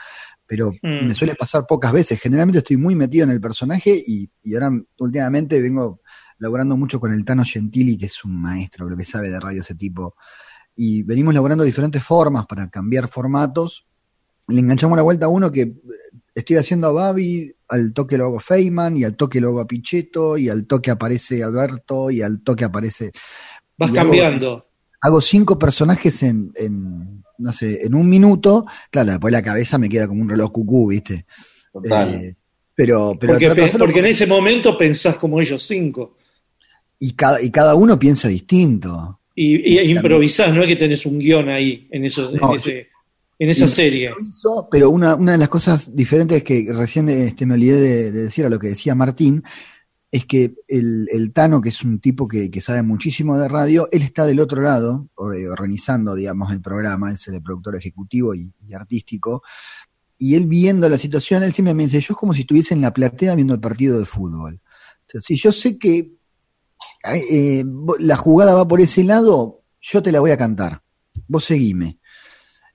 Pero 0.48 0.72
Mm. 0.82 1.08
me 1.08 1.14
suele 1.16 1.36
pasar 1.36 1.66
pocas 1.68 1.94
veces. 1.94 2.20
Generalmente 2.20 2.58
estoy 2.60 2.78
muy 2.78 2.96
metido 2.96 3.24
en 3.26 3.30
el 3.30 3.40
personaje 3.40 4.04
y, 4.06 4.28
y 4.44 4.54
ahora 4.56 4.72
últimamente 4.98 5.62
vengo 5.62 6.02
laborando 6.42 6.76
mucho 6.76 7.00
con 7.00 7.14
el 7.14 7.24
Tano 7.24 7.44
Gentili, 7.46 7.98
que 7.98 8.08
es 8.08 8.26
un 8.26 8.42
maestro, 8.42 8.90
lo 8.90 8.98
que 8.98 9.06
sabe 9.06 9.30
de 9.30 9.40
radio 9.40 9.62
ese 9.62 9.76
tipo. 9.76 10.16
Y 10.76 11.04
venimos 11.04 11.34
laborando 11.34 11.64
diferentes 11.64 12.04
formas 12.04 12.46
para 12.48 12.68
cambiar 12.70 13.08
formatos. 13.08 13.86
Le 14.48 14.60
enganchamos 14.60 14.98
la 14.98 15.04
vuelta 15.04 15.28
a 15.28 15.30
uno 15.30 15.52
que 15.52 15.72
estoy 16.34 16.58
haciendo 16.58 16.88
a 16.88 16.92
Babi, 16.94 17.54
al 17.70 17.94
toque 17.94 18.18
lo 18.18 18.26
hago 18.26 18.40
Feynman, 18.40 18.98
y 18.98 19.04
al 19.04 19.16
toque 19.16 19.40
lo 19.40 19.50
hago 19.50 19.62
a 19.62 19.68
Pichetto, 19.68 20.38
y 20.38 20.50
al 20.50 20.66
toque 20.66 20.90
aparece 20.92 21.44
Alberto, 21.44 22.10
y 22.10 22.22
al 22.24 22.42
toque 22.42 22.66
aparece. 22.66 23.12
Vas 23.78 23.92
hago- 23.92 23.96
cambiando. 23.96 24.66
hago 25.02 25.22
cinco 25.22 25.60
personajes 25.60 26.24
en, 26.24 26.52
en, 26.56 27.24
no 27.38 27.54
sé, 27.54 27.86
en 27.86 27.94
un 27.94 28.10
minuto. 28.10 28.66
Claro, 28.90 29.12
después 29.12 29.32
la 29.32 29.44
cabeza 29.44 29.78
me 29.78 29.90
queda 29.90 30.08
como 30.08 30.22
un 30.24 30.30
reloj 30.30 30.52
cucú, 30.52 30.88
¿viste? 30.88 31.26
Total. 31.72 32.14
Eh, 32.16 32.36
pero, 32.74 33.14
pero 33.20 33.34
porque 33.78 34.00
en 34.00 34.06
ese 34.08 34.26
momento 34.26 34.76
pensás 34.76 35.18
como 35.18 35.40
ellos 35.40 35.62
cinco. 35.62 36.16
Y, 37.02 37.14
cada, 37.14 37.42
y 37.42 37.50
cada 37.50 37.74
uno 37.76 37.98
piensa 37.98 38.28
distinto. 38.28 39.20
Y, 39.36 39.56
y 39.58 39.80
improvisás, 39.92 40.54
no 40.54 40.62
es 40.62 40.68
que 40.68 40.76
tenés 40.76 41.06
un 41.06 41.18
guion 41.18 41.50
ahí, 41.50 41.88
en, 41.90 42.06
eso, 42.06 42.32
No, 42.40 42.52
en, 42.52 42.60
ese- 42.60 42.88
en 43.40 43.50
esa 43.50 43.68
serie. 43.68 44.12
Pero 44.70 44.92
una, 44.92 45.16
una 45.16 45.32
de 45.32 45.38
las 45.40 45.50
cosas 45.50 45.96
diferentes 45.96 46.44
que 46.44 46.68
recién 46.72 47.10
este, 47.10 47.46
me 47.48 47.56
olvidé 47.56 47.80
de, 47.82 48.12
de 48.12 48.24
decir 48.24 48.46
a 48.46 48.50
lo 48.50 48.60
que 48.60 48.68
decía 48.68 48.94
Martín, 48.94 49.42
es 50.12 50.26
que 50.26 50.54
el, 50.68 51.08
el 51.12 51.32
Tano, 51.32 51.60
que 51.62 51.70
es 51.70 51.82
un 51.84 52.00
tipo 52.00 52.28
que, 52.28 52.52
que 52.52 52.62
sabe 52.62 52.84
muchísimo 52.84 53.40
de 53.40 53.48
radio, 53.48 53.88
él 53.92 54.04
está 54.04 54.26
del 54.26 54.42
otro 54.42 54.62
lado, 54.62 55.08
or- 55.16 55.36
organizando, 55.50 56.14
digamos, 56.14 56.52
el 56.52 56.62
programa, 56.62 57.12
es 57.12 57.28
el 57.30 57.42
productor 57.42 57.78
ejecutivo 57.78 58.36
y, 58.36 58.52
y 58.68 58.74
artístico, 58.74 59.42
y 60.20 60.36
él 60.36 60.46
viendo 60.46 60.88
la 60.88 61.00
situación, 61.00 61.42
él 61.42 61.54
siempre 61.54 61.74
me 61.74 61.86
dice, 61.86 62.00
yo 62.02 62.14
es 62.14 62.18
como 62.18 62.34
si 62.36 62.42
estuviese 62.42 62.76
en 62.76 62.82
la 62.82 62.94
platea 62.94 63.34
viendo 63.34 63.56
el 63.56 63.60
partido 63.60 63.98
de 63.98 64.06
fútbol. 64.06 64.60
Entonces, 65.08 65.42
yo 65.42 65.52
sé 65.52 65.80
que 65.80 66.12
eh, 67.04 67.64
la 68.00 68.16
jugada 68.18 68.54
va 68.54 68.68
por 68.68 68.82
ese 68.82 69.04
lado, 69.04 69.64
yo 69.80 70.02
te 70.02 70.12
la 70.12 70.20
voy 70.20 70.32
a 70.32 70.38
cantar, 70.38 70.82
vos 71.28 71.44
seguime. 71.46 72.00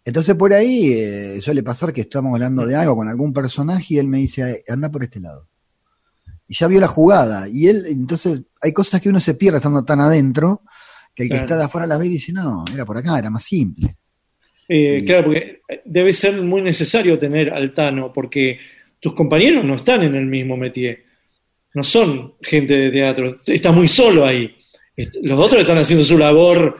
Entonces 0.04 0.34
por 0.36 0.52
ahí 0.52 0.92
eh, 0.92 1.40
suele 1.40 1.62
pasar 1.62 1.92
que 1.92 2.02
estamos 2.02 2.32
hablando 2.32 2.64
de 2.64 2.76
algo 2.76 2.96
con 2.96 3.08
algún 3.08 3.32
personaje 3.32 3.94
y 3.94 3.98
él 3.98 4.06
me 4.06 4.18
dice, 4.18 4.62
anda 4.68 4.90
por 4.90 5.02
este 5.02 5.20
lado. 5.20 5.48
Y 6.48 6.54
ya 6.54 6.68
vio 6.68 6.78
la 6.80 6.86
jugada. 6.86 7.48
Y 7.48 7.66
él, 7.66 7.86
entonces, 7.88 8.42
hay 8.62 8.72
cosas 8.72 9.00
que 9.00 9.08
uno 9.08 9.18
se 9.20 9.34
pierde 9.34 9.56
estando 9.56 9.84
tan 9.84 9.98
adentro, 10.00 10.62
que 11.12 11.24
el 11.24 11.28
que 11.28 11.38
está 11.38 11.56
de 11.56 11.64
afuera 11.64 11.88
las 11.88 11.98
ve 11.98 12.06
y 12.06 12.10
dice, 12.10 12.32
no, 12.32 12.64
era 12.72 12.84
por 12.84 12.96
acá, 12.96 13.18
era 13.18 13.30
más 13.30 13.42
simple. 13.42 13.96
Eh, 14.68 15.00
Y- 15.02 15.06
Claro, 15.06 15.24
porque 15.24 15.60
debe 15.84 16.12
ser 16.12 16.40
muy 16.42 16.62
necesario 16.62 17.18
tener 17.18 17.52
al 17.52 17.74
Tano, 17.74 18.12
porque 18.12 18.60
tus 19.00 19.12
compañeros 19.12 19.64
no 19.64 19.74
están 19.74 20.02
en 20.04 20.14
el 20.14 20.26
mismo 20.26 20.56
métier. 20.56 21.05
No 21.76 21.84
son 21.84 22.32
gente 22.40 22.72
de 22.72 22.90
teatro. 22.90 23.36
Estás 23.46 23.74
muy 23.74 23.86
solo 23.86 24.24
ahí. 24.26 24.50
Los 25.22 25.38
otros 25.38 25.60
están 25.60 25.76
haciendo 25.76 26.02
su 26.06 26.16
labor 26.16 26.74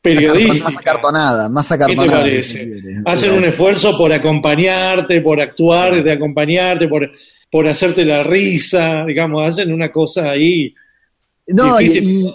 periodística. 0.00 0.64
Más 0.64 0.76
acartonada, 0.78 1.48
más 1.50 1.68
¿Qué 1.68 1.76
te 1.76 1.82
acartonada. 1.84 2.24
si 2.24 2.30
parece? 2.30 2.82
Hacen 3.04 3.32
un 3.32 3.44
esfuerzo 3.44 3.98
por 3.98 4.10
acompañarte, 4.10 5.20
por 5.20 5.38
actuar, 5.38 6.02
de 6.02 6.12
acompañarte, 6.12 6.88
por, 6.88 7.10
por 7.50 7.68
hacerte 7.68 8.06
la 8.06 8.22
risa, 8.22 9.04
digamos, 9.06 9.46
hacen 9.46 9.70
una 9.70 9.90
cosa 9.92 10.30
ahí. 10.30 10.74
No, 11.48 11.76
difícil. 11.76 12.04
y- 12.04 12.24
y 12.26 12.32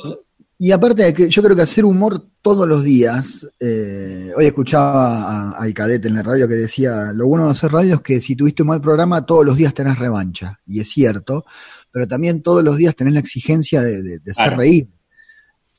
aparte 0.72 1.04
de 1.04 1.14
que 1.14 1.30
yo 1.30 1.44
creo 1.44 1.56
que 1.56 1.62
hacer 1.64 1.84
humor 1.84 2.28
todos 2.42 2.68
los 2.68 2.84
días, 2.84 3.46
eh, 3.60 4.32
hoy 4.38 4.46
escuchaba 4.46 5.24
a- 5.24 5.52
al 5.52 5.74
cadete 5.74 6.08
en 6.08 6.16
la 6.16 6.24
radio 6.24 6.48
que 6.48 6.54
decía, 6.56 7.12
lo 7.14 7.28
bueno 7.28 7.46
de 7.46 7.52
hacer 7.52 7.72
radio 7.72 7.96
es 7.96 8.02
que 8.02 8.22
si 8.22 8.36
tuviste 8.36 8.62
un 8.64 8.70
mal 8.70 8.80
programa, 8.82 9.26
todos 9.26 9.46
los 9.46 9.58
días 9.58 9.74
tenés 9.74 10.00
revancha, 10.00 10.60
y 10.66 10.80
es 10.80 10.90
cierto, 10.90 11.44
pero 11.92 12.08
también 12.08 12.42
todos 12.42 12.64
los 12.64 12.78
días 12.78 12.96
tenés 12.96 13.14
la 13.14 13.20
exigencia 13.20 13.82
de, 13.82 14.02
de- 14.02 14.20
de 14.20 14.32
hacer 14.32 14.46
Claro. 14.46 14.58
reír. 14.58 14.90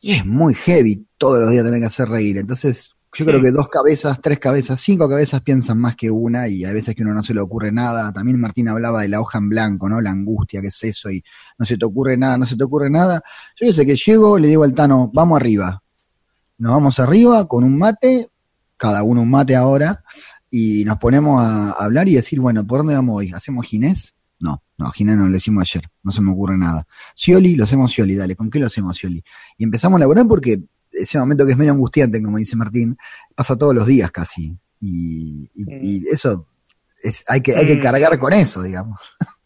Y 0.03 0.13
es 0.13 0.27
muy 0.27 0.53
heavy 0.55 1.07
todos 1.17 1.41
los 1.41 1.51
días 1.51 1.65
tener 1.65 1.81
que 1.81 1.87
hacer 1.87 2.09
reír, 2.09 2.37
entonces 2.37 2.96
yo 3.13 3.25
creo 3.25 3.41
que 3.41 3.51
dos 3.51 3.69
cabezas, 3.69 4.21
tres 4.21 4.39
cabezas, 4.39 4.81
cinco 4.81 5.09
cabezas 5.09 5.41
piensan 5.41 5.79
más 5.79 5.97
que 5.97 6.11
una 6.11 6.49
y 6.49 6.65
hay 6.65 6.75
veces 6.75 6.95
que 6.95 7.03
uno 7.03 7.15
no 7.15 7.23
se 7.23 7.33
le 7.33 7.41
ocurre 7.41 7.73
nada. 7.73 8.13
También 8.13 8.39
Martín 8.39 8.69
hablaba 8.69 9.03
de 9.03 9.09
la 9.09 9.21
hoja 9.21 9.39
en 9.39 9.49
blanco, 9.49 9.89
¿no? 9.89 10.01
La 10.01 10.11
angustia, 10.11 10.61
¿qué 10.61 10.67
es 10.67 10.85
eso? 10.85 11.11
Y 11.11 11.25
no 11.59 11.65
se 11.65 11.79
te 11.79 11.87
ocurre 11.87 12.17
nada, 12.19 12.37
no 12.37 12.45
se 12.45 12.57
te 12.57 12.65
ocurre 12.65 12.91
nada. 12.91 13.23
Yo 13.59 13.73
sé 13.73 13.87
que 13.87 13.97
llego, 13.97 14.39
le 14.39 14.49
digo 14.49 14.65
al 14.65 14.75
Tano, 14.75 15.11
vamos 15.15 15.41
arriba. 15.41 15.83
Nos 16.59 16.73
vamos 16.73 16.99
arriba 16.99 17.47
con 17.49 17.65
un 17.65 17.79
mate, 17.79 18.31
cada 18.77 19.03
uno 19.03 19.23
un 19.23 19.31
mate 19.31 19.57
ahora, 19.57 20.05
y 20.51 20.85
nos 20.85 20.99
ponemos 20.99 21.43
a 21.43 21.73
hablar 21.73 22.09
y 22.09 22.15
decir, 22.15 22.41
bueno, 22.41 22.67
¿por 22.67 22.81
dónde 22.81 22.95
vamos 22.95 23.17
hoy? 23.17 23.33
¿Hacemos 23.33 23.67
Ginés? 23.67 24.15
No, 24.39 24.63
no, 24.77 24.91
Ginés 24.91 25.17
no 25.17 25.29
lo 25.29 25.37
hicimos 25.37 25.63
ayer, 25.63 25.89
no 26.03 26.13
se 26.13 26.21
me 26.21 26.33
ocurre 26.33 26.59
nada. 26.59 26.87
Scioli, 27.15 27.57
lo 27.57 27.65
hacemos 27.65 27.91
Scioli, 27.91 28.15
dale, 28.15 28.37
¿con 28.37 28.51
qué 28.51 28.59
lo 28.59 28.67
hacemos 28.67 28.97
Scioli? 28.97 29.23
Y 29.57 29.65
empezamos 29.65 29.97
a 29.97 30.01
laburar 30.01 30.27
porque 30.27 30.63
ese 31.01 31.19
momento 31.19 31.45
que 31.45 31.53
es 31.53 31.59
medio 31.59 31.73
angustiante, 31.73 32.23
como 32.23 32.39
dice 32.39 32.57
Martín, 32.57 32.97
pasa 33.35 33.57
todos 33.57 33.75
los 33.75 33.87
días 33.87 34.11
casi. 34.11 34.57
Y, 34.81 35.49
y- 35.55 35.65
y 35.83 36.03
eso, 36.11 36.47
es, 37.03 37.25
hay, 37.29 37.41
que, 37.41 37.55
hay 37.57 37.67
que 37.67 37.77
Mm. 37.77 37.83
cargar 37.83 38.19
con 38.19 38.33
eso, 38.33 38.63
digamos. 38.63 39.01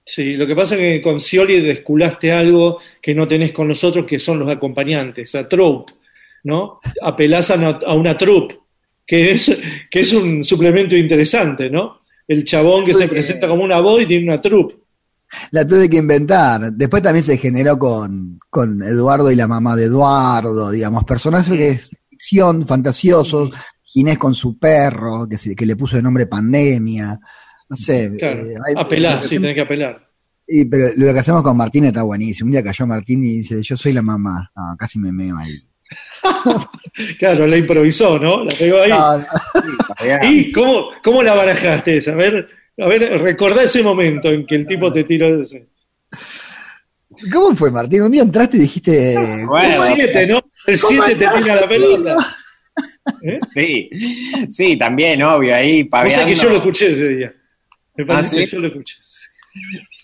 Sí, 0.05 0.35
lo 0.35 0.47
que 0.47 0.57
pasa 0.57 0.75
es 0.75 0.81
que 0.81 1.01
con 1.03 1.21
Scioli 1.21 1.61
desculaste 1.61 2.33
algo 2.33 2.79
que 3.01 3.15
no 3.15 3.29
tenés 3.29 3.53
con 3.53 3.69
los 3.69 3.85
otros, 3.85 4.07
que 4.07 4.19
son 4.19 4.39
los 4.41 4.49
acompañantes, 4.49 5.35
a 5.37 5.49
troupe, 5.49 5.93
¿no? 6.45 6.81
Apelás 7.03 7.51
a 7.53 7.55
una, 7.57 7.69
a 7.87 7.95
una 7.95 8.17
troupe, 8.19 8.59
que 9.07 9.31
es, 9.33 9.61
que 9.91 10.01
es 10.01 10.13
un 10.13 10.43
suplemento 10.43 10.97
interesante, 10.97 11.71
¿no? 11.71 12.01
El 12.27 12.45
chabón 12.45 12.85
que 12.85 12.95
se 12.95 13.07
presenta 13.09 13.47
como 13.47 13.63
una 13.63 13.81
voz 13.81 14.03
y 14.03 14.07
tiene 14.07 14.25
una 14.25 14.41
troupe. 14.41 14.77
La 15.53 15.65
tuve 15.67 15.89
que 15.89 15.99
inventar. 15.99 16.73
Después 16.73 17.03
también 17.03 17.23
se 17.25 17.37
generó 17.39 17.79
con, 17.79 18.39
con 18.51 18.83
Eduardo 18.83 19.31
y 19.31 19.37
la 19.37 19.47
mamá 19.49 19.77
de 19.77 19.85
Eduardo, 19.85 20.71
digamos, 20.71 21.05
personajes 21.05 21.59
de 21.59 21.79
ficción, 22.11 22.67
fantasiosos, 22.67 23.51
Ginés 23.83 24.19
con 24.19 24.35
su 24.35 24.59
perro, 24.59 25.27
que, 25.29 25.37
se- 25.39 25.55
que 25.57 25.67
le 25.67 25.77
puso 25.77 25.97
de 25.97 26.03
nombre 26.03 26.27
Pandemia. 26.27 27.19
No 27.69 27.77
sé. 27.77 28.15
Claro, 28.19 28.45
eh, 28.47 28.55
hay- 28.67 29.23
sí, 29.23 29.37
tenés 29.37 29.55
que 29.55 29.61
apelar. 29.63 30.09
y, 30.47 30.65
pero 30.67 30.89
lo 30.97 31.13
que 31.13 31.19
hacemos 31.21 31.43
con 31.43 31.57
Martín 31.57 31.85
está 31.87 32.03
buenísimo. 32.03 32.47
Un 32.49 32.53
día 32.53 32.63
cayó 32.63 32.87
Martín 32.87 33.23
y 33.25 33.39
dice, 33.39 33.63
yo 33.63 33.77
soy 33.77 33.93
la 33.93 34.03
mamá. 34.03 34.51
No, 34.55 34.77
casi 34.79 34.99
me 34.99 35.13
meo 35.13 35.37
ahí. 35.39 35.57
Claro, 37.19 37.47
la 37.47 37.57
improvisó, 37.57 38.19
¿no? 38.19 38.45
La 38.45 38.51
pegó 38.57 38.83
ahí. 38.83 38.91
No, 38.91 39.19
no. 39.19 39.25
¿Y 40.31 40.53
cómo, 40.53 40.87
cómo 41.03 41.23
la 41.23 41.35
barajaste? 41.35 42.01
A 42.11 42.15
ver, 42.15 42.49
a 42.81 42.89
ver, 42.89 43.21
recordá 43.21 43.63
ese 43.63 43.83
momento 43.83 44.31
en 44.31 44.47
que 44.47 44.55
el 44.57 44.67
tipo 44.67 44.93
te 44.93 45.05
tiró 45.05 45.37
de 45.37 45.45
ese. 45.45 45.67
¿Cómo 47.33 47.55
fue, 47.57 47.71
Martín? 47.71 48.03
Un 48.03 48.11
día 48.11 48.23
entraste 48.23 48.57
y 48.57 48.61
dijiste... 48.61 49.15
El 49.15 49.47
Bueno, 49.47 49.75
7, 49.95 50.27
¿no? 50.27 50.43
El 50.67 50.81
¿Cómo 50.81 51.05
7 51.05 51.27
te 51.27 51.39
tira 51.43 51.57
la 51.57 51.69
pelota. 51.69 52.17
sí, 53.55 53.91
sí, 54.49 54.77
también, 54.79 55.23
obvio, 55.23 55.55
ahí 55.55 55.89
O 55.93 56.11
sea 56.11 56.25
que 56.25 56.35
yo 56.35 56.49
lo 56.49 56.57
escuché 56.57 56.93
ese 56.93 57.09
día. 57.09 57.35
Me 57.97 58.07
parece 58.07 58.37
¿Ah, 58.37 58.39
que 58.41 58.47
yo 58.47 58.61
lo 58.61 58.69
escuché. 58.69 58.95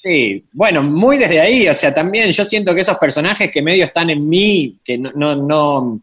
Sí, 0.03 0.45
bueno, 0.53 0.83
muy 0.83 1.17
desde 1.17 1.41
ahí, 1.41 1.69
o 1.69 1.75
sea, 1.75 1.95
también 1.95 2.31
yo 2.31 2.45
siento 2.45 2.75
que 2.75 2.81
esos 2.83 2.99
personajes 2.99 3.51
que 3.51 3.63
medio 3.63 3.85
están 3.85 4.11
en 4.11 4.29
mí, 4.29 4.79
que 4.85 4.99
no, 4.99 5.13
no, 5.15 5.35
no- 5.37 6.01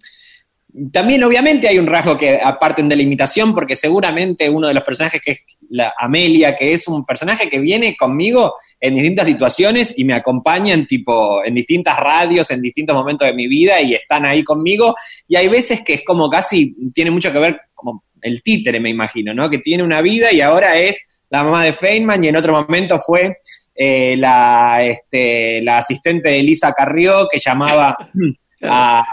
también 0.92 1.24
obviamente 1.24 1.68
hay 1.68 1.78
un 1.78 1.86
rasgo 1.86 2.18
que 2.18 2.40
aparten 2.42 2.90
de 2.90 2.96
la 2.96 3.04
imitación, 3.04 3.54
porque 3.54 3.76
seguramente 3.76 4.50
uno 4.50 4.68
de 4.68 4.74
los 4.74 4.84
personajes 4.84 5.22
que 5.22 5.32
es 5.32 5.40
la 5.70 5.94
Amelia, 5.98 6.56
que 6.56 6.74
es 6.74 6.88
un 6.88 7.06
personaje 7.06 7.48
que 7.50 7.60
viene 7.60 7.96
conmigo 7.96 8.56
en 8.80 8.96
distintas 8.96 9.28
situaciones 9.28 9.94
y 9.96 10.04
me 10.04 10.16
acompaña 10.16 10.74
en 10.74 10.88
tipo, 10.88 11.44
en 11.46 11.54
distintas 11.54 11.98
radios, 12.00 12.50
en 12.50 12.62
distintos 12.62 12.96
momentos 12.96 13.28
de 13.28 13.36
mi 13.36 13.48
vida 13.48 13.82
y 13.82 13.94
están 13.94 14.26
ahí 14.26 14.44
conmigo, 14.44 14.96
y 15.28 15.36
hay 15.36 15.48
veces 15.48 15.82
que 15.82 15.96
es 15.96 16.02
como 16.04 16.30
casi, 16.30 16.76
tiene 16.94 17.12
mucho 17.12 17.32
que 17.32 17.40
ver 17.40 17.62
como 17.74 18.06
el 18.22 18.42
títere, 18.42 18.80
me 18.80 18.90
imagino, 18.90 19.34
¿no? 19.34 19.50
Que 19.50 19.60
tiene 19.60 19.84
una 19.84 20.02
vida 20.02 20.32
y 20.32 20.42
ahora 20.42 20.78
es 20.80 21.00
la 21.30 21.44
mamá 21.44 21.66
de 21.66 21.74
Feynman 21.74 22.24
y 22.24 22.30
en 22.30 22.36
otro 22.36 22.54
momento 22.54 23.00
fue 23.00 23.38
eh, 23.76 24.16
la, 24.18 24.84
este, 24.84 25.62
la 25.62 25.80
asistente 25.80 26.30
de 26.30 26.40
Elisa 26.40 26.74
Carrió 26.74 27.28
que 27.32 27.40
llamaba 27.40 27.96
a, 28.64 29.04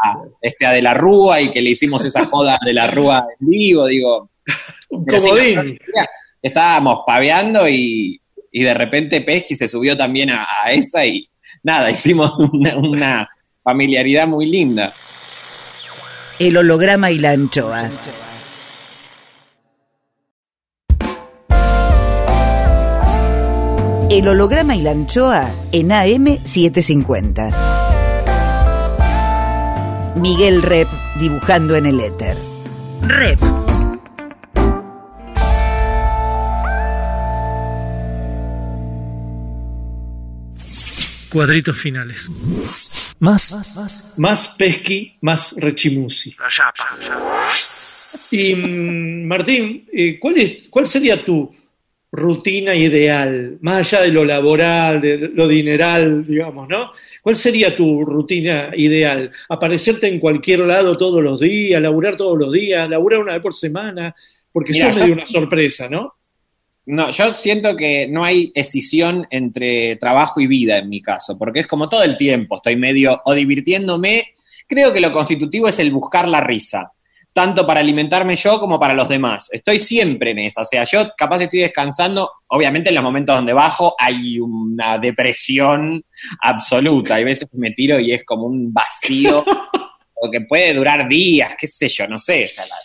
este, 0.40 0.66
a 0.66 0.72
De 0.72 0.82
la 0.82 0.94
Rúa 0.94 1.40
y 1.40 1.50
que 1.50 1.62
le 1.62 1.70
hicimos 1.70 2.04
esa 2.04 2.24
joda 2.24 2.58
de 2.64 2.72
la 2.72 2.86
Rúa 2.86 3.24
en 3.38 3.46
vivo, 3.46 3.86
digo. 3.86 4.30
Comodín. 4.88 5.78
estábamos 6.42 7.00
paveando 7.06 7.68
y, 7.68 8.20
y 8.50 8.62
de 8.62 8.74
repente 8.74 9.20
Pesky 9.20 9.54
se 9.54 9.68
subió 9.68 9.96
también 9.96 10.30
a, 10.30 10.46
a 10.64 10.72
esa 10.72 11.06
y 11.06 11.28
nada, 11.62 11.90
hicimos 11.92 12.32
una, 12.52 12.76
una 12.76 13.28
familiaridad 13.62 14.26
muy 14.26 14.46
linda. 14.46 14.94
El 16.38 16.56
holograma 16.56 17.10
y 17.10 17.18
la 17.18 17.32
anchoa. 17.32 17.90
El 24.08 24.26
holograma 24.26 24.74
y 24.74 24.82
la 24.82 24.90
anchoa 24.90 25.48
en 25.70 25.90
AM750. 25.90 27.69
Miguel 30.16 30.62
Rep 30.62 30.88
dibujando 31.18 31.76
en 31.76 31.86
el 31.86 32.00
éter. 32.00 32.36
Rep. 33.02 33.40
Cuadritos 41.30 41.78
finales. 41.78 42.30
Más. 43.20 44.16
Más 44.18 44.48
pesqui, 44.48 45.16
más 45.20 45.54
rechimusi. 45.56 46.36
Y 48.30 48.54
mm, 48.54 49.26
Martín, 49.26 49.86
eh, 49.92 50.18
¿cuál, 50.18 50.38
es, 50.38 50.68
¿cuál 50.68 50.86
sería 50.86 51.24
tu 51.24 51.54
rutina 52.12 52.74
ideal? 52.74 53.58
Más 53.60 53.78
allá 53.92 54.02
de 54.02 54.08
lo 54.08 54.24
laboral, 54.24 55.00
de 55.00 55.16
lo 55.32 55.46
dineral, 55.46 56.26
digamos, 56.26 56.68
¿no? 56.68 56.92
¿Cuál 57.22 57.36
sería 57.36 57.74
tu 57.76 58.04
rutina 58.04 58.70
ideal? 58.76 59.30
¿Aparecerte 59.48 60.08
en 60.08 60.18
cualquier 60.18 60.60
lado 60.60 60.96
todos 60.96 61.22
los 61.22 61.40
días, 61.40 61.80
laburar 61.80 62.16
todos 62.16 62.38
los 62.38 62.52
días, 62.52 62.88
laburar 62.88 63.20
una 63.20 63.34
vez 63.34 63.42
por 63.42 63.54
semana? 63.54 64.14
Porque 64.52 64.72
Mira, 64.72 64.86
sos 64.86 64.94
yo- 64.96 65.00
medio 65.02 65.14
una 65.14 65.26
sorpresa, 65.26 65.88
¿no? 65.88 66.14
No, 66.86 67.10
yo 67.10 67.34
siento 67.34 67.76
que 67.76 68.08
no 68.08 68.24
hay 68.24 68.50
escisión 68.54 69.26
entre 69.30 69.94
trabajo 69.96 70.40
y 70.40 70.46
vida 70.48 70.78
en 70.78 70.88
mi 70.88 71.00
caso, 71.00 71.38
porque 71.38 71.60
es 71.60 71.66
como 71.66 71.88
todo 71.88 72.02
el 72.02 72.16
tiempo, 72.16 72.56
estoy 72.56 72.74
medio 72.76 73.20
o 73.24 73.34
divirtiéndome. 73.34 74.30
Creo 74.66 74.92
que 74.92 75.00
lo 75.00 75.12
constitutivo 75.12 75.68
es 75.68 75.78
el 75.78 75.90
buscar 75.92 76.26
la 76.26 76.40
risa, 76.40 76.90
tanto 77.32 77.66
para 77.66 77.80
alimentarme 77.80 78.36
yo 78.36 78.58
como 78.58 78.78
para 78.78 78.94
los 78.94 79.08
demás. 79.08 79.48
Estoy 79.52 79.78
siempre 79.78 80.32
en 80.32 80.40
esa, 80.40 80.62
o 80.62 80.64
sea, 80.64 80.84
yo 80.84 81.10
capaz 81.16 81.42
estoy 81.42 81.60
descansando, 81.60 82.30
obviamente 82.48 82.88
en 82.88 82.96
los 82.96 83.04
momentos 83.04 83.36
donde 83.36 83.52
bajo 83.52 83.94
hay 83.98 84.40
una 84.40 84.98
depresión 84.98 86.02
absoluta, 86.42 87.14
hay 87.14 87.24
veces 87.24 87.48
que 87.50 87.58
me 87.58 87.70
tiro 87.70 87.98
y 88.00 88.12
es 88.12 88.24
como 88.24 88.46
un 88.46 88.72
vacío, 88.72 89.44
o 90.14 90.30
que 90.30 90.42
puede 90.42 90.74
durar 90.74 91.08
días, 91.08 91.54
qué 91.58 91.66
sé 91.66 91.88
yo, 91.88 92.06
no 92.06 92.18
sé, 92.18 92.46
o 92.46 92.48
sea, 92.48 92.66
la, 92.66 92.76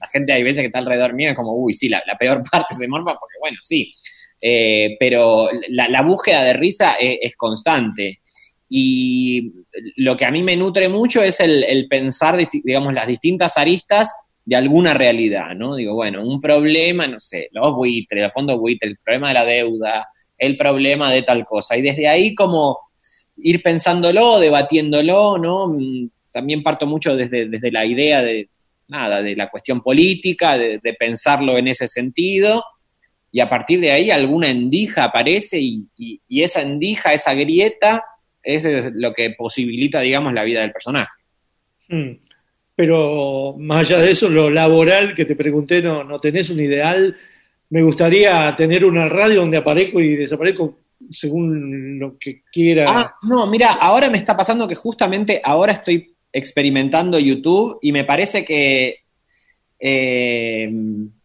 la 0.00 0.08
gente 0.08 0.32
hay 0.32 0.42
veces 0.42 0.60
que 0.60 0.66
está 0.66 0.78
alrededor 0.78 1.14
mío 1.14 1.30
es 1.30 1.36
como, 1.36 1.54
uy, 1.54 1.72
sí, 1.72 1.88
la, 1.88 2.02
la 2.06 2.16
peor 2.16 2.42
parte 2.50 2.74
se 2.74 2.88
morfa, 2.88 3.16
porque 3.18 3.36
bueno, 3.40 3.58
sí. 3.60 3.92
Eh, 4.38 4.96
pero 5.00 5.48
la, 5.68 5.88
la 5.88 6.02
búsqueda 6.02 6.42
de 6.42 6.52
risa 6.52 6.96
es, 7.00 7.18
es 7.22 7.36
constante. 7.36 8.20
Y 8.68 9.52
lo 9.96 10.16
que 10.16 10.24
a 10.24 10.30
mí 10.30 10.42
me 10.42 10.56
nutre 10.56 10.88
mucho 10.88 11.22
es 11.22 11.40
el, 11.40 11.62
el 11.64 11.86
pensar, 11.88 12.36
digamos, 12.64 12.92
las 12.92 13.06
distintas 13.06 13.56
aristas 13.56 14.14
de 14.44 14.56
alguna 14.56 14.94
realidad, 14.94 15.54
¿no? 15.56 15.76
Digo, 15.76 15.94
bueno, 15.94 16.24
un 16.26 16.40
problema, 16.40 17.06
no 17.06 17.18
sé, 17.20 17.48
los 17.52 17.74
buitres, 17.74 18.22
los 18.22 18.32
fondos 18.32 18.58
buitres, 18.58 18.90
el 18.92 18.98
problema 18.98 19.28
de 19.28 19.34
la 19.34 19.44
deuda, 19.44 20.06
el 20.38 20.56
problema 20.56 21.10
de 21.12 21.22
tal 21.22 21.44
cosa. 21.44 21.76
Y 21.76 21.82
desde 21.82 22.08
ahí 22.08 22.34
como 22.34 22.78
ir 23.38 23.62
pensándolo, 23.62 24.38
debatiéndolo, 24.38 25.38
¿no? 25.38 25.76
También 26.32 26.62
parto 26.62 26.86
mucho 26.86 27.16
desde, 27.16 27.48
desde 27.48 27.72
la 27.72 27.84
idea 27.86 28.22
de, 28.22 28.48
nada, 28.88 29.22
de 29.22 29.34
la 29.36 29.50
cuestión 29.50 29.80
política, 29.82 30.56
de, 30.58 30.78
de 30.82 30.94
pensarlo 30.94 31.56
en 31.58 31.68
ese 31.68 31.88
sentido, 31.88 32.62
y 33.32 33.40
a 33.40 33.48
partir 33.50 33.80
de 33.80 33.90
ahí 33.92 34.10
alguna 34.10 34.48
endija 34.48 35.04
aparece 35.04 35.58
y, 35.60 35.84
y- 35.96 36.20
y 36.26 36.42
esa 36.42 36.62
endija, 36.62 37.12
esa 37.12 37.34
grieta, 37.34 38.04
es 38.54 38.92
lo 38.94 39.12
que 39.12 39.30
posibilita, 39.30 40.00
digamos, 40.00 40.32
la 40.32 40.44
vida 40.44 40.60
del 40.60 40.72
personaje. 40.72 41.10
Mm. 41.88 42.12
Pero 42.74 43.56
más 43.58 43.88
allá 43.88 44.02
de 44.02 44.10
eso, 44.10 44.28
lo 44.28 44.50
laboral 44.50 45.14
que 45.14 45.24
te 45.24 45.34
pregunté, 45.34 45.82
no, 45.82 46.04
no 46.04 46.18
tenés 46.18 46.50
un 46.50 46.60
ideal. 46.60 47.16
Me 47.70 47.82
gustaría 47.82 48.54
tener 48.56 48.84
una 48.84 49.08
radio 49.08 49.40
donde 49.40 49.56
aparezco 49.56 50.00
y 50.00 50.14
desaparezco 50.14 50.78
según 51.10 51.98
lo 51.98 52.18
que 52.18 52.42
quiera. 52.52 52.84
Ah, 52.88 53.14
no, 53.22 53.46
mira, 53.46 53.72
ahora 53.72 54.10
me 54.10 54.18
está 54.18 54.36
pasando 54.36 54.68
que 54.68 54.74
justamente 54.74 55.40
ahora 55.42 55.72
estoy 55.72 56.14
experimentando 56.32 57.18
YouTube 57.18 57.78
y 57.80 57.92
me 57.92 58.04
parece 58.04 58.44
que 58.44 59.00
eh, 59.78 60.70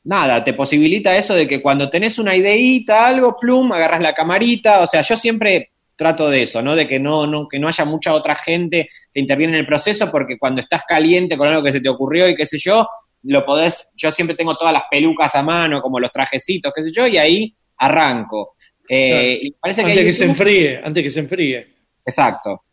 nada, 0.03 0.43
te 0.43 0.53
posibilita 0.53 1.17
eso 1.17 1.33
de 1.33 1.47
que 1.47 1.61
cuando 1.61 1.89
tenés 1.89 2.19
una 2.19 2.35
ideita, 2.35 3.07
algo, 3.07 3.37
plum, 3.37 3.71
agarras 3.71 4.01
la 4.01 4.13
camarita, 4.13 4.81
o 4.81 4.87
sea, 4.87 5.01
yo 5.01 5.15
siempre 5.15 5.71
trato 5.95 6.29
de 6.29 6.43
eso, 6.43 6.61
¿no? 6.61 6.75
De 6.75 6.87
que 6.87 6.99
no, 6.99 7.27
no, 7.27 7.47
que 7.47 7.59
no 7.59 7.67
haya 7.67 7.85
mucha 7.85 8.13
otra 8.13 8.35
gente 8.35 8.87
que 9.13 9.19
interviene 9.19 9.53
en 9.53 9.59
el 9.59 9.65
proceso, 9.67 10.09
porque 10.11 10.37
cuando 10.37 10.61
estás 10.61 10.83
caliente 10.87 11.37
con 11.37 11.47
algo 11.47 11.63
que 11.63 11.71
se 11.71 11.81
te 11.81 11.89
ocurrió 11.89 12.27
y 12.27 12.35
qué 12.35 12.45
sé 12.45 12.57
yo, 12.57 12.87
lo 13.23 13.45
podés, 13.45 13.87
yo 13.95 14.11
siempre 14.11 14.35
tengo 14.35 14.55
todas 14.55 14.73
las 14.73 14.83
pelucas 14.89 15.35
a 15.35 15.43
mano, 15.43 15.81
como 15.81 15.99
los 15.99 16.11
trajecitos, 16.11 16.71
qué 16.75 16.83
sé 16.83 16.91
yo, 16.91 17.05
y 17.05 17.17
ahí 17.17 17.55
arranco. 17.77 18.55
Eh, 18.89 19.39
y 19.41 19.51
parece 19.51 19.81
que 19.83 19.87
antes 19.91 19.99
hay 19.99 20.05
que 20.07 20.13
se 20.13 20.25
enfríe, 20.25 20.81
antes 20.83 21.03
que 21.03 21.11
se 21.11 21.19
enfríe. 21.19 21.67
Exacto. 22.05 22.63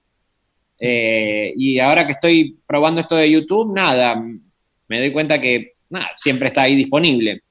Eh, 0.80 1.52
y 1.56 1.78
ahora 1.78 2.06
que 2.06 2.12
estoy 2.12 2.56
probando 2.66 3.00
esto 3.00 3.16
de 3.16 3.30
YouTube, 3.30 3.74
nada, 3.74 4.14
me 4.88 4.98
doy 4.98 5.12
cuenta 5.12 5.40
que 5.40 5.72
nada, 5.90 6.10
siempre 6.16 6.48
está 6.48 6.62
ahí 6.62 6.76
disponible. 6.76 7.42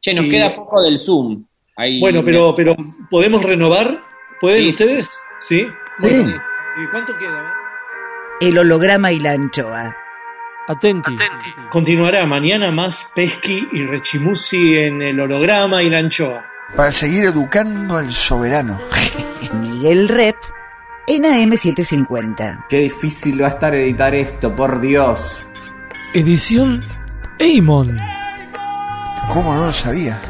Che, 0.00 0.14
nos 0.14 0.24
Y- 0.26 0.30
queda 0.30 0.54
poco 0.54 0.80
del 0.82 0.98
Zoom. 0.98 1.44
Ahí 1.76 1.98
Bueno, 2.00 2.24
pero, 2.24 2.54
pero 2.54 2.76
¿podemos 3.10 3.42
renovar? 3.42 4.02
¿Pueden 4.40 4.62
Sí. 4.64 4.70
ustedes? 4.70 5.18
¿Sí? 5.40 5.68
Sí. 6.02 6.34
¿Y 6.82 6.86
cuánto 6.90 7.16
queda? 7.18 7.52
El 8.40 8.58
holograma 8.58 9.12
y 9.12 9.20
la 9.20 9.32
anchoa. 9.32 9.94
Atenti. 10.68 11.16
Continuará 11.68 12.26
mañana 12.26 12.70
más 12.70 13.12
Pesqui 13.14 13.68
y 13.72 13.84
Rechimusi 13.84 14.76
en 14.76 15.02
el 15.02 15.20
holograma 15.20 15.82
y 15.82 15.90
la 15.90 15.98
anchoa. 15.98 16.46
Para 16.76 16.92
seguir 16.92 17.24
educando 17.24 17.96
al 17.96 18.10
soberano. 18.12 18.78
Miguel 19.60 20.08
Rep 20.08 20.36
en 21.08 21.24
AM750. 21.24 22.66
Qué 22.68 22.78
difícil 22.78 23.42
va 23.42 23.46
a 23.46 23.50
estar 23.50 23.74
editar 23.74 24.14
esto, 24.14 24.54
por 24.54 24.80
Dios. 24.80 25.46
Edición 26.14 26.80
Eimon. 27.38 27.98
¿Cómo 29.32 29.54
no 29.54 29.66
lo 29.66 29.72
sabía? 29.72 30.20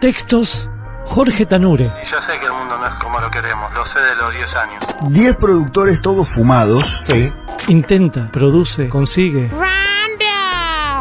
Textos 0.00 0.70
Jorge 1.06 1.46
Tanure. 1.46 1.92
Yo 2.10 2.20
sé 2.20 2.38
que 2.38 2.46
el 2.46 2.52
mundo 2.52 2.78
no 2.78 2.86
es 2.86 2.94
como 2.94 3.20
lo 3.20 3.30
queremos, 3.30 3.72
lo 3.74 3.84
sé 3.84 4.00
de 4.00 4.14
los 4.16 4.34
10 4.34 4.56
años. 4.56 4.84
10 5.08 5.36
productores 5.36 6.00
todos 6.02 6.28
fumados. 6.28 6.84
Sí. 7.08 7.32
Intenta, 7.68 8.30
produce, 8.32 8.88
consigue. 8.88 9.50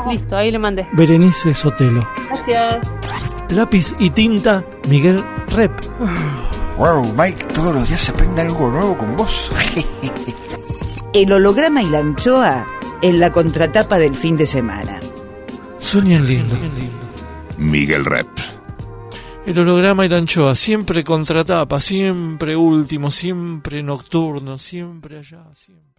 Listo, 0.09 0.35
ahí 0.35 0.51
le 0.51 0.59
mandé. 0.59 0.87
Berenice 0.91 1.53
Sotelo. 1.53 2.07
Gracias. 2.29 2.91
Lápiz 3.49 3.95
y 3.99 4.09
tinta 4.09 4.63
Miguel 4.89 5.23
Rep. 5.55 5.71
Wow, 6.77 7.13
Mike, 7.15 7.45
todos 7.53 7.73
los 7.73 7.87
días 7.87 8.01
se 8.01 8.11
aprende 8.11 8.41
algo 8.41 8.69
nuevo 8.69 8.97
con 8.97 9.15
vos. 9.15 9.51
El 11.13 11.31
holograma 11.31 11.81
y 11.81 11.89
la 11.89 11.99
anchoa 11.99 12.65
en 13.01 13.19
la 13.19 13.31
contratapa 13.31 13.97
del 13.99 14.15
fin 14.15 14.35
de 14.35 14.47
semana. 14.47 14.99
Sueñan 15.77 16.25
lindo. 16.25 16.55
Miguel 17.57 18.03
Rep. 18.05 18.27
El 19.45 19.59
holograma 19.59 20.05
y 20.05 20.09
la 20.09 20.17
anchoa, 20.17 20.55
siempre 20.55 21.03
contratapa, 21.03 21.79
siempre 21.81 22.55
último, 22.55 23.11
siempre 23.11 23.83
nocturno, 23.83 24.57
siempre 24.57 25.19
allá, 25.19 25.43
siempre. 25.53 25.92